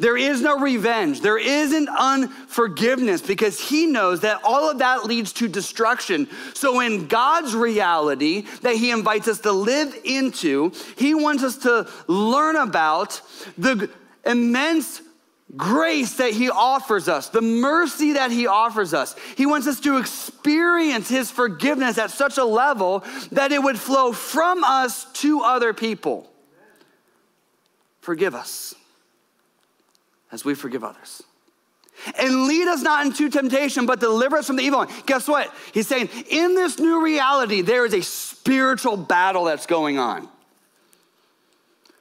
There 0.00 0.16
is 0.16 0.40
no 0.40 0.58
revenge. 0.58 1.20
There 1.20 1.38
isn't 1.38 1.88
unforgiveness 1.90 3.20
because 3.20 3.60
he 3.60 3.84
knows 3.84 4.20
that 4.20 4.40
all 4.42 4.70
of 4.70 4.78
that 4.78 5.04
leads 5.04 5.34
to 5.34 5.46
destruction. 5.46 6.26
So, 6.54 6.80
in 6.80 7.06
God's 7.06 7.54
reality 7.54 8.46
that 8.62 8.76
he 8.76 8.90
invites 8.90 9.28
us 9.28 9.40
to 9.40 9.52
live 9.52 9.94
into, 10.04 10.72
he 10.96 11.14
wants 11.14 11.42
us 11.42 11.58
to 11.58 11.86
learn 12.06 12.56
about 12.56 13.20
the 13.58 13.90
immense 14.24 15.02
grace 15.54 16.14
that 16.14 16.32
he 16.32 16.48
offers 16.48 17.06
us, 17.06 17.28
the 17.28 17.42
mercy 17.42 18.14
that 18.14 18.30
he 18.30 18.46
offers 18.46 18.94
us. 18.94 19.14
He 19.36 19.44
wants 19.44 19.66
us 19.66 19.80
to 19.80 19.98
experience 19.98 21.10
his 21.10 21.30
forgiveness 21.30 21.98
at 21.98 22.10
such 22.10 22.38
a 22.38 22.44
level 22.44 23.04
that 23.32 23.52
it 23.52 23.62
would 23.62 23.78
flow 23.78 24.12
from 24.12 24.64
us 24.64 25.04
to 25.20 25.42
other 25.42 25.74
people. 25.74 26.30
Forgive 28.00 28.34
us 28.34 28.74
as 30.32 30.44
we 30.44 30.54
forgive 30.54 30.84
others. 30.84 31.22
And 32.18 32.46
lead 32.46 32.66
us 32.66 32.82
not 32.82 33.04
into 33.04 33.28
temptation, 33.28 33.86
but 33.86 34.00
deliver 34.00 34.38
us 34.38 34.46
from 34.46 34.56
the 34.56 34.62
evil 34.62 34.78
one. 34.80 34.88
Guess 35.06 35.28
what? 35.28 35.52
He's 35.72 35.86
saying, 35.86 36.08
in 36.30 36.54
this 36.54 36.78
new 36.78 37.04
reality, 37.04 37.60
there 37.60 37.84
is 37.84 37.92
a 37.92 38.02
spiritual 38.02 38.96
battle 38.96 39.44
that's 39.44 39.66
going 39.66 39.98
on. 39.98 40.28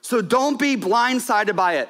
So 0.01 0.21
don't 0.21 0.57
be 0.57 0.77
blindsided 0.77 1.55
by 1.55 1.77
it. 1.77 1.89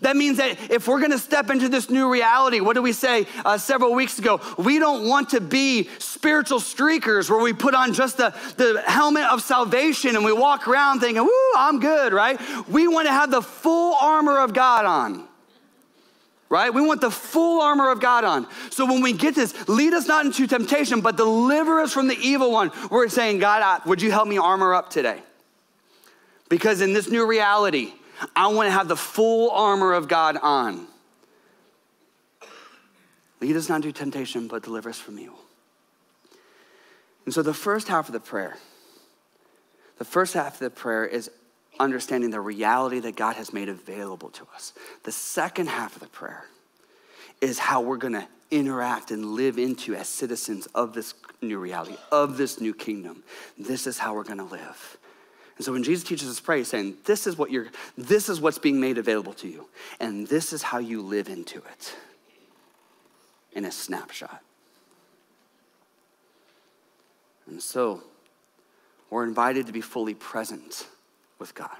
That 0.00 0.16
means 0.16 0.38
that 0.38 0.72
if 0.72 0.88
we're 0.88 1.00
gonna 1.00 1.18
step 1.18 1.50
into 1.50 1.68
this 1.68 1.88
new 1.88 2.10
reality, 2.10 2.58
what 2.58 2.72
did 2.72 2.80
we 2.80 2.92
say 2.92 3.26
uh, 3.44 3.58
several 3.58 3.94
weeks 3.94 4.18
ago? 4.18 4.40
We 4.58 4.78
don't 4.80 5.06
want 5.08 5.30
to 5.30 5.40
be 5.40 5.88
spiritual 5.98 6.58
streakers 6.58 7.30
where 7.30 7.38
we 7.38 7.52
put 7.52 7.74
on 7.74 7.92
just 7.92 8.16
the, 8.16 8.34
the 8.56 8.82
helmet 8.86 9.24
of 9.24 9.42
salvation 9.42 10.16
and 10.16 10.24
we 10.24 10.32
walk 10.32 10.66
around 10.66 11.00
thinking, 11.00 11.22
woo, 11.22 11.52
I'm 11.56 11.78
good, 11.78 12.12
right? 12.12 12.40
We 12.68 12.88
wanna 12.88 13.12
have 13.12 13.30
the 13.30 13.42
full 13.42 13.94
armor 13.94 14.40
of 14.40 14.52
God 14.52 14.84
on 14.84 15.28
right? 16.54 16.72
We 16.72 16.82
want 16.82 17.00
the 17.00 17.10
full 17.10 17.60
armor 17.60 17.90
of 17.90 17.98
God 17.98 18.22
on. 18.22 18.46
So 18.70 18.86
when 18.86 19.02
we 19.02 19.12
get 19.12 19.34
this, 19.34 19.68
lead 19.68 19.92
us 19.92 20.06
not 20.06 20.24
into 20.24 20.46
temptation, 20.46 21.00
but 21.00 21.16
deliver 21.16 21.80
us 21.80 21.92
from 21.92 22.06
the 22.06 22.16
evil 22.16 22.52
one. 22.52 22.70
We're 22.92 23.08
saying, 23.08 23.40
God, 23.40 23.84
would 23.86 24.00
you 24.00 24.12
help 24.12 24.28
me 24.28 24.38
armor 24.38 24.72
up 24.72 24.88
today? 24.88 25.20
Because 26.48 26.80
in 26.80 26.92
this 26.92 27.10
new 27.10 27.26
reality, 27.26 27.92
I 28.36 28.46
want 28.46 28.68
to 28.68 28.70
have 28.70 28.86
the 28.86 28.96
full 28.96 29.50
armor 29.50 29.94
of 29.94 30.06
God 30.06 30.36
on. 30.40 30.86
Lead 33.40 33.56
us 33.56 33.68
not 33.68 33.76
into 33.84 33.90
temptation, 33.90 34.46
but 34.46 34.62
deliver 34.62 34.90
us 34.90 35.00
from 35.00 35.18
evil. 35.18 35.40
And 37.24 37.34
so 37.34 37.42
the 37.42 37.52
first 37.52 37.88
half 37.88 38.08
of 38.08 38.12
the 38.12 38.20
prayer, 38.20 38.56
the 39.98 40.04
first 40.04 40.34
half 40.34 40.52
of 40.52 40.60
the 40.60 40.70
prayer 40.70 41.04
is 41.04 41.32
understanding 41.80 42.30
the 42.30 42.40
reality 42.40 43.00
that 43.00 43.16
God 43.16 43.36
has 43.36 43.52
made 43.52 43.68
available 43.68 44.30
to 44.30 44.46
us. 44.54 44.72
The 45.02 45.12
second 45.12 45.68
half 45.68 45.94
of 45.94 46.02
the 46.02 46.08
prayer 46.08 46.44
is 47.40 47.58
how 47.58 47.80
we're 47.80 47.96
going 47.96 48.14
to 48.14 48.26
interact 48.50 49.10
and 49.10 49.34
live 49.34 49.58
into 49.58 49.94
as 49.94 50.08
citizens 50.08 50.66
of 50.74 50.94
this 50.94 51.14
new 51.42 51.58
reality, 51.58 51.96
of 52.12 52.36
this 52.36 52.60
new 52.60 52.72
kingdom. 52.72 53.22
This 53.58 53.86
is 53.86 53.98
how 53.98 54.14
we're 54.14 54.24
going 54.24 54.38
to 54.38 54.44
live. 54.44 54.96
And 55.56 55.64
so 55.64 55.72
when 55.72 55.84
Jesus 55.84 56.06
teaches 56.08 56.28
us 56.28 56.40
pray, 56.40 56.58
he's 56.58 56.68
saying, 56.68 56.96
this 57.04 57.26
is 57.26 57.36
what 57.36 57.50
you're, 57.50 57.68
this 57.96 58.28
is 58.28 58.40
what's 58.40 58.58
being 58.58 58.80
made 58.80 58.98
available 58.98 59.34
to 59.34 59.48
you. 59.48 59.68
And 60.00 60.26
this 60.26 60.52
is 60.52 60.62
how 60.62 60.78
you 60.78 61.00
live 61.00 61.28
into 61.28 61.58
it 61.58 61.94
in 63.52 63.64
a 63.64 63.70
snapshot. 63.72 64.40
And 67.46 67.62
so 67.62 68.02
we're 69.10 69.24
invited 69.24 69.66
to 69.66 69.72
be 69.72 69.80
fully 69.80 70.14
present 70.14 70.86
with 71.38 71.54
God. 71.54 71.76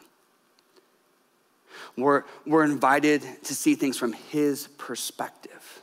We're, 1.97 2.25
we're 2.47 2.65
invited 2.65 3.23
to 3.45 3.55
see 3.55 3.75
things 3.75 3.97
from 3.97 4.13
His 4.13 4.69
perspective. 4.79 5.81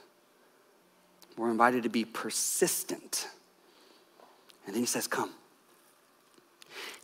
We're 1.37 1.51
invited 1.51 1.83
to 1.83 1.89
be 1.89 2.05
persistent. 2.05 3.27
And 4.65 4.75
then 4.75 4.81
He 4.81 4.87
says, 4.87 5.07
Come. 5.07 5.31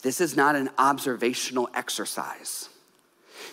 This 0.01 0.21
is 0.21 0.35
not 0.35 0.55
an 0.55 0.69
observational 0.77 1.69
exercise. 1.73 2.69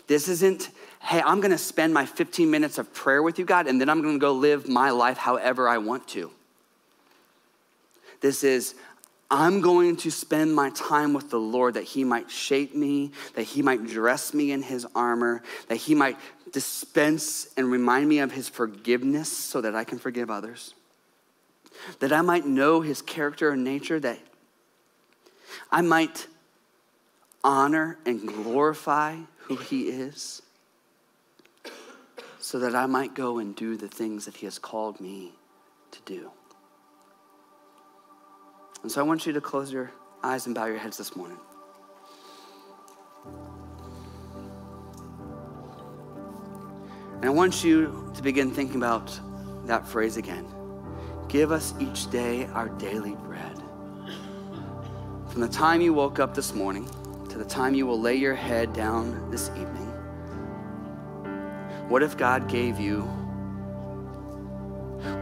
This 0.07 0.29
isn't, 0.29 0.71
hey, 1.01 1.23
I'm 1.25 1.41
gonna 1.41 1.59
spend 1.59 1.95
my 1.95 2.07
15 2.07 2.51
minutes 2.51 2.79
of 2.79 2.93
prayer 2.93 3.23
with 3.23 3.39
you, 3.39 3.45
God, 3.45 3.67
and 3.67 3.81
then 3.81 3.89
I'm 3.89 4.03
gonna 4.03 4.19
go 4.19 4.33
live 4.33 4.69
my 4.69 4.91
life 4.91 5.17
however 5.17 5.69
I 5.69 5.79
want 5.79 6.07
to. 6.09 6.31
This 8.21 8.45
is, 8.45 8.75
I'm 9.31 9.61
going 9.61 9.97
to 9.97 10.11
spend 10.11 10.55
my 10.55 10.71
time 10.71 11.13
with 11.13 11.31
the 11.31 11.41
Lord 11.41 11.75
that 11.75 11.85
He 11.85 12.05
might 12.05 12.31
shape 12.31 12.75
me, 12.75 13.13
that 13.35 13.43
He 13.43 13.63
might 13.63 13.87
dress 13.87 14.35
me 14.35 14.53
in 14.53 14.63
His 14.63 14.87
armor, 14.95 15.43
that 15.69 15.77
He 15.77 15.95
might 15.95 16.19
dispense 16.53 17.49
and 17.57 17.71
remind 17.71 18.09
me 18.09 18.21
of 18.21 18.33
His 18.33 18.49
forgiveness 18.49 19.29
so 19.29 19.61
that 19.61 19.75
I 19.75 19.85
can 19.85 19.99
forgive 19.99 20.31
others, 20.31 20.75
that 22.01 22.13
I 22.13 22.21
might 22.21 22.47
know 22.47 22.81
His 22.81 23.03
character 23.03 23.51
and 23.51 23.65
nature, 23.65 23.99
that 24.01 24.21
I 25.71 25.81
might 25.81 26.27
honor 27.43 27.99
and 28.07 28.27
glorify 28.27 29.17
who 29.39 29.57
He 29.57 29.89
is, 29.89 30.43
so 32.39 32.59
that 32.59 32.75
I 32.75 32.87
might 32.87 33.15
go 33.15 33.39
and 33.39 33.57
do 33.57 33.77
the 33.77 33.89
things 33.89 34.27
that 34.27 34.37
He 34.37 34.47
has 34.47 34.59
called 34.59 35.01
me 35.01 35.33
to 35.91 35.99
do. 36.05 36.31
And 38.85 38.93
so 38.93 39.01
I 39.01 39.05
want 39.05 39.25
you 39.25 39.33
to 39.33 39.41
close 39.41 39.73
your 39.73 39.91
eyes 40.23 40.45
and 40.45 40.55
bow 40.55 40.67
your 40.67 40.77
heads 40.77 40.99
this 40.99 41.17
morning. 41.17 41.39
And 47.15 47.25
I 47.25 47.31
want 47.31 47.65
you 47.65 48.13
to 48.15 48.23
begin 48.23 48.51
thinking 48.51 48.77
about 48.77 49.19
that 49.65 49.89
phrase 49.89 50.19
again. 50.19 50.47
Give 51.29 51.51
us 51.51 51.73
each 51.81 52.11
day 52.11 52.45
our 52.49 52.69
daily 52.69 53.15
bread. 53.15 53.57
From 55.29 55.41
the 55.41 55.49
time 55.49 55.81
you 55.81 55.95
woke 55.95 56.19
up 56.19 56.35
this 56.35 56.53
morning 56.53 56.87
to 57.31 57.39
the 57.39 57.45
time 57.47 57.75
you 57.75 57.87
will 57.87 57.99
lay 57.99 58.17
your 58.17 58.35
head 58.35 58.75
down 58.75 59.31
this 59.31 59.49
evening, 59.53 59.89
what 61.89 62.03
if 62.03 62.19
God 62.19 62.51
gave 62.51 62.79
you 62.79 63.01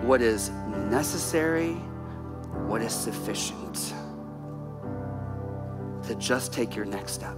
what 0.03 0.21
is 0.21 0.51
necessary 0.91 1.77
what 2.67 2.83
is 2.83 2.95
sufficient 2.95 3.95
to 6.05 6.15
just 6.17 6.53
take 6.53 6.75
your 6.75 6.85
next 6.85 7.13
step. 7.13 7.37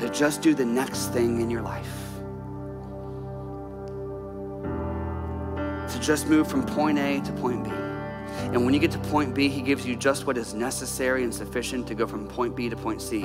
To 0.00 0.08
just 0.10 0.42
do 0.42 0.54
the 0.54 0.64
next 0.64 1.08
thing 1.08 1.40
in 1.40 1.50
your 1.50 1.62
life. 1.62 1.86
To 5.92 6.00
just 6.00 6.26
move 6.26 6.48
from 6.48 6.64
point 6.64 6.98
A 6.98 7.20
to 7.20 7.32
point 7.32 7.64
B. 7.64 7.70
And 7.70 8.64
when 8.64 8.72
you 8.72 8.80
get 8.80 8.90
to 8.92 8.98
point 8.98 9.34
B, 9.34 9.48
he 9.48 9.60
gives 9.60 9.86
you 9.86 9.94
just 9.94 10.26
what 10.26 10.38
is 10.38 10.54
necessary 10.54 11.22
and 11.22 11.34
sufficient 11.34 11.86
to 11.88 11.94
go 11.94 12.06
from 12.06 12.26
point 12.26 12.56
B 12.56 12.68
to 12.68 12.76
point 12.76 13.02
C, 13.02 13.20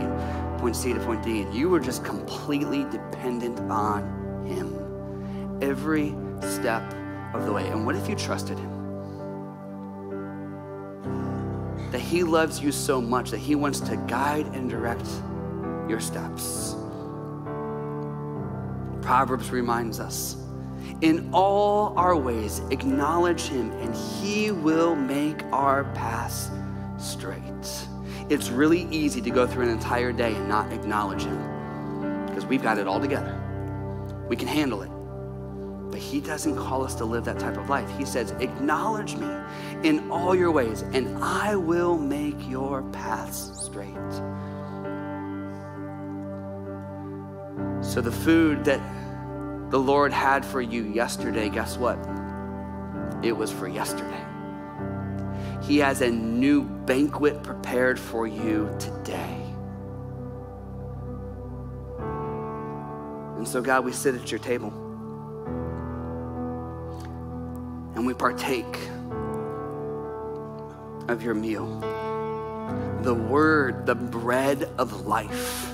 point 0.58 0.76
C 0.76 0.94
to 0.94 1.00
point 1.00 1.24
D. 1.24 1.42
And 1.42 1.54
you 1.54 1.74
are 1.74 1.80
just 1.80 2.04
completely 2.04 2.84
dependent 2.86 3.60
on 3.72 4.46
him. 4.46 5.60
Every 5.62 6.16
step 6.42 6.94
of 7.34 7.46
the 7.46 7.52
way. 7.52 7.68
And 7.68 7.86
what 7.86 7.96
if 7.96 8.08
you 8.10 8.16
trusted 8.16 8.58
Him? 8.58 8.74
That 11.92 12.02
He 12.02 12.24
loves 12.24 12.60
you 12.60 12.72
so 12.72 13.02
much 13.02 13.32
that 13.32 13.40
He 13.40 13.56
wants 13.56 13.80
to 13.82 13.98
guide 14.08 14.48
and 14.48 14.70
direct 14.70 15.08
your 15.90 16.00
steps. 16.00 16.76
Proverbs 19.02 19.52
reminds 19.52 20.00
us 20.00 20.36
in 21.02 21.30
all 21.32 21.94
our 21.98 22.16
ways, 22.16 22.60
acknowledge 22.72 23.44
Him, 23.44 23.72
and 23.74 23.96
He 23.96 24.52
will 24.52 24.96
make 24.96 25.44
our 25.52 25.84
paths 25.94 26.50
straight. 26.98 27.42
It's 28.30 28.50
really 28.50 28.88
easy 28.92 29.22
to 29.22 29.30
go 29.30 29.48
through 29.48 29.64
an 29.64 29.70
entire 29.70 30.12
day 30.12 30.34
and 30.34 30.50
not 30.50 30.72
acknowledge 30.74 31.24
Him 31.24 32.26
because 32.28 32.46
we've 32.46 32.64
got 32.64 32.78
it 32.78 32.88
all 32.88 33.00
together. 33.00 33.40
We 34.28 34.36
can 34.36 34.48
handle 34.48 34.82
it. 34.82 34.97
But 35.98 36.04
he 36.04 36.22
doesn't 36.22 36.56
call 36.56 36.84
us 36.84 36.94
to 36.94 37.06
live 37.06 37.26
that 37.26 37.40
type 37.40 37.58
of 37.58 37.72
life. 37.72 37.90
He 37.98 38.06
says, 38.06 38.30
Acknowledge 38.40 39.16
me 39.16 39.28
in 39.82 40.12
all 40.12 40.36
your 40.36 40.52
ways, 40.52 40.84
and 40.94 41.18
I 41.24 41.56
will 41.56 41.98
make 41.98 42.36
your 42.48 42.84
paths 42.92 43.52
straight. 43.66 43.96
So, 47.84 48.00
the 48.00 48.12
food 48.12 48.64
that 48.66 48.80
the 49.72 49.80
Lord 49.80 50.14
had 50.14 50.46
for 50.46 50.62
you 50.62 50.84
yesterday, 50.84 51.50
guess 51.50 51.78
what? 51.80 51.98
It 53.24 53.36
was 53.36 53.52
for 53.52 53.68
yesterday. 53.68 54.24
He 55.64 55.80
has 55.80 56.02
a 56.02 56.12
new 56.12 56.62
banquet 56.62 57.42
prepared 57.42 58.00
for 58.00 58.28
you 58.28 58.70
today. 58.78 59.44
And 63.38 63.48
so, 63.48 63.64
God, 63.64 63.84
we 63.84 63.92
sit 63.92 64.14
at 64.14 64.30
your 64.30 64.40
table. 64.40 64.87
And 67.98 68.06
we 68.06 68.14
partake 68.14 68.78
of 71.08 71.24
your 71.24 71.34
meal. 71.34 71.66
The 73.02 73.14
word, 73.14 73.88
the 73.88 73.96
bread 73.96 74.70
of 74.78 75.08
life. 75.08 75.72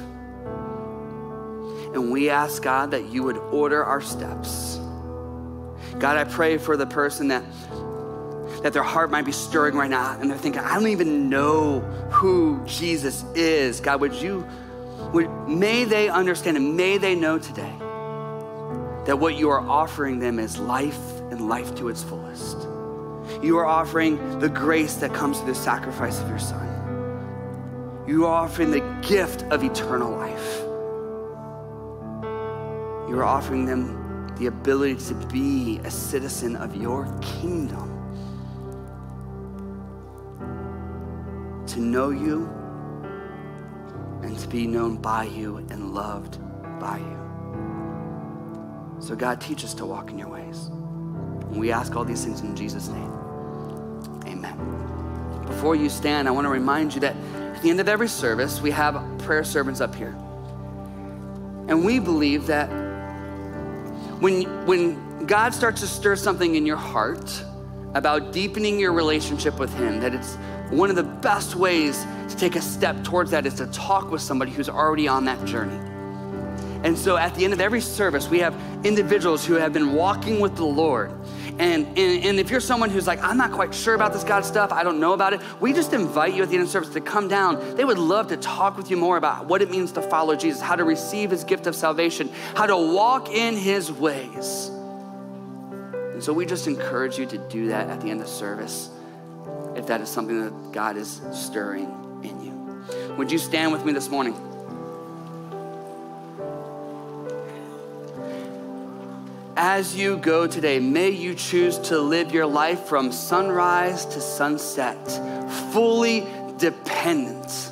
And 1.94 2.14
we 2.14 2.30
ask 2.30 2.64
God 2.64 2.92
that 2.92 3.08
you 3.08 3.24
would 3.24 3.36
order 3.38 3.84
our 3.84 4.00
steps. 4.00 4.78
God, 6.00 6.16
I 6.16 6.24
pray 6.24 6.58
for 6.58 6.78
the 6.78 6.86
person 6.86 7.28
that 7.28 7.44
that 8.62 8.72
their 8.72 8.84
heart 8.84 9.12
might 9.12 9.26
be 9.26 9.34
stirring 9.34 9.76
right 9.76 9.90
now 9.90 10.18
and 10.18 10.32
they're 10.32 10.38
thinking, 10.38 10.62
I 10.62 10.76
don't 10.76 10.88
even 10.88 11.30
know 11.30 11.82
who 12.10 12.64
Jesus 12.66 13.26
is. 13.36 13.82
God, 13.82 14.00
would 14.00 14.14
you 14.14 14.48
would 15.12 15.30
may 15.50 15.84
they 15.84 16.08
understand 16.08 16.56
and 16.56 16.78
may 16.78 16.98
they 16.98 17.16
know 17.16 17.38
today 17.38 17.76
that 19.08 19.20
what 19.20 19.36
you 19.36 19.50
are 19.50 19.60
offering 19.60 20.20
them 20.20 20.40
is 20.40 20.58
life 20.58 21.13
and 21.34 21.50
life 21.50 21.74
to 21.74 21.90
its 21.90 22.04
fullest. 22.04 22.68
You 23.42 23.58
are 23.58 23.66
offering 23.66 24.40
the 24.40 24.50
grace 24.50 24.94
that 24.96 25.14
comes 25.14 25.40
through 25.40 25.48
the 25.48 25.56
sacrifice 25.56 26.22
of 26.22 26.30
your 26.30 26.38
Son. 26.38 26.70
You 28.08 28.26
are 28.26 28.44
offering 28.46 28.70
the 28.70 28.82
gift 29.02 29.42
of 29.44 29.64
eternal 29.64 30.12
life. 30.12 30.60
You 33.10 33.18
are 33.20 33.24
offering 33.24 33.66
them 33.66 34.36
the 34.38 34.46
ability 34.46 35.04
to 35.06 35.16
be 35.28 35.80
a 35.84 35.90
citizen 35.90 36.56
of 36.56 36.76
your 36.76 37.06
kingdom, 37.22 37.90
to 41.66 41.80
know 41.80 42.12
you 42.12 42.46
and 44.22 44.38
to 44.38 44.48
be 44.48 44.68
known 44.68 44.98
by 44.98 45.24
you 45.24 45.58
and 45.58 45.96
loved 45.96 46.40
by 46.80 47.00
you. 47.00 47.20
So, 49.00 49.16
God, 49.16 49.42
teach 49.42 49.66
us 49.66 49.74
to 49.76 49.86
walk 49.86 50.12
in 50.12 50.20
your 50.20 50.30
ways. 50.30 50.70
And 51.50 51.60
we 51.60 51.72
ask 51.72 51.96
all 51.96 52.06
these 52.06 52.24
things 52.24 52.42
in 52.42 52.56
Jesus' 52.56 52.88
name. 52.88 53.12
Amen. 54.26 55.46
Before 55.46 55.76
you 55.76 55.90
stand, 55.90 56.28
I 56.28 56.32
want 56.32 56.46
to 56.46 56.50
remind 56.50 56.94
you 56.94 57.02
that 57.02 57.16
at 57.36 57.62
the 57.62 57.70
end 57.70 57.80
of 57.80 57.88
every 57.88 58.08
service, 58.08 58.62
we 58.62 58.72
have 58.72 59.02
prayer 59.20 59.44
servants 59.44 59.82
up 59.82 59.94
here. 59.96 60.16
And 61.68 61.86
we 61.86 62.00
believe 62.00 62.48
that 62.48 62.68
when, 64.20 64.44
when 64.66 65.26
God 65.26 65.54
starts 65.54 65.82
to 65.82 65.88
stir 65.88 66.16
something 66.16 66.56
in 66.56 66.66
your 66.66 66.78
heart 66.78 67.44
about 67.94 68.32
deepening 68.32 68.80
your 68.80 68.92
relationship 68.92 69.60
with 69.60 69.74
Him, 69.76 70.00
that 70.00 70.14
it's 70.14 70.36
one 70.70 70.90
of 70.90 70.96
the 70.96 71.04
best 71.04 71.56
ways 71.56 72.06
to 72.30 72.36
take 72.36 72.56
a 72.56 72.62
step 72.62 73.04
towards 73.04 73.32
that 73.32 73.46
is 73.46 73.54
to 73.56 73.68
talk 73.68 74.12
with 74.12 74.22
somebody 74.22 74.52
who's 74.52 74.70
already 74.70 75.08
on 75.08 75.26
that 75.26 75.44
journey. 75.46 75.78
And 76.84 76.98
so 76.98 77.16
at 77.16 77.34
the 77.36 77.46
end 77.46 77.54
of 77.54 77.62
every 77.62 77.80
service, 77.80 78.28
we 78.28 78.40
have 78.40 78.56
individuals 78.84 79.46
who 79.46 79.54
have 79.54 79.72
been 79.72 79.94
walking 79.94 80.40
with 80.40 80.56
the 80.56 80.66
Lord. 80.66 81.12
And, 81.60 81.86
and, 81.98 82.24
and, 82.24 82.40
if 82.40 82.50
you're 82.50 82.60
someone 82.60 82.90
who's 82.90 83.06
like, 83.06 83.22
I'm 83.22 83.38
not 83.38 83.52
quite 83.52 83.76
sure 83.76 83.94
about 83.94 84.12
this 84.12 84.24
God 84.24 84.44
stuff, 84.44 84.72
I 84.72 84.82
don't 84.82 85.00
know 85.00 85.14
about 85.14 85.34
it, 85.34 85.42
we 85.60 85.72
just 85.72 85.94
invite 85.94 86.34
you 86.34 86.42
at 86.42 86.50
the 86.50 86.56
end 86.56 86.64
of 86.64 86.70
service 86.70 86.90
to 86.90 87.02
come 87.02 87.28
down. 87.28 87.76
They 87.76 87.86
would 87.86 88.00
love 88.00 88.30
to 88.30 88.38
talk 88.38 88.76
with 88.76 88.90
you 88.90 88.98
more 88.98 89.18
about 89.18 89.46
what 89.46 89.62
it 89.62 89.70
means 89.70 89.92
to 89.92 90.02
follow 90.02 90.36
Jesus, 90.36 90.62
how 90.62 90.76
to 90.76 90.84
receive 90.84 91.30
his 91.30 91.44
gift 91.44 91.68
of 91.68 91.76
salvation, 91.76 92.32
how 92.56 92.66
to 92.66 92.76
walk 92.76 93.30
in 93.30 93.56
his 93.56 93.92
ways. 93.92 94.70
And 96.14 96.24
so 96.24 96.34
we 96.34 96.48
just 96.48 96.66
encourage 96.66 97.20
you 97.20 97.28
to 97.28 97.38
do 97.50 97.68
that 97.68 97.88
at 97.88 98.02
the 98.02 98.10
end 98.10 98.22
of 98.22 98.28
service 98.28 98.90
if 99.76 99.86
that 99.88 100.02
is 100.02 100.10
something 100.10 100.42
that 100.42 100.72
God 100.72 100.98
is 100.98 101.22
stirring 101.32 101.86
in 102.24 102.44
you. 102.44 103.16
Would 103.18 103.32
you 103.32 103.38
stand 103.38 103.72
with 103.72 103.86
me 103.86 103.94
this 103.94 104.10
morning? 104.10 104.53
As 109.56 109.96
you 109.96 110.18
go 110.18 110.48
today, 110.48 110.80
may 110.80 111.12
you 111.12 111.36
choose 111.36 111.78
to 111.80 112.00
live 112.00 112.32
your 112.32 112.48
life 112.48 112.86
from 112.86 113.12
sunrise 113.12 114.04
to 114.06 114.20
sunset, 114.20 114.98
fully 115.72 116.26
dependent 116.58 117.70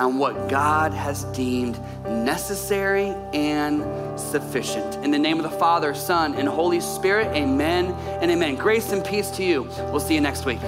on 0.00 0.18
what 0.18 0.48
God 0.48 0.92
has 0.92 1.22
deemed 1.26 1.78
necessary 2.04 3.14
and 3.32 3.84
sufficient. 4.18 5.04
In 5.04 5.12
the 5.12 5.18
name 5.20 5.38
of 5.38 5.48
the 5.48 5.56
Father, 5.56 5.94
Son, 5.94 6.34
and 6.34 6.48
Holy 6.48 6.80
Spirit, 6.80 7.28
amen 7.28 7.92
and 8.20 8.28
amen. 8.28 8.56
Grace 8.56 8.90
and 8.90 9.04
peace 9.04 9.30
to 9.32 9.44
you. 9.44 9.62
We'll 9.92 10.00
see 10.00 10.14
you 10.14 10.20
next 10.20 10.44
week. 10.46 10.60